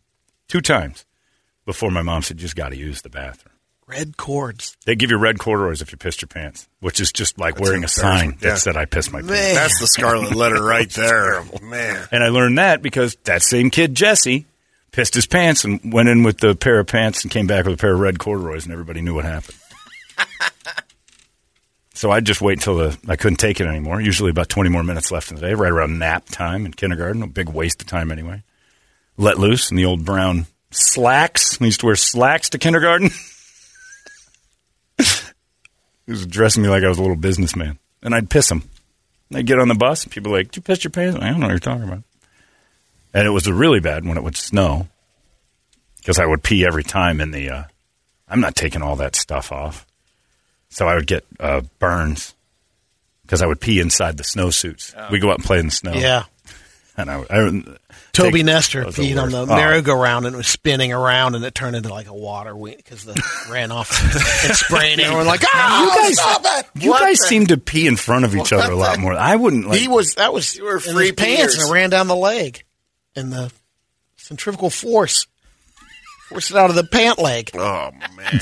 Two 0.49 0.63
times 0.63 1.05
before 1.67 1.91
my 1.91 2.01
mom 2.01 2.23
said, 2.23 2.39
just 2.39 2.57
got 2.57 2.71
to 2.71 2.77
use 2.77 3.03
the 3.03 3.11
bathroom." 3.11 3.51
red 3.87 4.17
cords. 4.17 4.75
They 4.87 4.95
give 4.95 5.11
you 5.11 5.19
red 5.19 5.39
corduroys 5.39 5.83
if 5.83 5.93
you 5.93 5.99
pissed 5.99 6.23
your 6.23 6.29
pants, 6.29 6.67
which 6.81 6.99
is 6.99 7.13
just 7.13 7.39
like 7.39 7.61
wearing 7.61 7.85
a 7.85 7.89
sign 7.89 8.39
that 8.41 8.49
Yeah. 8.49 8.55
said 8.55 8.75
I 8.75 8.87
pissed 8.87 9.13
my 9.13 9.21
pants. 9.21 9.33
That's 9.55 9.81
the 9.81 9.87
scarlet 9.87 10.35
letter 10.35 10.63
right 10.65 10.89
there. 10.89 11.45
Man. 11.61 12.03
And 12.11 12.25
I 12.25 12.29
learned 12.29 12.57
that 12.57 12.81
because 12.81 13.17
that 13.25 13.43
same 13.43 13.69
kid, 13.69 13.95
Jesse, 13.95 14.47
pissed 14.93 15.13
his 15.13 15.27
pants 15.27 15.65
and 15.67 15.93
went 15.93 16.09
in 16.09 16.23
with 16.23 16.39
the 16.39 16.55
pair 16.55 16.79
of 16.79 16.87
pants 16.87 17.23
and 17.23 17.31
came 17.31 17.47
back 17.47 17.67
with 17.67 17.75
a 17.75 17.77
pair 17.77 17.93
of 17.93 18.01
red 18.01 18.19
corduroys, 18.19 18.65
and 18.65 18.73
everybody 18.73 19.03
knew 19.03 19.15
what 19.15 19.27
happened. 19.27 19.59
so 22.03 22.11
I'd 22.11 22.27
just 22.27 22.41
wait 22.41 22.59
until 22.59 22.79
the 22.79 22.99
I 23.07 23.15
couldn't 23.15 23.37
take 23.37 23.61
it 23.61 23.69
anymore. 23.69 24.01
Usually 24.01 24.31
about 24.31 24.49
20 24.49 24.71
more 24.71 24.83
minutes 24.83 25.13
left 25.13 25.31
in 25.31 25.37
the 25.37 25.41
day, 25.41 25.55
right 25.55 25.71
around 25.71 26.01
nap 26.01 26.25
time 26.27 26.67
in 26.67 26.73
kindergarten. 26.73 27.23
A 27.23 27.29
big 27.29 27.49
waste 27.49 27.81
of 27.81 27.87
time 27.87 28.11
anyway. 28.11 28.43
Let 29.17 29.39
loose 29.39 29.71
in 29.71 29.77
the 29.77 29.85
old 29.85 30.05
brown 30.05 30.47
slacks. 30.73 31.61
We 31.61 31.67
used 31.67 31.79
to 31.79 31.87
wear 31.87 31.95
slacks 31.95 32.51
to 32.51 32.59
kindergarten. 32.59 33.11
He 36.05 36.11
was 36.11 36.25
addressing 36.25 36.65
me 36.65 36.69
like 36.69 36.83
I 36.83 36.89
was 36.89 36.99
a 36.99 37.01
little 37.01 37.15
businessman. 37.15 37.79
And 38.03 38.13
I'd 38.13 38.29
piss 38.29 38.51
him. 38.51 38.65
And 39.31 39.39
I'd 39.39 39.47
get 39.47 39.61
on 39.61 39.69
the 39.69 39.77
bus, 39.77 40.03
and 40.03 40.11
people 40.11 40.33
were 40.33 40.39
like, 40.39 40.49
Did 40.49 40.57
you 40.57 40.63
piss 40.63 40.83
your 40.83 40.91
pants? 40.91 41.17
I 41.17 41.31
don't 41.31 41.39
know 41.39 41.47
what 41.47 41.53
you're 41.53 41.61
talking 41.61 41.85
about. 41.85 42.03
And 43.15 43.25
it 43.25 43.31
was 43.31 43.49
really 43.49 43.79
bad 43.79 44.05
when 44.05 44.17
it 44.17 44.25
would 44.25 44.37
snow 44.37 44.89
because 45.99 46.19
I 46.19 46.27
would 46.27 46.43
pee 46.43 46.67
every 46.67 46.83
time 46.83 47.21
in 47.21 47.31
the. 47.31 47.49
Uh, 47.49 47.65
I'm 48.29 48.41
not 48.41 48.57
taking 48.57 48.83
all 48.83 48.97
that 48.97 49.15
stuff 49.15 49.53
off. 49.53 49.87
So 50.73 50.89
I 50.89 50.95
would 50.95 51.07
get 51.07 51.25
uh, 51.39 51.61
burns 51.79 52.35
because 53.23 53.43
I 53.43 53.47
would 53.47 53.61
pee 53.61 53.79
inside 53.81 54.17
the 54.17 54.25
snowsuits. 54.25 55.11
We 55.11 55.19
go 55.19 55.31
out 55.31 55.37
and 55.37 55.45
play 55.45 55.59
in 55.59 55.67
the 55.67 55.73
snow. 55.73 55.93
Yeah. 55.93 56.25
And 56.97 57.11
I, 57.11 57.25
I 57.31 57.51
Toby 58.13 58.39
take- 58.41 58.45
Nestor 58.47 58.81
that 58.81 58.87
was 58.89 58.97
the 58.97 59.17
on 59.17 59.31
the. 59.31 59.41
Oh. 59.43 59.47
merry-go-round 59.47 60.27
and 60.27 60.35
it 60.35 60.37
was 60.37 60.47
spinning 60.47 60.93
around 60.93 61.35
and 61.35 61.43
it 61.45 61.55
turned 61.55 61.75
into 61.77 61.89
like 61.89 62.07
a 62.09 62.15
water 62.15 62.55
wheel 62.55 62.75
because 62.77 63.05
the 63.05 63.15
ran 63.51 63.73
off 63.73 63.91
and 64.45 64.55
spraying 64.55 64.99
it. 65.01 65.05
And 65.07 65.15
we're 65.15 65.25
like, 65.25 65.41
ah, 65.47 65.83
you 65.85 66.03
guys, 66.09 66.15
stop 66.19 66.43
it! 66.45 66.83
you 66.83 66.91
What 66.91 67.01
guys 67.01 67.17
the- 67.19 67.27
seem 67.29 67.47
to 67.47 67.57
pee 67.57 67.87
in 67.87 67.97
front 67.97 68.27
of 68.27 68.37
each 68.37 68.53
other 68.53 68.71
a 68.73 68.77
lot 68.77 68.99
more. 68.99 69.15
I 69.15 69.37
wouldn't 69.37 69.67
like. 69.69 69.79
he 69.81 69.89
was 69.89 70.15
that 70.17 70.35
was 70.35 70.55
You 70.57 70.65
were 70.65 70.75
in 70.75 70.81
free 70.81 71.07
his 71.07 71.13
pants 71.13 71.55
peers. 71.55 71.59
and 71.59 71.71
it 71.71 71.73
ran 71.73 71.89
down 71.91 72.09
the 72.09 72.17
leg, 72.17 72.63
and 73.17 73.33
the 73.33 73.51
centrifugal 74.17 74.69
force 74.71 75.27
forced 76.29 76.51
it 76.51 76.57
out 76.59 76.69
of 76.69 76.77
the 76.77 76.85
pant 76.85 77.19
leg. 77.19 77.51
Oh 77.55 77.91
man. 78.17 78.39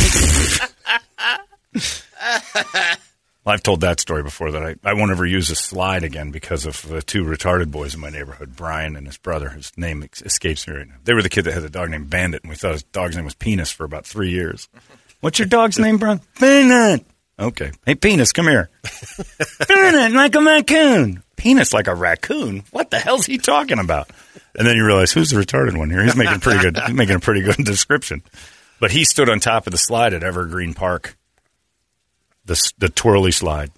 I've 3.47 3.63
told 3.63 3.81
that 3.81 4.01
story 4.01 4.23
before 4.23 4.53
that 4.53 4.63
I, 4.63 4.77
I 4.85 4.93
won't 4.95 5.11
ever 5.11 5.27
use 5.27 5.51
a 5.51 5.57
slide 5.57 6.05
again 6.05 6.31
because 6.31 6.67
of 6.67 6.87
the 6.87 7.03
two 7.03 7.25
retarded 7.25 7.71
boys 7.71 7.95
in 7.95 8.01
my 8.01 8.11
neighborhood, 8.11 8.55
Brian 8.55 8.97
and 8.97 9.07
his 9.07 9.17
brother. 9.17 9.49
His 9.49 9.73
name 9.77 10.07
escapes 10.23 10.69
me 10.69 10.77
right 10.77 10.89
now. 10.89 10.97
They 11.05 11.15
were 11.15 11.23
the 11.23 11.29
kid 11.31 11.47
that 11.47 11.55
had 11.55 11.65
a 11.65 11.71
dog 11.71 11.91
named 11.91 12.11
Bandit, 12.11 12.43
and 12.43 12.51
we 12.51 12.57
thought 12.57 12.73
his 12.73 12.83
dog's 12.83 13.17
name 13.17 13.25
was 13.25 13.35
Penis 13.35 13.71
for 13.71 13.85
about 13.85 14.07
three 14.07 14.31
years. 14.31 14.69
What's 15.21 15.39
your 15.39 15.49
dog's 15.49 15.79
name, 15.79 15.97
Brian? 15.99 16.21
Peanut. 16.39 17.05
Okay. 17.39 17.73
Hey, 17.87 17.95
Penis, 17.95 18.33
come 18.33 18.47
here. 18.47 18.69
Peanut, 19.69 20.13
like 20.13 20.35
a 20.35 20.41
raccoon. 20.41 21.23
Penis, 21.37 21.73
like 21.73 21.87
a 21.87 21.95
raccoon. 21.95 22.65
What 22.71 22.91
the 22.91 22.99
hell's 22.99 23.25
he 23.25 23.39
talking 23.39 23.79
about? 23.79 24.11
And 24.55 24.67
then 24.67 24.77
you 24.77 24.85
realize 24.85 25.13
who's 25.13 25.31
the 25.31 25.41
retarded 25.41 25.77
one 25.77 25.89
here. 25.91 26.05
He's 26.05 26.17
making 26.17 26.41
pretty 26.41 26.61
good. 26.61 26.79
He's 26.79 26.95
making 26.95 27.17
a 27.17 27.21
pretty 27.21 27.41
good 27.41 27.57
description. 27.65 28.23
But 28.79 28.91
he 28.91 29.05
stood 29.05 29.31
on 29.31 29.41
top 29.41 29.67
of 29.67 29.71
the 29.73 29.79
slide 29.79 30.13
at 30.13 30.23
Evergreen 30.23 30.75
Park 30.75 31.17
the 32.51 32.73
the 32.79 32.89
twirly 32.89 33.31
slide. 33.31 33.71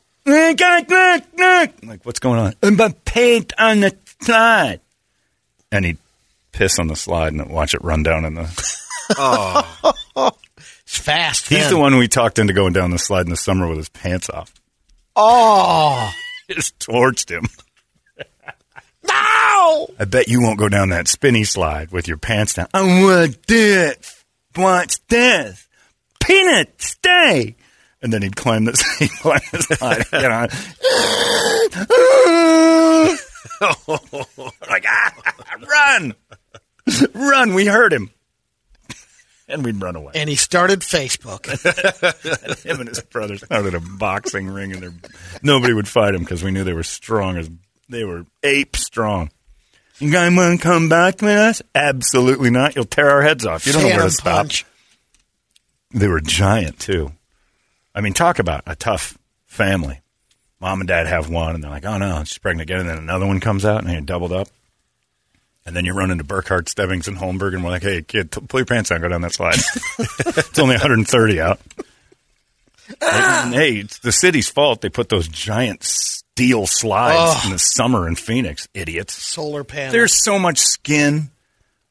Like, 1.83 2.05
what's 2.05 2.21
going 2.21 2.39
on? 2.39 2.55
I'm 2.63 2.77
gonna 2.77 2.95
paint 3.05 3.53
on 3.59 3.81
the 3.81 3.95
slide. 4.23 4.81
And 5.71 5.85
he'd 5.85 5.99
piss 6.53 6.79
on 6.79 6.87
the 6.87 6.97
slide 6.97 7.35
and 7.35 7.51
watch 7.51 7.75
it 7.75 7.85
run 7.85 8.03
down 8.03 8.25
in 8.25 8.35
the. 8.35 8.75
Oh. 9.15 10.33
It's 10.57 10.97
fast. 10.97 11.49
He's 11.49 11.65
then. 11.65 11.71
the 11.71 11.79
one 11.79 11.99
we 11.99 12.09
talked 12.09 12.39
into 12.39 12.55
going 12.55 12.73
down 12.73 12.93
the 12.93 12.99
slide 12.99 13.27
in 13.27 13.31
the 13.31 13.37
summer 13.37 13.69
with 13.69 13.77
his 13.77 13.91
pants 13.91 14.31
off. 14.31 14.55
Oh 15.15 16.11
Just 16.51 16.79
torched 16.79 17.29
him. 17.29 17.47
no! 19.05 19.89
I 19.99 20.07
bet 20.07 20.29
you 20.29 20.41
won't 20.41 20.59
go 20.59 20.71
down 20.71 20.91
that 20.91 21.09
spinny 21.09 21.45
slide 21.45 21.91
with 21.91 22.09
your 22.09 22.17
pants 22.17 22.55
down. 22.55 22.69
I 22.73 23.03
want 23.05 23.47
this. 23.47 24.25
Watch 24.57 24.97
this. 25.09 25.69
Peanut, 26.25 26.81
stay. 26.81 27.57
And 28.03 28.13
then 28.13 28.23
he'd 28.23 28.35
climb 28.37 28.65
the, 28.65 28.73
he'd 28.99 29.11
climb 29.21 29.41
the 29.53 29.63
slide. 29.63 30.07
You 30.13 30.29
know. 30.29 30.49
like, 34.69 34.85
ah, 34.89 35.13
run. 35.69 36.15
Run. 37.15 37.55
We 37.55 37.67
heard 37.67 37.93
him. 37.93 38.11
And 39.49 39.65
we'd 39.65 39.81
run 39.81 39.97
away. 39.97 40.13
And 40.15 40.29
he 40.31 40.37
started 40.37 40.81
Facebook. 40.81 41.47
Him 42.65 42.81
and 42.81 42.89
his 42.89 43.01
brother 43.03 43.37
started 43.37 43.75
a 43.75 43.81
boxing 43.81 44.47
ring, 44.49 44.73
and 44.73 44.83
they're- 44.83 44.95
nobody 45.43 45.75
would 45.75 45.87
fight 45.89 46.15
him 46.15 46.23
because 46.23 46.43
we 46.43 46.51
knew 46.53 46.65
they 46.65 46.73
were 46.73 46.83
strong 46.83 47.37
as 47.37 47.51
they 47.89 48.05
were 48.05 48.25
ape 48.43 48.77
strong. 48.77 49.31
You 49.99 50.11
guys 50.11 50.35
want 50.35 50.59
to 50.59 50.63
come 50.63 50.89
back 50.89 51.21
with 51.21 51.37
us? 51.37 51.61
Absolutely 51.75 52.51
not. 52.51 52.75
You'll 52.77 52.85
tear 52.87 53.11
our 53.11 53.21
heads 53.23 53.45
off. 53.45 53.67
You 53.67 53.73
don't 53.75 53.83
know 53.83 53.89
where 53.89 54.09
Phantom 54.09 54.49
to 54.49 54.55
stop. 54.57 54.69
They 55.93 56.09
were 56.09 56.21
giant 56.21 56.79
too. 56.79 57.13
I 57.95 58.01
mean, 58.01 58.13
talk 58.13 58.39
about 58.39 58.63
a 58.67 58.75
tough 58.75 59.19
family. 59.47 60.01
Mom 60.61 60.81
and 60.81 60.89
dad 60.89 61.07
have 61.07 61.29
one, 61.29 61.55
and 61.55 61.63
they're 61.63 61.71
like, 61.71 61.85
"Oh 61.85 61.99
no, 61.99 62.23
she's 62.25 62.39
pregnant 62.39 62.71
again." 62.71 62.81
And 62.81 62.89
then 62.89 62.99
another 62.99 63.27
one 63.27 63.41
comes 63.41 63.65
out, 63.65 63.83
and 63.85 63.89
they 63.89 64.01
doubled 64.01 64.33
up. 64.33 64.49
And 65.65 65.77
then 65.77 65.85
you 65.85 65.93
run 65.93 66.11
into 66.11 66.25
Burkhardt, 66.25 66.69
Stebbings, 66.69 67.07
and 67.07 67.17
Holmberg, 67.17 67.55
and 67.55 67.65
we're 67.65 67.71
like, 67.71 67.83
"Hey, 67.83 68.03
kid, 68.03 68.31
pull 68.31 68.61
your 68.61 68.67
pants 68.67 68.91
down, 68.91 69.01
go 69.01 69.09
down 69.09 69.23
that 69.23 69.33
slide." 69.33 69.55
it's 69.99 70.59
only 70.59 70.75
130 70.75 71.41
out. 71.41 71.61
And, 73.01 73.55
hey, 73.55 73.77
it's 73.77 73.99
the 73.99 74.13
city's 74.13 74.49
fault. 74.49 74.81
They 74.81 74.89
put 74.89 75.09
those 75.09 75.29
giant 75.29 75.83
steel 75.83 76.67
slides 76.67 77.45
in 77.45 77.53
the 77.53 77.59
summer 77.59 78.09
in 78.09 78.17
Phoenix. 78.17 78.69
Idiots. 78.75 79.15
Solar 79.15 79.65
panels. 79.65 79.93
There's 79.93 80.25
so 80.25 80.39
much 80.39 80.59
skin 80.59 81.31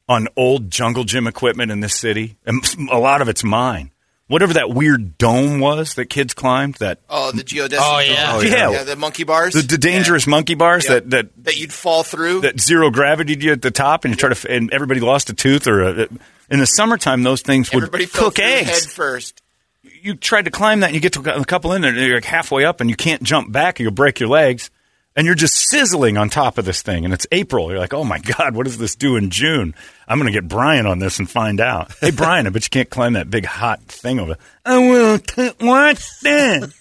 on 0.08 0.28
old 0.36 0.70
jungle 0.70 1.04
gym 1.04 1.26
equipment 1.26 1.70
in 1.70 1.80
this 1.80 1.94
city, 1.94 2.36
and 2.44 2.62
a 2.90 2.98
lot 2.98 3.22
of 3.22 3.28
it's 3.28 3.44
mine. 3.44 3.91
Whatever 4.32 4.54
that 4.54 4.70
weird 4.70 5.18
dome 5.18 5.60
was 5.60 5.94
that 5.94 6.06
kids 6.06 6.32
climbed, 6.34 6.76
that 6.76 7.00
Oh, 7.10 7.32
the 7.32 7.44
geodesic. 7.44 7.76
Oh, 7.78 7.98
yeah. 8.00 8.32
Oh, 8.34 8.40
yeah. 8.40 8.70
yeah. 8.70 8.82
the 8.84 8.96
monkey 8.96 9.24
bars. 9.24 9.52
the, 9.52 9.60
the 9.62 9.76
dangerous 9.78 10.26
monkey 10.26 10.54
bars 10.54 10.84
Yeah. 10.86 10.94
that 10.94 11.10
that 11.10 11.44
that 11.44 11.56
you'd 11.58 11.72
fall 11.72 12.02
through. 12.02 12.40
that 12.40 12.58
zero 12.60 12.90
gravity 12.90 13.36
you 13.38 13.52
at 13.52 13.60
the 13.62 13.70
top, 13.70 14.04
and 14.04 14.12
you 14.12 14.16
try 14.16 14.32
to, 14.32 14.50
and 14.50 14.72
everybody 14.72 15.00
lost 15.00 15.28
a 15.30 15.34
tooth 15.34 15.66
or 15.66 15.82
a, 15.82 16.08
in 16.50 16.58
the 16.60 16.66
summertime, 16.66 17.22
those 17.22 17.42
things 17.42 17.70
would 17.72 17.84
Everybody 17.84 18.06
cook 18.06 18.36
through 18.36 18.44
eggs. 18.46 18.68
head 18.68 18.82
first. 18.90 19.42
you 19.82 20.14
tried 20.14 20.46
to 20.46 20.50
climb 20.50 20.80
that 20.80 20.86
and 20.86 20.94
you 20.94 21.00
get 21.00 21.12
to 21.12 21.20
a 21.38 21.44
couple 21.44 21.72
in 21.74 21.82
there 21.82 21.90
and 21.90 22.00
you're 22.00 22.14
like 22.16 22.24
halfway 22.24 22.64
up 22.64 22.80
and 22.80 22.88
you 22.90 22.96
can't 22.96 23.22
jump 23.22 23.52
back 23.52 23.78
or 23.78 23.84
you'll 23.84 23.92
break 23.92 24.18
your 24.18 24.28
legs 24.28 24.70
and 25.14 25.26
you're 25.26 25.34
just 25.34 25.68
sizzling 25.68 26.16
on 26.16 26.30
top 26.30 26.58
of 26.58 26.64
this 26.64 26.82
thing 26.82 27.04
and 27.04 27.12
it's 27.12 27.26
April. 27.32 27.70
You're 27.70 27.78
like, 27.78 27.94
oh 27.94 28.04
my 28.04 28.18
God, 28.18 28.54
what 28.54 28.64
does 28.64 28.78
this 28.78 28.94
do 28.94 29.16
in 29.16 29.30
June? 29.30 29.74
I'm 30.08 30.18
going 30.18 30.32
to 30.32 30.38
get 30.38 30.48
Brian 30.48 30.86
on 30.86 30.98
this 30.98 31.18
and 31.18 31.28
find 31.28 31.60
out. 31.60 31.92
Hey, 32.00 32.10
Brian, 32.16 32.46
I 32.46 32.50
bet 32.50 32.64
you 32.64 32.70
can't 32.70 32.90
climb 32.90 33.14
that 33.14 33.30
big 33.30 33.44
hot 33.44 33.82
thing 33.82 34.18
over 34.18 34.34
there. 34.34 34.42
I 34.64 34.78
will. 34.78 35.18
T- 35.18 35.50
what 35.60 36.02
then? 36.22 36.72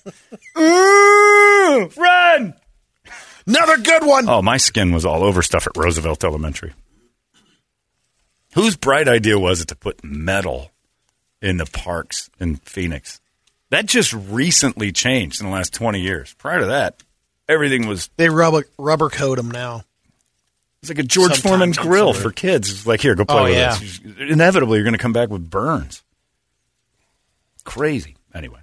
Ooh, 0.58 1.90
run! 1.98 2.54
Another 3.48 3.78
good 3.78 4.06
one. 4.06 4.30
Oh, 4.30 4.42
my 4.42 4.58
skin 4.58 4.94
was 4.94 5.06
all 5.06 5.24
over 5.24 5.42
stuff 5.42 5.68
at 5.68 5.76
Roosevelt 5.76 6.24
Elementary. 6.24 6.74
Whose 8.54 8.76
bright 8.76 9.08
idea 9.08 9.40
was 9.40 9.62
it 9.62 9.70
to 9.70 9.76
put 9.76 10.04
metal 10.04 10.72
in 11.42 11.58
the 11.58 11.66
parks 11.66 12.30
in 12.40 12.58
Phoenix? 12.58 13.20
That 13.70 13.86
just 13.86 14.14
recently 14.14 14.92
changed 14.92 15.40
in 15.40 15.48
the 15.48 15.54
last 15.54 15.74
20 15.74 16.02
years. 16.02 16.34
Prior 16.34 16.60
to 16.60 16.66
that, 16.68 17.02
everything 17.52 17.88
was 17.88 18.10
They 18.18 18.30
rubber 18.30 18.64
rubber 18.78 19.10
coat 19.10 19.36
them 19.38 19.52
now. 19.52 19.84
it's 20.82 20.90
like 20.90 21.00
a 21.00 21.04
George 21.04 21.34
Sometimes 21.42 21.78
Foreman 21.78 21.90
grill 21.90 22.14
for 22.14 22.32
kids. 22.32 22.72
It's 22.72 22.88
like, 22.88 23.02
here, 23.02 23.16
go 23.16 23.26
play 23.26 23.38
Oh, 23.40 23.44
with 23.44 23.54
yeah. 23.54 23.78
this. 23.78 24.00
Inevitably, 24.32 24.78
you're 24.78 24.84
going 24.86 24.94
to 24.94 25.00
come 25.00 25.14
back 25.14 25.30
with 25.30 25.50
burns. 25.50 26.02
Crazy. 27.64 28.16
Anyway, 28.34 28.60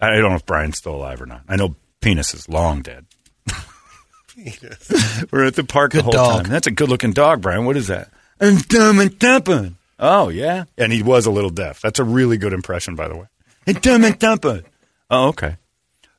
I 0.00 0.10
don't 0.16 0.30
know 0.30 0.34
if 0.36 0.46
Brian's 0.46 0.78
still 0.78 0.94
alive 0.96 1.20
or 1.22 1.26
not. 1.26 1.42
I 1.48 1.56
know 1.56 1.76
Penis 2.00 2.34
is 2.34 2.48
long 2.48 2.82
dead. 2.82 3.06
We're 5.30 5.44
at 5.44 5.54
the 5.54 5.64
park 5.64 5.92
the 5.92 6.02
whole 6.02 6.12
dog. 6.12 6.44
time. 6.44 6.50
That's 6.52 6.66
a 6.66 6.70
good 6.70 6.88
looking 6.88 7.12
dog, 7.12 7.42
Brian. 7.42 7.64
What 7.64 7.76
is 7.76 7.88
that? 7.88 8.10
I'm 8.40 8.56
dumb 8.56 8.98
and 9.00 9.18
dumping. 9.18 9.76
Oh, 9.98 10.30
yeah. 10.30 10.64
And 10.78 10.92
he 10.92 11.02
was 11.02 11.26
a 11.26 11.30
little 11.30 11.50
deaf. 11.50 11.80
That's 11.82 11.98
a 11.98 12.04
really 12.04 12.38
good 12.38 12.52
impression, 12.54 12.94
by 12.96 13.08
the 13.08 13.16
way. 13.16 13.26
I'm 13.66 13.74
dumb 13.74 14.04
and 14.04 14.18
dumping. 14.18 14.62
Oh, 15.10 15.28
okay. 15.28 15.56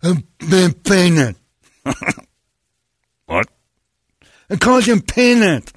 I'm 0.03 0.23
peanut. 0.83 1.35
what? 3.25 3.47
I 4.49 4.55
called 4.57 4.85
him 4.85 5.01
peanut. 5.01 5.71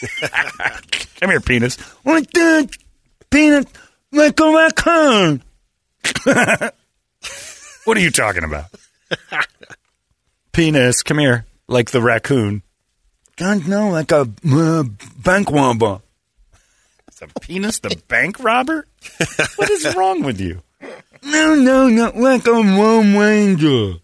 Come 1.20 1.30
here, 1.30 1.40
penis. 1.40 1.76
What 2.04 2.30
the 2.32 2.68
peanut 3.30 3.66
like 4.12 4.38
a 4.38 4.52
raccoon? 4.52 5.42
what 7.84 7.96
are 7.96 8.00
you 8.00 8.10
talking 8.10 8.44
about? 8.44 8.66
penis, 10.52 11.02
come 11.02 11.18
here, 11.18 11.46
like 11.66 11.90
the 11.90 12.00
raccoon. 12.00 12.62
God, 13.36 13.66
no, 13.66 13.90
like 13.90 14.12
a 14.12 14.28
uh, 14.50 14.84
bank 15.22 15.50
robber. 15.50 16.00
Is 17.12 17.22
a 17.22 17.40
penis 17.40 17.80
the 17.80 18.00
bank 18.08 18.38
robber? 18.40 18.86
what 19.56 19.70
is 19.70 19.94
wrong 19.96 20.22
with 20.22 20.40
you? 20.40 20.62
No, 21.22 21.54
no, 21.54 21.88
not 21.88 22.16
like 22.16 22.46
a 22.46 22.52
Lone 22.52 23.16
Ranger. 23.16 23.94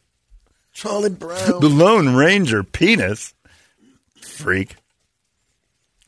Charlie 0.75 1.09
Brown. 1.11 1.61
The 1.61 1.69
Lone 1.69 2.15
Ranger 2.15 2.63
penis. 2.65 3.33
Freak. 4.21 4.77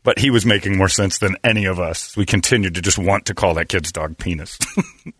But 0.02 0.18
he 0.18 0.30
was 0.30 0.44
making 0.44 0.76
more 0.76 0.88
sense 0.88 1.18
than 1.18 1.36
any 1.42 1.64
of 1.64 1.80
us. 1.80 2.16
We 2.16 2.26
continued 2.26 2.74
to 2.74 2.82
just 2.82 2.98
want 2.98 3.26
to 3.26 3.34
call 3.34 3.54
that 3.54 3.68
kid's 3.68 3.90
dog 3.90 4.18
penis. 4.18 4.58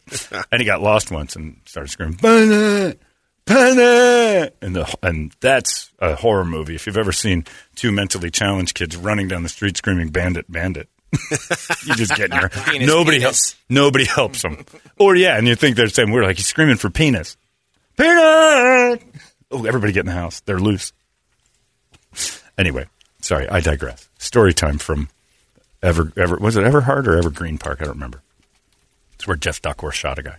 and 0.52 0.60
he 0.60 0.64
got 0.64 0.82
lost 0.82 1.10
once 1.10 1.34
and 1.34 1.60
started 1.64 1.90
screaming, 1.90 2.16
Peanut! 2.16 3.00
Peanut! 3.46 4.56
And, 4.60 4.76
the, 4.76 4.94
and 5.02 5.32
that's 5.40 5.90
a 5.98 6.14
horror 6.14 6.44
movie. 6.44 6.74
If 6.74 6.86
you've 6.86 6.96
ever 6.96 7.12
seen 7.12 7.44
two 7.74 7.90
mentally 7.90 8.30
challenged 8.30 8.74
kids 8.74 8.96
running 8.96 9.28
down 9.28 9.42
the 9.42 9.48
street 9.48 9.76
screaming, 9.76 10.10
Bandit, 10.10 10.50
Bandit. 10.50 10.88
you 11.86 11.94
just 11.94 12.14
get 12.14 12.32
in 12.32 12.38
your 12.38 12.48
Penis, 12.48 12.86
nobody 12.86 13.18
penis. 13.18 13.22
helps 13.22 13.56
nobody 13.70 14.04
helps 14.04 14.42
them 14.42 14.66
or 14.98 15.14
yeah 15.14 15.38
and 15.38 15.46
you 15.46 15.54
think 15.54 15.76
they're 15.76 15.88
saying 15.88 16.10
we're 16.10 16.24
like 16.24 16.36
he's 16.36 16.48
screaming 16.48 16.76
for 16.76 16.90
penis 16.90 17.36
Peanut. 17.96 19.02
Oh, 19.50 19.64
everybody 19.64 19.92
get 19.92 20.00
in 20.00 20.06
the 20.06 20.12
house. 20.12 20.40
They're 20.40 20.58
loose. 20.58 20.92
Anyway, 22.58 22.86
sorry, 23.20 23.48
I 23.48 23.60
digress. 23.60 24.08
Story 24.18 24.54
time 24.54 24.78
from 24.78 25.08
Ever 25.82 26.12
Ever 26.16 26.36
was 26.36 26.56
it 26.56 26.64
Everhard 26.64 27.06
or 27.06 27.16
Evergreen 27.18 27.58
Park? 27.58 27.78
I 27.80 27.84
don't 27.84 27.94
remember. 27.94 28.22
It's 29.14 29.26
where 29.26 29.36
Jeff 29.36 29.60
Duckworth 29.62 29.94
shot 29.94 30.18
a 30.18 30.22
guy. 30.22 30.36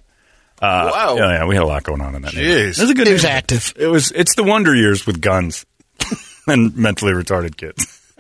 Uh, 0.62 0.90
Wow. 0.94 1.16
Yeah, 1.18 1.32
yeah, 1.34 1.46
we 1.46 1.56
had 1.56 1.64
a 1.64 1.68
lot 1.68 1.84
going 1.84 2.02
on 2.02 2.16
in 2.16 2.24
that. 2.24 2.32
Jeez. 2.34 2.36
neighborhood. 2.36 2.78
It 2.78 2.82
was 2.82 2.90
a 2.90 2.94
good. 2.96 3.08
He 3.08 3.14
was 3.14 3.24
neighborhood. 3.24 3.38
active. 3.38 3.74
It 3.78 3.88
was. 3.88 4.12
It's 4.12 4.36
the 4.36 4.44
wonder 4.44 4.74
years 4.76 5.06
with 5.06 5.22
guns 5.22 5.66
and 6.48 6.76
mentally 6.76 7.14
retarded 7.14 7.56
kids. 7.56 8.02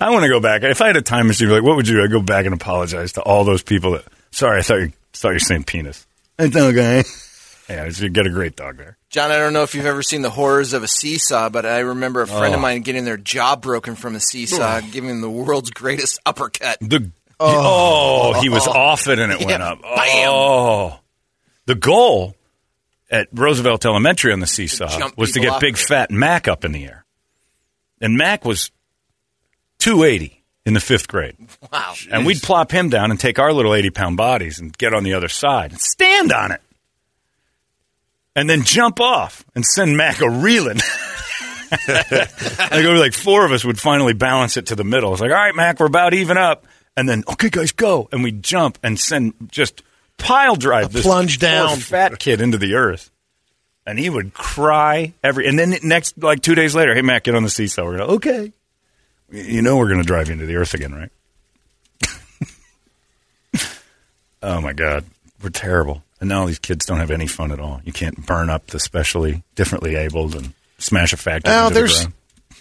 I 0.00 0.10
want 0.10 0.22
to 0.24 0.28
go 0.28 0.38
back. 0.40 0.62
If 0.62 0.82
I 0.82 0.88
had 0.88 0.96
a 0.96 1.02
time 1.02 1.26
machine, 1.28 1.48
like, 1.48 1.62
what 1.62 1.76
would 1.76 1.88
you? 1.88 1.96
do? 1.96 2.04
I'd 2.04 2.10
go 2.10 2.20
back 2.20 2.44
and 2.44 2.54
apologize 2.54 3.12
to 3.14 3.22
all 3.22 3.44
those 3.44 3.62
people 3.62 3.92
that. 3.92 4.04
Sorry, 4.30 4.58
I 4.58 4.62
thought 4.62 4.80
you 4.80 4.92
thought 5.14 5.30
you 5.30 5.34
were 5.36 5.38
saying 5.40 5.64
penis. 5.64 6.06
It's 6.38 6.54
okay. 6.56 7.04
Yeah, 7.68 7.86
you 7.86 8.08
get 8.08 8.26
a 8.26 8.30
great 8.30 8.56
dog 8.56 8.76
there. 8.78 8.98
John, 9.08 9.30
I 9.30 9.36
don't 9.38 9.52
know 9.52 9.62
if 9.62 9.74
you've 9.74 9.86
ever 9.86 10.02
seen 10.02 10.22
the 10.22 10.30
horrors 10.30 10.72
of 10.72 10.82
a 10.82 10.88
seesaw, 10.88 11.48
but 11.48 11.64
I 11.64 11.80
remember 11.80 12.22
a 12.22 12.26
friend 12.26 12.52
Oh. 12.52 12.56
of 12.56 12.60
mine 12.60 12.82
getting 12.82 13.04
their 13.04 13.16
jaw 13.16 13.56
broken 13.56 13.94
from 13.94 14.14
a 14.16 14.20
seesaw, 14.20 14.80
giving 14.80 15.10
him 15.10 15.20
the 15.20 15.30
world's 15.30 15.70
greatest 15.70 16.18
uppercut. 16.26 16.78
The 16.80 17.10
oh, 17.38 18.40
he 18.40 18.48
oh, 18.48 18.52
was 18.52 18.66
oh. 18.66 18.72
off 18.72 19.06
it 19.08 19.18
and 19.18 19.32
it 19.32 19.38
went 19.38 19.60
Yeah. 19.60 19.72
up. 19.72 19.78
Oh, 19.84 20.98
the 21.66 21.74
goal 21.74 22.34
at 23.10 23.28
Roosevelt 23.32 23.84
Elementary 23.86 24.32
on 24.32 24.40
the 24.40 24.46
seesaw 24.46 24.88
jump 24.98 25.16
was 25.16 25.32
to 25.32 25.40
get 25.40 25.60
Big. 25.60 25.76
Fat 25.76 26.10
Mac 26.10 26.48
up 26.48 26.64
in 26.64 26.72
the 26.72 26.84
air, 26.84 27.04
and 28.00 28.16
Mac 28.16 28.44
was 28.44 28.70
two 29.78 30.02
eighty 30.04 30.42
in 30.64 30.74
the 30.74 30.80
fifth 30.80 31.08
grade. 31.08 31.36
Wow. 31.72 31.94
And 32.10 32.24
we'd 32.24 32.42
plop 32.42 32.70
him 32.70 32.88
down 32.88 33.10
and 33.10 33.18
take 33.18 33.38
our 33.40 33.52
little 33.52 33.74
80 33.74 33.90
pound 33.90 34.16
bodies 34.16 34.60
and 34.60 34.76
get 34.78 34.94
on 34.94 35.02
the 35.02 35.14
other 35.14 35.26
side 35.28 35.72
and 35.72 35.80
stand 35.80 36.32
on 36.32 36.52
it. 36.52 36.60
And 38.34 38.48
then 38.48 38.62
jump 38.62 39.00
off 39.00 39.44
and 39.54 39.64
send 39.64 39.96
Mac 39.96 40.20
a 40.20 40.30
reeling. 40.30 40.78
Go 42.70 42.92
like 42.92 43.14
four 43.14 43.44
of 43.44 43.52
us 43.52 43.64
would 43.64 43.78
finally 43.78 44.12
balance 44.14 44.56
it 44.56 44.66
to 44.66 44.74
the 44.74 44.84
middle. 44.84 45.12
It's 45.12 45.20
like, 45.20 45.30
all 45.30 45.36
right, 45.36 45.54
Mac, 45.54 45.80
we're 45.80 45.86
about 45.86 46.14
even 46.14 46.36
up. 46.36 46.64
And 46.96 47.08
then, 47.08 47.24
okay, 47.28 47.48
guys, 47.48 47.72
go. 47.72 48.08
And 48.12 48.22
we 48.22 48.32
jump 48.32 48.78
and 48.82 48.98
send 48.98 49.34
just 49.50 49.82
pile 50.18 50.56
drive 50.56 50.92
this 50.92 51.02
plunge 51.04 51.38
down. 51.38 51.78
fat 51.78 52.18
kid 52.18 52.40
into 52.40 52.58
the 52.58 52.74
earth. 52.74 53.10
And 53.86 53.98
he 53.98 54.10
would 54.10 54.34
cry 54.34 55.14
every. 55.24 55.48
And 55.48 55.58
then 55.58 55.74
next, 55.82 56.22
like 56.22 56.42
two 56.42 56.54
days 56.54 56.74
later, 56.74 56.94
hey, 56.94 57.02
Mac, 57.02 57.24
get 57.24 57.34
on 57.34 57.42
the 57.42 57.50
seesaw. 57.50 57.84
We're 57.84 57.96
going, 57.96 58.08
to, 58.08 58.14
okay. 58.14 58.52
You 59.30 59.62
know 59.62 59.78
we're 59.78 59.88
going 59.88 60.00
to 60.00 60.06
drive 60.06 60.28
you 60.28 60.34
into 60.34 60.46
the 60.46 60.56
earth 60.56 60.74
again, 60.74 60.94
right? 60.94 61.10
oh 64.42 64.60
my 64.60 64.74
God, 64.74 65.04
we're 65.42 65.48
terrible. 65.48 66.04
And 66.22 66.28
now 66.28 66.46
these 66.46 66.60
kids 66.60 66.86
don't 66.86 66.98
have 66.98 67.10
any 67.10 67.26
fun 67.26 67.50
at 67.50 67.58
all. 67.58 67.80
You 67.84 67.92
can't 67.92 68.24
burn 68.24 68.48
up 68.48 68.68
the 68.68 68.78
specially 68.78 69.42
differently 69.56 69.96
abled 69.96 70.36
and 70.36 70.54
smash 70.78 71.12
a 71.12 71.16
factory. 71.16 71.50
Well, 71.50 71.66
into 71.66 71.74
the 71.74 71.80
there's 71.80 71.98
ground. 71.98 72.14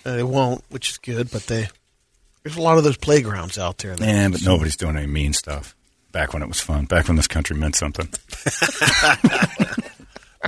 uh, 0.04 0.16
they 0.16 0.24
won't, 0.24 0.64
which 0.70 0.90
is 0.90 0.98
good, 0.98 1.30
but 1.30 1.44
they 1.44 1.68
there's 2.42 2.58
a 2.58 2.62
lot 2.62 2.80
of 2.80 2.84
those 2.84 2.98
playgrounds 2.98 3.60
out 3.60 3.78
there. 3.78 3.96
That, 3.96 4.08
Yeah, 4.08 4.30
but 4.30 4.44
nobody's 4.44 4.76
doing 4.78 4.98
any 4.98 5.06
mean 5.06 5.34
stuff. 5.34 5.76
Back 6.12 6.34
when 6.34 6.42
it 6.42 6.48
was 6.48 6.60
fun. 6.60 6.86
Back 6.86 7.08
when 7.08 7.18
this 7.18 7.28
country 7.28 7.56
meant 7.56 7.76
something. 7.76 8.08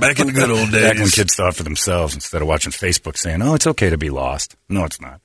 Back 0.00 0.18
in 0.18 0.26
the 0.26 0.32
good 0.32 0.50
old 0.50 0.72
days. 0.72 0.82
Back 0.82 0.98
when 0.98 1.08
kids 1.08 1.36
thought 1.36 1.54
for 1.54 1.62
themselves 1.62 2.14
instead 2.14 2.42
of 2.42 2.48
watching 2.48 2.72
Facebook 2.72 3.16
saying, 3.16 3.42
"Oh, 3.42 3.54
it's 3.54 3.68
okay 3.68 3.90
to 3.90 3.96
be 3.96 4.10
lost." 4.10 4.56
No, 4.68 4.84
it's 4.84 5.00
not. 5.00 5.20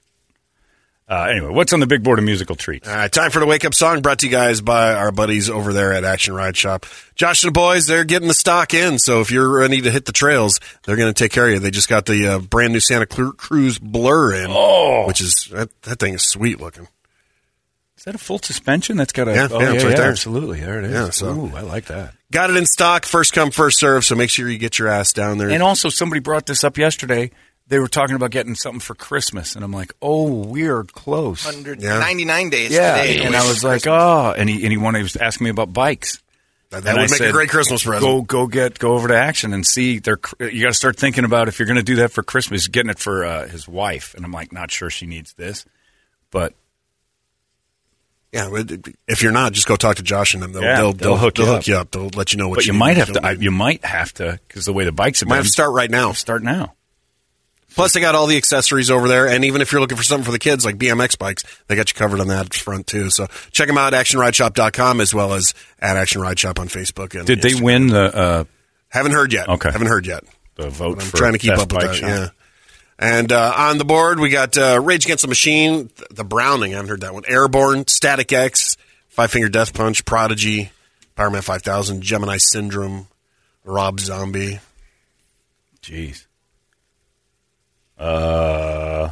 Uh, 1.10 1.24
anyway, 1.32 1.50
what's 1.52 1.74
on 1.74 1.80
the 1.80 1.88
big 1.88 2.04
board 2.04 2.20
of 2.20 2.26
musical 2.26 2.56
treats? 2.56 2.88
All 2.88 2.94
right, 2.96 3.12
time 3.12 3.32
for 3.32 3.40
the 3.40 3.48
wake 3.48 3.66
up 3.66 3.74
song 3.74 4.02
brought 4.04 4.20
to 4.20 4.28
you 4.28 4.32
guys 4.32 4.62
by 4.62 4.94
our 4.94 5.12
buddies 5.12 5.50
over 5.50 5.74
there 5.74 5.92
at 5.92 6.04
Action 6.06 6.36
Ride 6.36 6.56
Shop. 6.56 6.86
Josh 7.16 7.44
and 7.44 7.50
the 7.50 7.52
boys, 7.52 7.88
they're 7.88 8.04
getting 8.04 8.28
the 8.28 8.34
stock 8.36 8.76
in. 8.76 9.00
So 9.00 9.20
if 9.20 9.32
you're 9.32 9.50
ready 9.52 9.82
to 9.82 9.90
hit 9.90 10.06
the 10.06 10.12
trails, 10.12 10.60
they're 10.84 10.98
going 10.98 11.12
to 11.12 11.18
take 11.24 11.32
care 11.32 11.48
of 11.48 11.54
you. 11.54 11.60
They 11.60 11.72
just 11.72 11.90
got 11.90 12.06
the 12.06 12.28
uh, 12.28 12.40
brand 12.40 12.74
new 12.74 12.80
Santa 12.80 13.08
Cruz 13.08 13.80
Blur 13.80 14.34
in, 14.36 14.52
Oh. 14.52 15.08
which 15.08 15.20
is 15.20 15.50
that, 15.52 15.70
that 15.82 15.98
thing 16.00 16.14
is 16.14 16.22
sweet 16.22 16.60
looking. 16.62 16.88
Is 17.98 18.04
that 18.06 18.14
a 18.14 18.20
full 18.20 18.38
suspension? 18.40 18.96
That's 18.96 19.12
got 19.12 19.28
a 19.28 19.34
Yeah, 19.34 19.48
oh, 19.50 19.60
yeah, 19.60 19.74
it's 19.74 19.84
right 19.84 19.98
there. 19.98 20.12
Absolutely, 20.12 20.60
there 20.62 20.78
it 20.78 20.86
is. 20.86 20.92
Yeah, 20.94 21.10
so- 21.10 21.32
Ooh, 21.32 21.52
I 21.56 21.62
like 21.62 21.86
that. 21.86 22.14
Got 22.32 22.52
it 22.52 22.56
in 22.56 22.68
stock, 22.68 23.06
first 23.06 23.34
come, 23.34 23.50
first 23.50 23.80
serve. 23.80 24.06
So 24.06 24.14
make 24.14 24.30
sure 24.30 24.48
you 24.48 24.60
get 24.60 24.78
your 24.78 24.88
ass 24.90 25.12
down 25.12 25.40
there. 25.40 25.50
And 25.50 25.64
also, 25.64 25.90
somebody 25.90 26.20
brought 26.20 26.46
this 26.46 26.64
up 26.64 26.78
yesterday. 26.78 27.32
They 27.70 27.80
were 27.80 27.88
talking 27.88 28.16
about 28.16 28.32
getting 28.32 28.56
something 28.56 28.80
for 28.80 28.96
Christmas, 28.96 29.56
and 29.56 29.64
I'm 29.64 29.72
like, 29.72 29.94
"Oh, 30.02 30.28
we're 30.44 30.84
close." 30.84 31.46
199 31.46 32.50
days 32.50 32.72
Yeah, 32.72 32.98
today. 33.02 33.22
and 33.24 33.36
I 33.36 33.48
was 33.48 33.64
like, 33.64 33.86
"Oh," 33.88 34.34
and 34.36 34.50
he 34.50 34.64
and 34.64 34.72
he 34.72 34.78
wanted 34.78 34.98
he 35.00 35.04
was 35.04 35.16
asking 35.16 35.46
me 35.46 35.52
about 35.52 35.72
bikes. 35.72 36.22
that 36.72 36.78
And 36.86 36.86
would 36.86 36.96
I 36.98 37.08
make 37.12 37.22
a 37.22 37.32
great 37.32 37.50
Christmas 37.50 37.84
present. 37.84 38.04
Go 38.04 38.22
go 38.24 38.48
get 38.48 38.80
go 38.80 38.94
over 38.94 39.08
to 39.08 39.16
Action 39.16 39.54
and 39.54 39.66
see. 39.66 40.00
Their 40.00 40.20
you 40.40 40.62
got 40.64 40.70
to 40.70 40.74
start 40.74 40.98
thinking 40.98 41.24
about 41.26 41.48
if 41.48 41.60
you're 41.60 41.68
going 41.68 41.78
to 41.78 41.84
do 41.84 41.98
that 41.98 42.12
for 42.12 42.24
Christmas, 42.24 42.68
getting 42.68 42.90
it 42.90 42.98
for 43.00 43.24
uh, 43.24 43.48
his 43.48 43.68
wife. 43.68 44.14
And 44.16 44.26
I'm 44.26 44.32
like, 44.32 44.52
not 44.52 44.72
sure 44.72 44.90
she 44.90 45.06
needs 45.06 45.34
this, 45.34 45.64
but 46.32 46.54
Yeah, 48.32 48.50
if 49.08 49.22
you're 49.24 49.32
not, 49.32 49.54
just 49.54 49.68
go 49.68 49.76
talk 49.76 49.98
to 49.98 50.04
Josh 50.04 50.34
and 50.34 50.42
them. 50.44 50.54
They'll, 50.54 50.64
Yeah, 50.64 50.76
they'll, 50.78 50.94
they'll 50.94 51.18
hook 51.18 51.38
you 51.38 51.46
they'll 51.46 51.54
up. 51.54 51.60
hook 51.62 51.68
you 51.68 51.76
up. 51.78 51.92
They'll 51.92 52.10
let 52.10 52.34
you 52.34 52.38
know 52.40 52.48
what 52.50 52.56
but 52.58 52.66
you 52.66 52.74
you 52.74 52.80
might 52.80 52.90
and 52.92 52.98
have 53.00 53.10
what 53.10 53.14
to. 53.16 53.22
you 53.22 53.28
I, 53.30 53.34
don't 53.36 53.44
you 53.44 53.52
might 53.52 53.86
have 53.86 54.14
to 54.16 54.40
because 54.48 54.66
the 54.66 54.74
way 54.74 54.86
the 54.86 54.92
bikes 54.92 55.20
have 55.22 55.30
Might 55.30 55.36
been. 55.36 55.44
have 55.44 55.46
to 55.48 55.52
start 55.52 55.74
right 55.74 55.90
now. 55.92 56.14
Start 56.14 56.42
now. 56.44 56.74
Plus, 57.76 57.94
they 57.94 58.00
got 58.00 58.16
all 58.16 58.28
the 58.28 58.36
accessories 58.38 58.90
over 58.92 59.08
there, 59.08 59.28
and 59.28 59.46
even 59.46 59.62
if 59.62 59.72
you're 59.72 59.80
looking 59.80 59.98
for 59.98 60.04
something 60.04 60.26
for 60.26 60.32
the 60.32 60.40
kids, 60.40 60.66
like 60.66 60.78
BMX 60.78 61.18
bikes, 61.18 61.44
they 61.68 61.76
got 61.76 61.90
you 61.90 61.96
covered 61.96 62.20
on 62.20 62.28
that 62.28 62.54
front 62.54 62.88
too. 62.88 63.10
So 63.10 63.28
check 63.52 63.68
them 63.68 63.78
out 63.78 63.94
ActionRideShop.com 63.94 65.00
as 65.02 65.14
well 65.14 65.34
as 65.34 65.54
at 65.80 65.96
Action 65.96 66.22
Ride 66.22 66.40
Shop 66.40 66.60
on 66.60 66.68
Facebook. 66.68 67.16
And 67.16 67.26
Did 67.26 67.42
they 67.42 67.54
win 67.56 67.88
the 67.88 68.16
uh, 68.16 68.44
Haven't 68.90 69.12
heard 69.14 69.32
yet. 69.34 69.48
Okay. 69.48 69.72
haven't 69.72 69.88
heard 69.88 70.08
yet. 70.08 70.24
the 70.56 70.70
vote 70.70 70.96
But 70.98 71.04
I'm 71.06 71.10
for 71.12 71.18
trying 71.18 71.34
to 71.34 71.40
keep 71.40 71.52
up 71.54 71.72
with 71.72 71.82
that. 71.82 71.96
shop? 71.96 72.10
Yeah. 72.10 72.28
And 72.98 73.32
uh, 73.32 73.54
on 73.56 73.78
the 73.78 73.86
board, 73.86 74.20
we 74.20 74.30
got 74.30 74.58
uh, 74.58 74.82
Rage 74.84 75.06
Against 75.06 75.22
the 75.22 75.30
Machine, 75.30 75.90
the 76.12 76.26
Browning. 76.26 76.74
I 76.74 76.78
haven't 76.78 76.90
heard 76.90 77.02
that 77.02 77.14
one. 77.14 77.24
Airborne, 77.28 77.88
Static 77.88 78.34
X, 78.34 78.76
Five 79.08 79.32
Finger 79.32 79.48
Death 79.48 79.74
Punch, 79.74 80.04
Prodigy, 80.04 80.72
Powerman 81.16 81.44
5000, 81.44 82.02
Gemini 82.02 82.38
Syndrome, 82.38 83.08
Rob 83.64 84.00
Zombie. 84.02 84.60
Jeez. 85.82 86.26
Uh, 88.00 89.12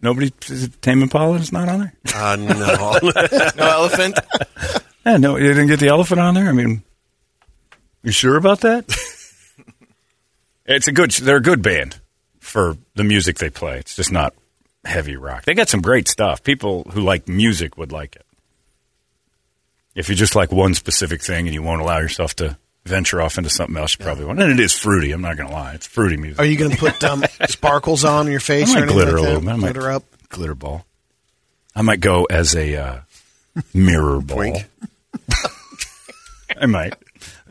nobody. 0.00 0.32
Is 0.46 0.64
it 0.64 0.80
Tame 0.80 1.02
Impala 1.02 1.36
is 1.38 1.52
not 1.52 1.68
on 1.68 1.80
there. 1.80 1.94
Uh, 2.14 2.36
no. 2.36 2.98
no 3.56 3.70
elephant. 3.70 4.18
Yeah, 5.04 5.16
no, 5.16 5.36
you 5.36 5.48
didn't 5.48 5.66
get 5.66 5.80
the 5.80 5.88
elephant 5.88 6.20
on 6.20 6.34
there. 6.34 6.48
I 6.48 6.52
mean, 6.52 6.82
you 8.02 8.12
sure 8.12 8.36
about 8.36 8.60
that? 8.60 8.84
it's 10.66 10.86
a 10.86 10.92
good. 10.92 11.10
They're 11.10 11.36
a 11.36 11.42
good 11.42 11.62
band 11.62 12.00
for 12.38 12.76
the 12.94 13.04
music 13.04 13.38
they 13.38 13.50
play. 13.50 13.78
It's 13.78 13.96
just 13.96 14.12
not 14.12 14.34
heavy 14.84 15.16
rock. 15.16 15.44
They 15.44 15.54
got 15.54 15.68
some 15.68 15.82
great 15.82 16.08
stuff. 16.08 16.42
People 16.42 16.84
who 16.92 17.00
like 17.00 17.28
music 17.28 17.76
would 17.76 17.90
like 17.92 18.16
it. 18.16 18.26
If 19.94 20.08
you 20.08 20.14
just 20.14 20.36
like 20.36 20.52
one 20.52 20.74
specific 20.74 21.22
thing 21.22 21.46
and 21.46 21.54
you 21.54 21.62
won't 21.62 21.82
allow 21.82 21.98
yourself 21.98 22.34
to 22.36 22.56
venture 22.84 23.22
off 23.22 23.38
into 23.38 23.50
something 23.50 23.76
else, 23.76 23.96
you 23.98 24.04
probably 24.04 24.24
won't. 24.24 24.40
And 24.40 24.50
it 24.52 24.60
is 24.60 24.72
fruity. 24.72 25.12
I'm 25.12 25.22
not 25.22 25.36
going 25.36 25.48
to 25.48 25.54
lie. 25.54 25.74
It's 25.74 25.86
fruity 25.86 26.16
music. 26.16 26.38
Are 26.40 26.44
you 26.44 26.56
going 26.56 26.70
to 26.72 26.76
put 26.76 27.02
um, 27.04 27.24
sparkles 27.48 28.04
on 28.04 28.30
your 28.30 28.40
face 28.40 28.70
I 28.70 28.72
or 28.72 28.74
might 28.74 28.82
anything 28.92 28.96
glitter 28.96 29.12
like 29.12 29.20
a 29.20 29.22
little 29.22 29.40
bit. 29.40 29.48
I 29.50 29.56
might 29.56 29.72
Glitter 29.72 29.90
up. 29.92 30.04
glitter 30.28 30.54
ball. 30.54 30.84
I 31.74 31.82
might 31.82 32.00
go 32.00 32.24
as 32.24 32.54
a 32.56 32.76
uh, 32.76 32.98
mirror 33.72 34.20
ball. 34.20 34.56
I 36.60 36.66
might, 36.66 36.94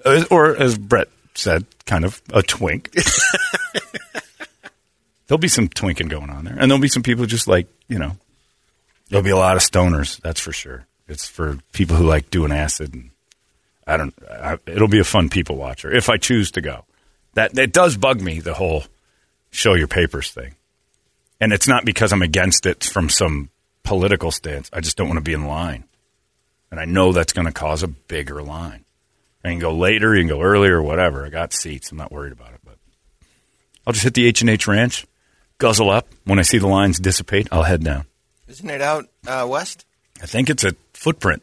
Uh, 0.05 0.23
or 0.29 0.55
as 0.55 0.77
Brett 0.77 1.07
said, 1.35 1.65
kind 1.85 2.05
of 2.05 2.21
a 2.33 2.43
twink. 2.43 2.91
there'll 5.27 5.39
be 5.39 5.47
some 5.47 5.67
twinking 5.67 6.09
going 6.09 6.29
on 6.29 6.45
there, 6.45 6.55
and 6.57 6.69
there'll 6.69 6.81
be 6.81 6.87
some 6.87 7.03
people 7.03 7.25
just 7.25 7.47
like 7.47 7.67
you 7.87 7.99
know. 7.99 8.17
There'll 9.09 9.23
be 9.23 9.29
a 9.31 9.37
lot 9.37 9.57
of 9.57 9.61
stoners, 9.61 10.19
that's 10.21 10.39
for 10.39 10.53
sure. 10.53 10.85
It's 11.07 11.27
for 11.27 11.57
people 11.73 11.97
who 11.97 12.05
like 12.05 12.29
doing 12.31 12.51
acid, 12.51 12.93
and 12.93 13.10
I 13.87 13.97
don't. 13.97 14.13
I, 14.29 14.57
it'll 14.67 14.87
be 14.87 14.99
a 14.99 15.03
fun 15.03 15.29
people 15.29 15.55
watcher 15.55 15.91
if 15.91 16.09
I 16.09 16.17
choose 16.17 16.51
to 16.51 16.61
go. 16.61 16.85
That 17.33 17.57
it 17.57 17.73
does 17.73 17.97
bug 17.97 18.21
me 18.21 18.39
the 18.39 18.53
whole 18.53 18.83
show 19.51 19.73
your 19.73 19.87
papers 19.87 20.31
thing. 20.31 20.55
And 21.39 21.51
it's 21.53 21.67
not 21.67 21.85
because 21.85 22.13
I'm 22.13 22.21
against 22.21 22.65
it 22.65 22.83
from 22.83 23.09
some 23.09 23.49
political 23.83 24.31
stance. 24.31 24.69
I 24.71 24.79
just 24.79 24.97
don't 24.97 25.07
want 25.07 25.17
to 25.17 25.23
be 25.23 25.33
in 25.33 25.47
line. 25.47 25.85
And 26.69 26.79
I 26.79 26.85
know 26.85 27.11
that's 27.11 27.33
going 27.33 27.47
to 27.47 27.53
cause 27.53 27.83
a 27.83 27.87
bigger 27.87 28.41
line. 28.41 28.85
I 29.43 29.49
can 29.49 29.59
go 29.59 29.73
later, 29.73 30.15
you 30.15 30.21
can 30.21 30.29
go 30.29 30.41
earlier, 30.41 30.81
whatever. 30.81 31.25
I 31.25 31.29
got 31.29 31.51
seats. 31.51 31.91
I'm 31.91 31.97
not 31.97 32.11
worried 32.11 32.31
about 32.31 32.53
it. 32.53 32.61
But 32.63 32.77
I'll 33.85 33.93
just 33.93 34.03
hit 34.03 34.13
the 34.13 34.27
H&H 34.27 34.67
Ranch, 34.67 35.05
guzzle 35.57 35.89
up. 35.89 36.07
When 36.25 36.37
I 36.37 36.43
see 36.43 36.59
the 36.59 36.67
lines 36.67 36.99
dissipate, 36.99 37.47
I'll 37.51 37.63
head 37.63 37.83
down. 37.83 38.05
Isn't 38.47 38.69
it 38.69 38.81
out 38.81 39.09
uh, 39.27 39.47
west? 39.49 39.85
I 40.21 40.27
think 40.27 40.49
it's 40.49 40.63
a 40.63 40.75
footprint. 40.93 41.41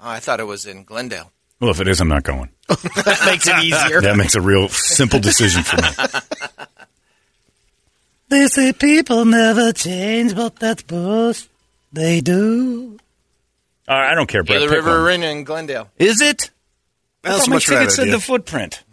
Oh, 0.00 0.08
I 0.08 0.20
thought 0.20 0.40
it 0.40 0.44
was 0.44 0.64
in 0.64 0.84
Glendale. 0.84 1.32
Well, 1.60 1.70
if 1.70 1.80
it 1.80 1.88
is, 1.88 2.00
I'm 2.00 2.08
not 2.08 2.22
going. 2.22 2.50
that 2.68 3.22
makes 3.26 3.46
it 3.48 3.58
easier. 3.64 4.00
That 4.00 4.16
makes 4.16 4.34
a 4.36 4.40
real 4.40 4.68
simple 4.68 5.18
decision 5.18 5.62
for 5.64 5.76
me. 5.76 6.66
They 8.28 8.46
say 8.46 8.72
people 8.72 9.24
never 9.24 9.72
change, 9.72 10.36
but 10.36 10.56
that's 10.56 10.82
bullshit. 10.82 11.48
They 11.92 12.20
do. 12.20 12.98
All 13.88 13.98
right, 13.98 14.12
I 14.12 14.14
don't 14.14 14.26
care, 14.28 14.44
Brett. 14.44 14.58
Gila 14.58 14.68
Pick 14.68 14.76
River 14.76 14.90
one. 14.90 15.00
Arena 15.06 15.26
in 15.28 15.44
Glendale. 15.44 15.88
Is 15.98 16.20
it? 16.20 16.50
I 17.24 17.30
That's 17.30 17.40
thought 17.40 17.48
my 17.48 17.56
much 17.56 17.64
ticket 17.66 17.80
better 17.80 17.90
said 17.90 18.10
the 18.10 18.20
footprint. 18.20 18.82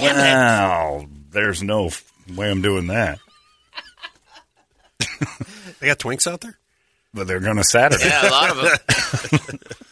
Well, 0.00 1.06
there's 1.30 1.62
no 1.64 1.90
way 2.36 2.48
I'm 2.50 2.62
doing 2.62 2.88
that. 2.88 3.18
They 5.80 5.86
got 5.88 5.98
Twinks 5.98 6.30
out 6.30 6.40
there? 6.42 6.56
But 7.12 7.26
they're 7.26 7.40
going 7.40 7.56
to 7.56 7.64
Saturday. 7.64 8.04
Yeah, 8.04 8.28
a 8.28 8.30
lot 8.30 8.50
of 8.50 8.56
them. 8.62 9.58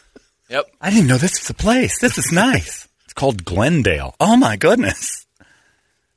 yep. 0.49 0.65
I 0.81 0.89
didn't 0.89 1.07
know 1.07 1.17
this 1.17 1.39
was 1.39 1.49
a 1.49 1.53
place. 1.53 1.99
This 1.99 2.17
is 2.17 2.31
nice. 2.31 2.87
It's 3.05 3.13
called 3.13 3.45
Glendale. 3.45 4.15
Oh 4.19 4.35
my 4.37 4.57
goodness. 4.57 5.25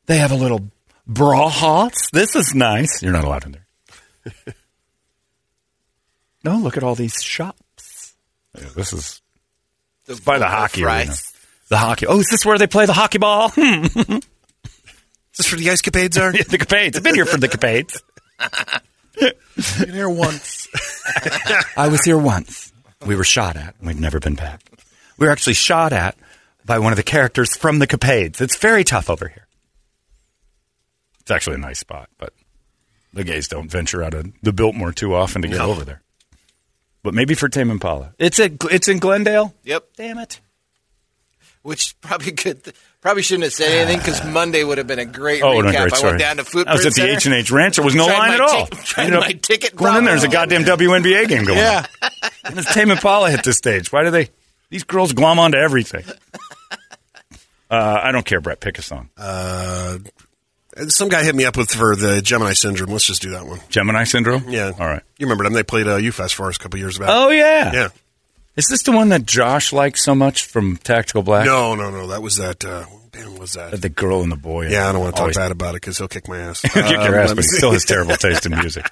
They 0.07 0.19
have 0.19 0.33
a 0.33 0.37
little 0.37 0.69
bra 1.07 1.49
hots. 1.49 2.11
This 2.13 2.35
is 2.35 2.53
nice. 2.55 3.01
You're 3.03 3.13
not 3.13 3.23
allowed 3.25 3.47
in 3.47 3.53
there. 3.53 3.67
no, 6.45 6.57
look 6.59 6.77
at 6.77 6.83
all 6.83 6.95
these 6.97 7.23
shops. 7.23 8.15
Yeah, 8.59 8.67
this 8.75 8.93
is 8.93 9.21
The 10.07 10.21
by 10.25 10.39
the 10.39 10.49
hockey 10.49 10.83
fries. 10.83 11.07
arena. 11.09 11.17
The 11.69 11.77
hockey. 11.79 12.07
Oh, 12.07 12.19
is 12.19 12.27
this 12.29 12.45
where 12.45 12.59
they 12.59 12.67
play 12.67 12.87
the 12.87 12.93
hockey 12.93 13.19
ball? 13.19 13.51
Hmm. 13.55 13.85
Is 13.85 15.37
this 15.39 15.47
for 15.47 15.57
the 15.57 15.71
ice 15.71 15.81
capades 15.81 16.21
are? 16.21 16.35
Yeah, 16.37 16.43
the 16.43 16.59
capades. 16.59 16.97
I've 16.97 17.05
been 17.05 17.15
here 17.15 17.25
for 17.25 17.39
the 17.39 17.49
capades. 17.49 18.03
Been 19.79 19.95
here 19.95 20.09
once. 20.11 20.67
I 21.77 21.87
was 21.89 22.03
here 22.05 22.19
once. 22.19 22.70
We 23.07 23.17
were 23.17 23.25
shot 23.25 23.57
at, 23.57 23.75
and 23.79 23.87
we've 23.89 24.01
never 24.01 24.21
been 24.21 24.35
back. 24.35 24.63
We 25.19 25.27
were 25.27 25.33
actually 25.33 25.55
shot 25.55 25.93
at 25.93 26.17
by 26.65 26.79
one 26.79 26.93
of 26.93 26.97
the 26.97 27.03
characters 27.03 27.57
from 27.57 27.79
the 27.79 27.87
Capades. 27.87 28.41
It's 28.41 28.57
very 28.57 28.85
tough 28.85 29.09
over 29.09 29.29
here. 29.29 29.47
It's 31.21 31.31
actually 31.31 31.57
a 31.57 31.59
nice 31.61 31.79
spot, 31.79 32.11
but 32.19 32.33
the 33.13 33.25
gays 33.25 33.49
don't 33.49 33.71
venture 33.71 34.03
out 34.03 34.15
of 34.15 34.33
the 34.43 34.53
Biltmore 34.53 34.93
too 34.93 35.15
often 35.15 35.43
to 35.43 35.49
get 35.49 35.59
No. 35.59 35.71
over 35.71 35.85
there. 35.85 36.03
But 37.03 37.15
maybe 37.15 37.35
for 37.35 37.49
Tame 37.49 37.71
Impala. 37.71 38.13
It's 38.19 38.39
a, 38.39 38.51
it's 38.71 38.89
in 38.89 38.99
Glendale. 38.99 39.55
Yep. 39.65 39.89
Damn 39.97 40.19
it. 40.19 40.41
Which 41.63 41.95
probably 42.01 42.33
could 42.33 42.73
probably 43.03 43.23
shouldn't 43.23 43.45
have 43.45 43.53
said 43.53 43.71
anything 43.71 43.99
because 43.99 44.25
Monday 44.25 44.65
would 44.65 44.79
have 44.79 44.87
been 44.87 44.99
a 44.99 45.05
great 45.05 45.43
Oh, 45.43 45.57
what 45.57 45.67
a 45.67 45.69
recap. 45.69 45.91
great 45.91 46.05
I 46.05 46.07
went 46.07 46.19
down 46.19 46.37
to 46.39 46.45
Footprint 46.45 46.69
I 46.69 46.73
was 46.73 46.87
at 46.87 46.95
the 46.95 47.01
Center. 47.03 47.13
H 47.13 47.27
and 47.27 47.35
H 47.35 47.51
Ranch. 47.51 47.77
There 47.77 47.85
was 47.85 47.95
no 47.95 48.07
line 48.07 48.33
at 48.33 48.41
all. 48.41 48.67
tic- 48.67 48.79
tried 48.85 49.05
Ended 49.05 49.19
up 49.19 49.27
my 49.27 49.33
ticket 49.33 49.77
Going 49.77 49.97
in 49.97 50.05
there, 50.05 50.13
there's 50.15 50.25
a 50.25 50.29
goddamn 50.29 50.65
WNBA 50.65 51.29
game 51.29 51.45
going. 51.45 51.59
On. 51.59 51.65
Yeah. 51.65 51.87
on. 52.03 52.11
And 52.45 52.59
it's 52.59 52.73
Tame 52.73 52.91
Impala 52.91 53.31
hit 53.31 53.45
the 53.45 53.53
stage. 53.53 53.93
Why 53.93 54.05
do 54.05 54.11
they? 54.11 54.31
These 54.71 54.85
girls 54.85 55.13
glom 55.13 55.39
onto 55.39 55.59
everything. 55.59 56.05
Uh, 57.71 58.01
I 58.03 58.11
don't 58.11 58.27
care, 58.27 58.41
Brett. 58.41 58.59
Pick 58.59 58.79
a 58.79 58.83
song. 58.83 59.11
Uh, 59.17 59.99
some 60.89 61.09
guy 61.09 61.23
hit 61.23 61.37
me 61.37 61.45
up 61.45 61.57
with 61.57 61.71
for 61.71 61.95
the 61.95 62.21
Gemini 62.21 62.53
syndrome. 62.53 62.91
Let's 62.91 63.05
just 63.07 63.23
do 63.23 63.31
that 63.31 63.47
one. 63.47 63.61
Gemini 63.69 64.03
syndrome. 64.03 64.49
Yeah. 64.49 64.73
All 64.77 64.87
right. 64.89 65.03
You 65.19 65.27
remember 65.27 65.45
them? 65.45 65.53
They 65.53 65.63
played 65.63 65.87
uh, 65.87 65.99
UFest 65.99 66.35
for 66.35 66.49
us 66.49 66.57
a 66.57 66.59
couple 66.59 66.81
years 66.81 66.99
back. 66.99 67.09
Oh 67.11 67.31
yeah. 67.31 67.73
Yeah. 67.73 67.89
Is 68.61 68.67
this 68.69 68.83
the 68.83 68.93
one 68.93 69.09
that 69.09 69.25
Josh 69.25 69.73
likes 69.73 70.05
so 70.05 70.15
much 70.15 70.45
from 70.45 70.77
Tactical 70.77 71.23
Black? 71.23 71.47
No, 71.47 71.75
no, 71.75 71.91
no. 71.91 72.09
That 72.09 72.21
was 72.21 72.37
that. 72.37 72.63
Uh, 72.63 72.85
what 72.85 73.11
band 73.11 73.39
was 73.39 73.55
that? 73.55 73.81
The 73.81 73.89
girl 73.89 74.21
and 74.23 74.31
the 74.31 74.37
boy. 74.37 74.69
Yeah, 74.69 74.87
I 74.87 74.93
don't 74.93 75.01
want 75.01 75.17
to 75.17 75.23
talk 75.23 75.33
bad 75.35 75.51
about 75.51 75.71
it 75.71 75.81
because 75.81 75.97
he'll 75.97 76.09
kick 76.09 76.29
my 76.29 76.39
ass. 76.39 76.61
He'll 76.75 76.83
kick 76.83 76.93
your 76.93 77.19
Um, 77.19 77.25
ass, 77.25 77.31
but 77.35 77.39
he 77.45 77.49
still 77.57 77.73
has 77.73 77.87
terrible 77.87 78.17
taste 78.17 78.45
in 78.45 78.53
music. 78.61 78.85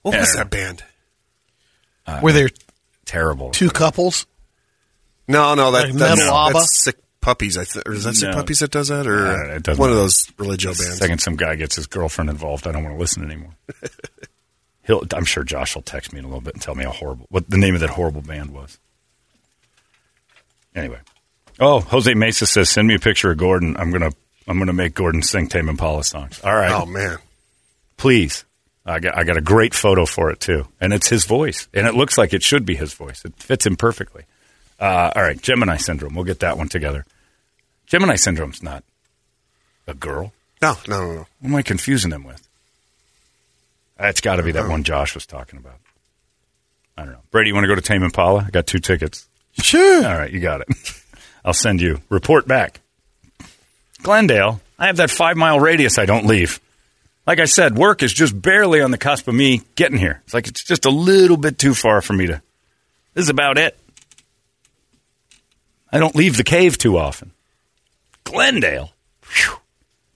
What 0.00 0.16
was 0.18 0.30
Yeah. 0.34 0.44
that 0.44 0.50
band? 0.50 0.82
Were 2.22 2.32
there 2.32 2.48
Terrible. 3.04 3.50
two 3.50 3.68
couples? 3.68 4.24
No, 5.28 5.54
no, 5.54 5.70
that, 5.72 5.88
Like 5.88 5.92
that's, 5.94 6.20
Metal 6.20 6.34
Abba? 6.34 6.52
that's 6.54 6.82
Sick 6.82 6.96
Puppies. 7.20 7.58
I 7.58 7.64
th- 7.64 7.82
or 7.86 7.92
is 7.92 8.04
that 8.04 8.14
Sick 8.14 8.30
No. 8.30 8.36
Puppies 8.36 8.60
that 8.60 8.70
does 8.70 8.88
that, 8.88 9.06
or 9.06 9.26
Uh, 9.26 9.56
it 9.56 9.62
doesn't 9.64 9.80
one 9.80 9.90
of 9.90 9.96
those 9.96 10.30
religio 10.38 10.72
bands? 10.72 10.96
Second, 10.98 11.20
some 11.20 11.36
guy 11.36 11.56
gets 11.56 11.76
his 11.76 11.86
girlfriend 11.86 12.30
involved. 12.30 12.66
I 12.66 12.72
don't 12.72 12.84
want 12.84 12.96
to 12.96 13.00
listen 13.00 13.22
anymore. 13.24 13.54
He'll. 14.86 15.02
I'm 15.14 15.24
sure 15.24 15.44
Josh 15.44 15.74
will 15.74 15.82
text 15.82 16.12
me 16.12 16.18
in 16.18 16.24
a 16.24 16.28
little 16.28 16.40
bit 16.40 16.54
and 16.54 16.62
tell 16.62 16.74
me 16.74 16.84
how 16.84 16.92
horrible 16.92 17.26
what 17.30 17.48
the 17.48 17.56
name 17.56 17.74
of 17.74 17.80
that 17.80 17.90
horrible 17.90 18.22
band 18.22 18.52
was. 18.52 18.78
Anyway, 20.74 20.98
oh, 21.60 21.80
Jose 21.80 22.12
Mesa 22.14 22.46
says, 22.46 22.68
"Send 22.68 22.88
me 22.88 22.94
a 22.94 22.98
picture 22.98 23.30
of 23.30 23.38
Gordon. 23.38 23.76
I'm 23.78 23.90
gonna 23.90 24.10
I'm 24.46 24.58
gonna 24.58 24.72
make 24.72 24.94
Gordon 24.94 25.22
sing 25.22 25.48
Tame 25.48 25.68
Impala 25.68 26.04
songs." 26.04 26.40
All 26.42 26.54
right. 26.54 26.72
Oh 26.72 26.86
man, 26.86 27.18
please. 27.96 28.44
I 28.86 28.98
got 28.98 29.16
I 29.16 29.24
got 29.24 29.38
a 29.38 29.40
great 29.40 29.72
photo 29.72 30.04
for 30.04 30.30
it 30.30 30.40
too, 30.40 30.66
and 30.80 30.92
it's 30.92 31.08
his 31.08 31.24
voice, 31.24 31.68
and 31.72 31.86
it 31.86 31.94
looks 31.94 32.18
like 32.18 32.34
it 32.34 32.42
should 32.42 32.66
be 32.66 32.74
his 32.74 32.92
voice. 32.92 33.24
It 33.24 33.34
fits 33.36 33.64
him 33.64 33.76
perfectly. 33.76 34.24
Uh, 34.78 35.12
all 35.16 35.22
right, 35.22 35.40
Gemini 35.40 35.76
syndrome. 35.76 36.14
We'll 36.14 36.24
get 36.24 36.40
that 36.40 36.58
one 36.58 36.68
together. 36.68 37.06
Gemini 37.86 38.16
syndrome's 38.16 38.62
not 38.62 38.84
a 39.86 39.94
girl. 39.94 40.32
no, 40.60 40.76
no, 40.88 41.00
no, 41.00 41.12
no. 41.14 41.26
What 41.40 41.48
am 41.48 41.54
I 41.54 41.62
confusing 41.62 42.10
them 42.10 42.24
with? 42.24 42.46
That's 43.98 44.20
got 44.20 44.36
to 44.36 44.42
be 44.42 44.52
that 44.52 44.68
one 44.68 44.82
Josh 44.82 45.14
was 45.14 45.26
talking 45.26 45.58
about. 45.58 45.78
I 46.96 47.04
don't 47.04 47.12
know. 47.12 47.20
Brady, 47.30 47.48
you 47.48 47.54
want 47.54 47.64
to 47.64 47.68
go 47.68 47.74
to 47.74 47.80
Tame 47.80 48.02
Impala? 48.02 48.44
I 48.46 48.50
got 48.50 48.66
two 48.66 48.78
tickets. 48.78 49.28
Sure. 49.60 50.06
All 50.06 50.16
right, 50.16 50.30
you 50.30 50.40
got 50.40 50.62
it. 50.62 50.68
I'll 51.44 51.52
send 51.52 51.80
you. 51.80 52.00
Report 52.08 52.46
back. 52.46 52.80
Glendale, 54.02 54.60
I 54.78 54.86
have 54.86 54.98
that 54.98 55.10
five 55.10 55.36
mile 55.36 55.58
radius 55.60 55.98
I 55.98 56.06
don't 56.06 56.26
leave. 56.26 56.60
Like 57.26 57.40
I 57.40 57.46
said, 57.46 57.76
work 57.76 58.02
is 58.02 58.12
just 58.12 58.40
barely 58.40 58.82
on 58.82 58.90
the 58.90 58.98
cusp 58.98 59.28
of 59.28 59.34
me 59.34 59.62
getting 59.76 59.98
here. 59.98 60.20
It's 60.24 60.34
like 60.34 60.46
it's 60.46 60.62
just 60.62 60.84
a 60.84 60.90
little 60.90 61.38
bit 61.38 61.58
too 61.58 61.74
far 61.74 62.02
for 62.02 62.12
me 62.12 62.26
to. 62.26 62.42
This 63.14 63.24
is 63.24 63.28
about 63.30 63.56
it. 63.56 63.78
I 65.90 65.98
don't 65.98 66.14
leave 66.14 66.36
the 66.36 66.44
cave 66.44 66.76
too 66.76 66.98
often. 66.98 67.30
Glendale, 68.24 68.92
Phew. 69.22 69.56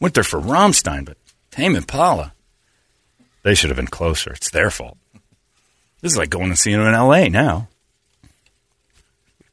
went 0.00 0.14
there 0.14 0.24
for 0.24 0.40
Rammstein, 0.40 1.04
but 1.04 1.16
Tame 1.50 1.76
Impala, 1.76 2.34
they 3.48 3.54
should 3.54 3.70
have 3.70 3.78
been 3.78 3.86
closer. 3.86 4.30
It's 4.32 4.50
their 4.50 4.70
fault. 4.70 4.98
This 6.02 6.12
is 6.12 6.18
like 6.18 6.28
going 6.28 6.50
to 6.50 6.56
see 6.56 6.70
him 6.70 6.82
in 6.82 6.94
L.A. 6.94 7.30
now. 7.30 7.66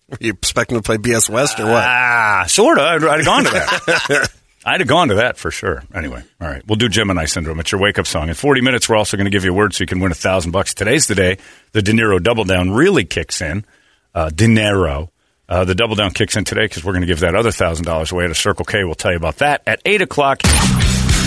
Were 0.09 0.17
you 0.19 0.33
expecting 0.33 0.77
to 0.77 0.83
play 0.83 0.97
BS 0.97 1.29
West 1.29 1.61
or 1.61 1.63
what? 1.63 1.81
Ah, 1.81 2.43
sort 2.45 2.77
of. 2.77 2.83
I'd, 2.83 3.03
I'd 3.05 3.17
have 3.19 3.25
gone 3.25 3.43
to 3.45 3.51
that. 3.51 4.31
I'd 4.65 4.81
have 4.81 4.89
gone 4.89 5.07
to 5.07 5.15
that 5.15 5.37
for 5.37 5.49
sure. 5.49 5.81
Anyway, 5.93 6.21
all 6.41 6.47
right. 6.49 6.61
We'll 6.67 6.75
do 6.75 6.89
Gemini 6.89 7.23
Syndrome. 7.23 7.61
It's 7.61 7.71
your 7.71 7.79
wake 7.79 7.97
up 7.97 8.05
song. 8.05 8.27
In 8.27 8.35
40 8.35 8.59
minutes, 8.59 8.89
we're 8.89 8.97
also 8.97 9.15
going 9.15 9.27
to 9.27 9.31
give 9.31 9.45
you 9.45 9.51
a 9.51 9.55
word 9.55 9.73
so 9.73 9.83
you 9.83 9.87
can 9.87 10.01
win 10.01 10.11
a 10.11 10.15
thousand 10.15 10.51
bucks. 10.51 10.73
Today's 10.73 11.07
the 11.07 11.15
day 11.15 11.37
the 11.71 11.81
De 11.81 11.93
Niro 11.93 12.21
double 12.21 12.43
down 12.43 12.71
really 12.71 13.05
kicks 13.05 13.41
in. 13.41 13.63
Uh, 14.13 14.29
De 14.29 14.47
Niro. 14.47 15.07
Uh, 15.47 15.63
the 15.63 15.75
double 15.75 15.95
down 15.95 16.11
kicks 16.11 16.35
in 16.35 16.43
today 16.43 16.65
because 16.65 16.83
we're 16.83 16.91
going 16.91 17.01
to 17.01 17.07
give 17.07 17.21
that 17.21 17.33
other 17.33 17.51
thousand 17.53 17.85
dollars 17.85 18.11
away 18.11 18.25
at 18.25 18.31
a 18.31 18.35
Circle 18.35 18.65
K. 18.65 18.83
We'll 18.83 18.95
tell 18.95 19.11
you 19.11 19.17
about 19.17 19.37
that 19.37 19.61
at 19.65 19.79
eight 19.85 20.01
o'clock. 20.01 20.41